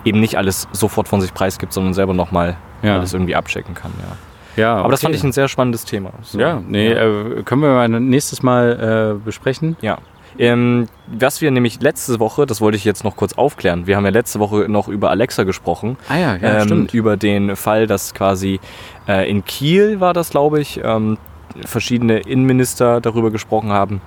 eben 0.05 0.19
nicht 0.19 0.37
alles 0.37 0.67
sofort 0.71 1.07
von 1.07 1.21
sich 1.21 1.33
preisgibt, 1.33 1.73
sondern 1.73 1.93
selber 1.93 2.13
nochmal 2.13 2.55
Ja. 2.81 2.95
alles 2.95 3.13
irgendwie 3.13 3.35
abchecken 3.35 3.73
kann, 3.75 3.91
ja. 3.99 4.15
Ja, 4.55 4.75
Aber 4.77 4.89
das 4.91 5.01
fand 5.01 5.15
ich 5.15 5.23
ein 5.23 5.31
sehr 5.31 5.47
spannendes 5.47 5.85
Thema. 5.85 6.11
So, 6.21 6.39
Ja, 6.39 6.61
nee, 6.65 6.91
ja. 6.93 7.03
Äh, 7.03 7.43
können 7.43 7.61
wir 7.61 7.69
mal 7.69 7.87
nächstes 7.87 8.43
Mal 8.43 9.15
äh, 9.17 9.23
besprechen. 9.23 9.77
Ja. 9.81 9.99
Ähm, 10.37 10.87
was 11.07 11.41
wir 11.41 11.51
nämlich 11.51 11.81
letzte 11.81 12.19
Woche, 12.19 12.45
das 12.45 12.61
wollte 12.61 12.77
ich 12.77 12.85
jetzt 12.85 13.03
noch 13.03 13.15
kurz 13.15 13.33
aufklären, 13.33 13.87
wir 13.87 13.95
haben 13.95 14.05
ja 14.05 14.11
letzte 14.11 14.39
Woche 14.39 14.67
noch 14.69 14.87
über 14.87 15.09
Alexa 15.09 15.43
gesprochen. 15.43 15.97
Ah 16.07 16.17
ja, 16.17 16.35
ja, 16.35 16.59
ähm, 16.59 16.65
stimmt. 16.65 16.93
über 16.93 17.17
den 17.17 17.55
Fall, 17.55 17.87
dass 17.87 18.13
quasi 18.13 18.59
äh, 19.07 19.29
in 19.29 19.43
Kiel 19.45 19.99
war 19.99 20.13
das, 20.13 20.29
glaube 20.29 20.61
ich, 20.61 20.79
ähm, 20.83 21.17
verschiedene 21.65 22.19
Innenminister 22.19 23.01
darüber 23.01 23.31
gesprochen 23.31 23.71
haben, 23.71 24.01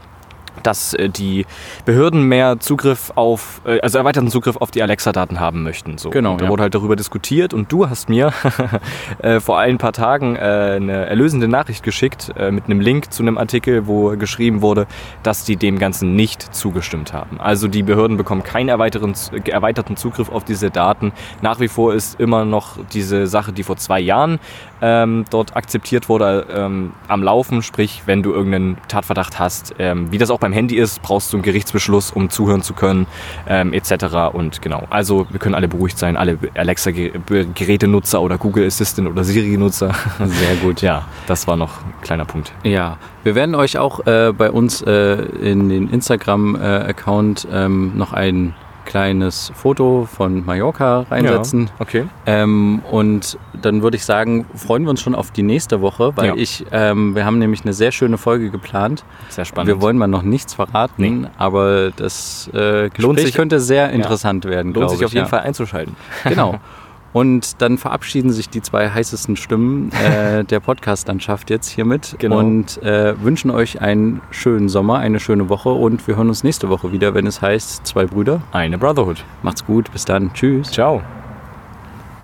dass 0.62 0.94
äh, 0.94 1.08
die 1.08 1.46
Behörden 1.84 2.24
mehr 2.24 2.60
Zugriff 2.60 3.12
auf, 3.14 3.60
äh, 3.64 3.80
also 3.80 3.98
erweiterten 3.98 4.30
Zugriff 4.30 4.56
auf 4.56 4.70
die 4.70 4.82
Alexa-Daten 4.82 5.40
haben 5.40 5.62
möchten. 5.62 5.98
So. 5.98 6.10
Genau, 6.10 6.32
Und 6.32 6.40
da 6.40 6.44
ja. 6.46 6.50
wurde 6.50 6.62
halt 6.64 6.74
darüber 6.74 6.96
diskutiert 6.96 7.54
und 7.54 7.70
du 7.72 7.88
hast 7.88 8.08
mir 8.08 8.32
äh, 9.18 9.40
vor 9.40 9.58
ein 9.58 9.78
paar 9.78 9.92
Tagen 9.92 10.36
eine 10.36 11.06
erlösende 11.06 11.48
Nachricht 11.48 11.82
geschickt 11.82 12.32
mit 12.50 12.64
einem 12.64 12.80
Link 12.80 13.12
zu 13.12 13.22
einem 13.22 13.38
Artikel, 13.38 13.86
wo 13.86 14.16
geschrieben 14.16 14.62
wurde, 14.62 14.86
dass 15.22 15.44
die 15.44 15.56
dem 15.56 15.78
Ganzen 15.78 16.14
nicht 16.14 16.54
zugestimmt 16.54 17.12
haben. 17.12 17.40
Also 17.40 17.68
die 17.68 17.82
Behörden 17.82 18.16
bekommen 18.16 18.42
keinen 18.42 18.68
erweiterten, 18.68 19.14
erweiterten 19.46 19.96
Zugriff 19.96 20.30
auf 20.30 20.44
diese 20.44 20.70
Daten. 20.70 21.12
Nach 21.40 21.60
wie 21.60 21.68
vor 21.68 21.94
ist 21.94 22.18
immer 22.20 22.44
noch 22.44 22.78
diese 22.92 23.26
Sache, 23.26 23.52
die 23.52 23.62
vor 23.62 23.76
zwei 23.76 24.00
Jahren 24.00 24.38
ähm, 24.82 25.24
dort 25.30 25.56
akzeptiert 25.56 26.08
wurde, 26.08 26.46
ähm, 26.52 26.92
am 27.08 27.22
Laufen. 27.22 27.62
Sprich, 27.62 28.02
wenn 28.06 28.22
du 28.22 28.32
irgendeinen 28.32 28.76
Tatverdacht 28.88 29.38
hast, 29.38 29.74
ähm, 29.78 30.10
wie 30.10 30.18
das 30.18 30.30
auch 30.30 30.40
beim 30.40 30.52
Handy 30.52 30.76
ist, 30.76 31.00
brauchst 31.02 31.32
du 31.32 31.36
einen 31.36 31.44
Gerichtsbeschluss, 31.44 32.10
um 32.10 32.28
zuhören 32.28 32.62
zu 32.62 32.74
können, 32.74 33.06
ähm, 33.48 33.72
etc. 33.72 34.32
Und 34.32 34.60
genau, 34.60 34.86
also 34.90 35.26
wir 35.30 35.38
können 35.38 35.54
alle 35.54 35.68
beruhigt 35.68 35.98
sein, 35.98 36.16
alle 36.16 36.36
Alexa-Gerätenutzer 36.54 38.20
oder 38.20 38.36
Google 38.38 38.66
Assistant 38.66 39.08
oder 39.08 39.24
Siri-Nutzer. 39.24 39.94
Sehr 40.18 40.56
gut. 40.56 40.82
Ja, 40.82 41.06
das 41.26 41.46
war 41.46 41.56
noch 41.56 41.78
ein 41.84 41.94
kleiner 42.02 42.24
Punkt. 42.24 42.52
Ja, 42.64 42.98
wir 43.22 43.36
werden 43.36 43.54
euch 43.54 43.78
auch 43.78 44.04
äh, 44.06 44.32
bei 44.36 44.50
uns 44.50 44.82
äh, 44.82 45.22
in 45.40 45.68
den 45.68 45.88
Instagram-Account 45.88 47.46
ähm, 47.52 47.92
noch 47.96 48.12
ein 48.12 48.54
kleines 48.84 49.52
Foto 49.54 50.06
von 50.10 50.44
Mallorca 50.44 51.06
reinsetzen. 51.10 51.66
Ja, 51.66 51.72
okay. 51.78 52.04
Ähm, 52.26 52.82
und 52.90 53.38
dann 53.60 53.82
würde 53.82 53.96
ich 53.96 54.04
sagen, 54.04 54.46
freuen 54.54 54.82
wir 54.84 54.90
uns 54.90 55.00
schon 55.00 55.14
auf 55.14 55.30
die 55.30 55.42
nächste 55.42 55.80
Woche, 55.80 56.12
weil 56.16 56.26
Ja. 56.26 56.34
ich, 56.36 56.64
ähm, 56.72 57.14
wir 57.14 57.24
haben 57.24 57.38
nämlich 57.38 57.62
eine 57.62 57.72
sehr 57.72 57.92
schöne 57.92 58.18
Folge 58.18 58.50
geplant. 58.50 59.04
Sehr 59.28 59.44
spannend. 59.44 59.68
Wir 59.68 59.80
wollen 59.80 59.96
mal 59.98 60.06
noch 60.08 60.22
nichts 60.22 60.54
verraten, 60.54 61.22
Nee. 61.22 61.26
aber 61.38 61.90
das 61.90 62.48
äh, 62.52 62.88
Gespräch 62.90 62.98
Lohnt 62.98 63.20
sich- 63.20 63.34
könnte 63.34 63.60
sehr 63.60 63.90
interessant 63.90 64.44
werden, 64.44 64.72
Lohnt 64.74 64.90
sich 64.90 65.00
ich. 65.00 65.06
auf 65.06 65.12
jeden 65.12 65.24
ja. 65.24 65.28
Fall 65.28 65.40
einzuschalten. 65.40 65.96
Genau. 66.24 66.56
Und 67.12 67.60
dann 67.60 67.76
verabschieden 67.78 68.32
sich 68.32 68.48
die 68.48 68.62
zwei 68.62 68.88
heißesten 68.88 69.36
Stimmen 69.36 69.90
äh, 69.92 70.44
der 70.50 70.60
Podcast-Landschaft 70.60 71.50
jetzt 71.50 71.68
hiermit 71.68 72.16
Genau. 72.18 72.38
und 72.38 72.82
äh, 72.82 73.14
wünschen 73.22 73.50
euch 73.50 73.80
einen 73.82 74.20
schönen 74.30 74.68
Sommer, 74.68 74.98
eine 74.98 75.20
schöne 75.20 75.48
Woche 75.48 75.68
und 75.68 76.06
wir 76.08 76.16
hören 76.16 76.28
uns 76.28 76.42
nächste 76.42 76.68
Woche 76.70 76.92
wieder, 76.92 77.14
wenn 77.14 77.26
es 77.26 77.42
heißt 77.42 77.86
Zwei 77.86 78.06
Brüder. 78.06 78.40
Eine 78.52 78.78
Brotherhood. 78.78 79.24
Macht's 79.42 79.64
gut, 79.64 79.92
bis 79.92 80.04
dann, 80.04 80.32
tschüss. 80.32 80.70
Ciao. 80.70 81.02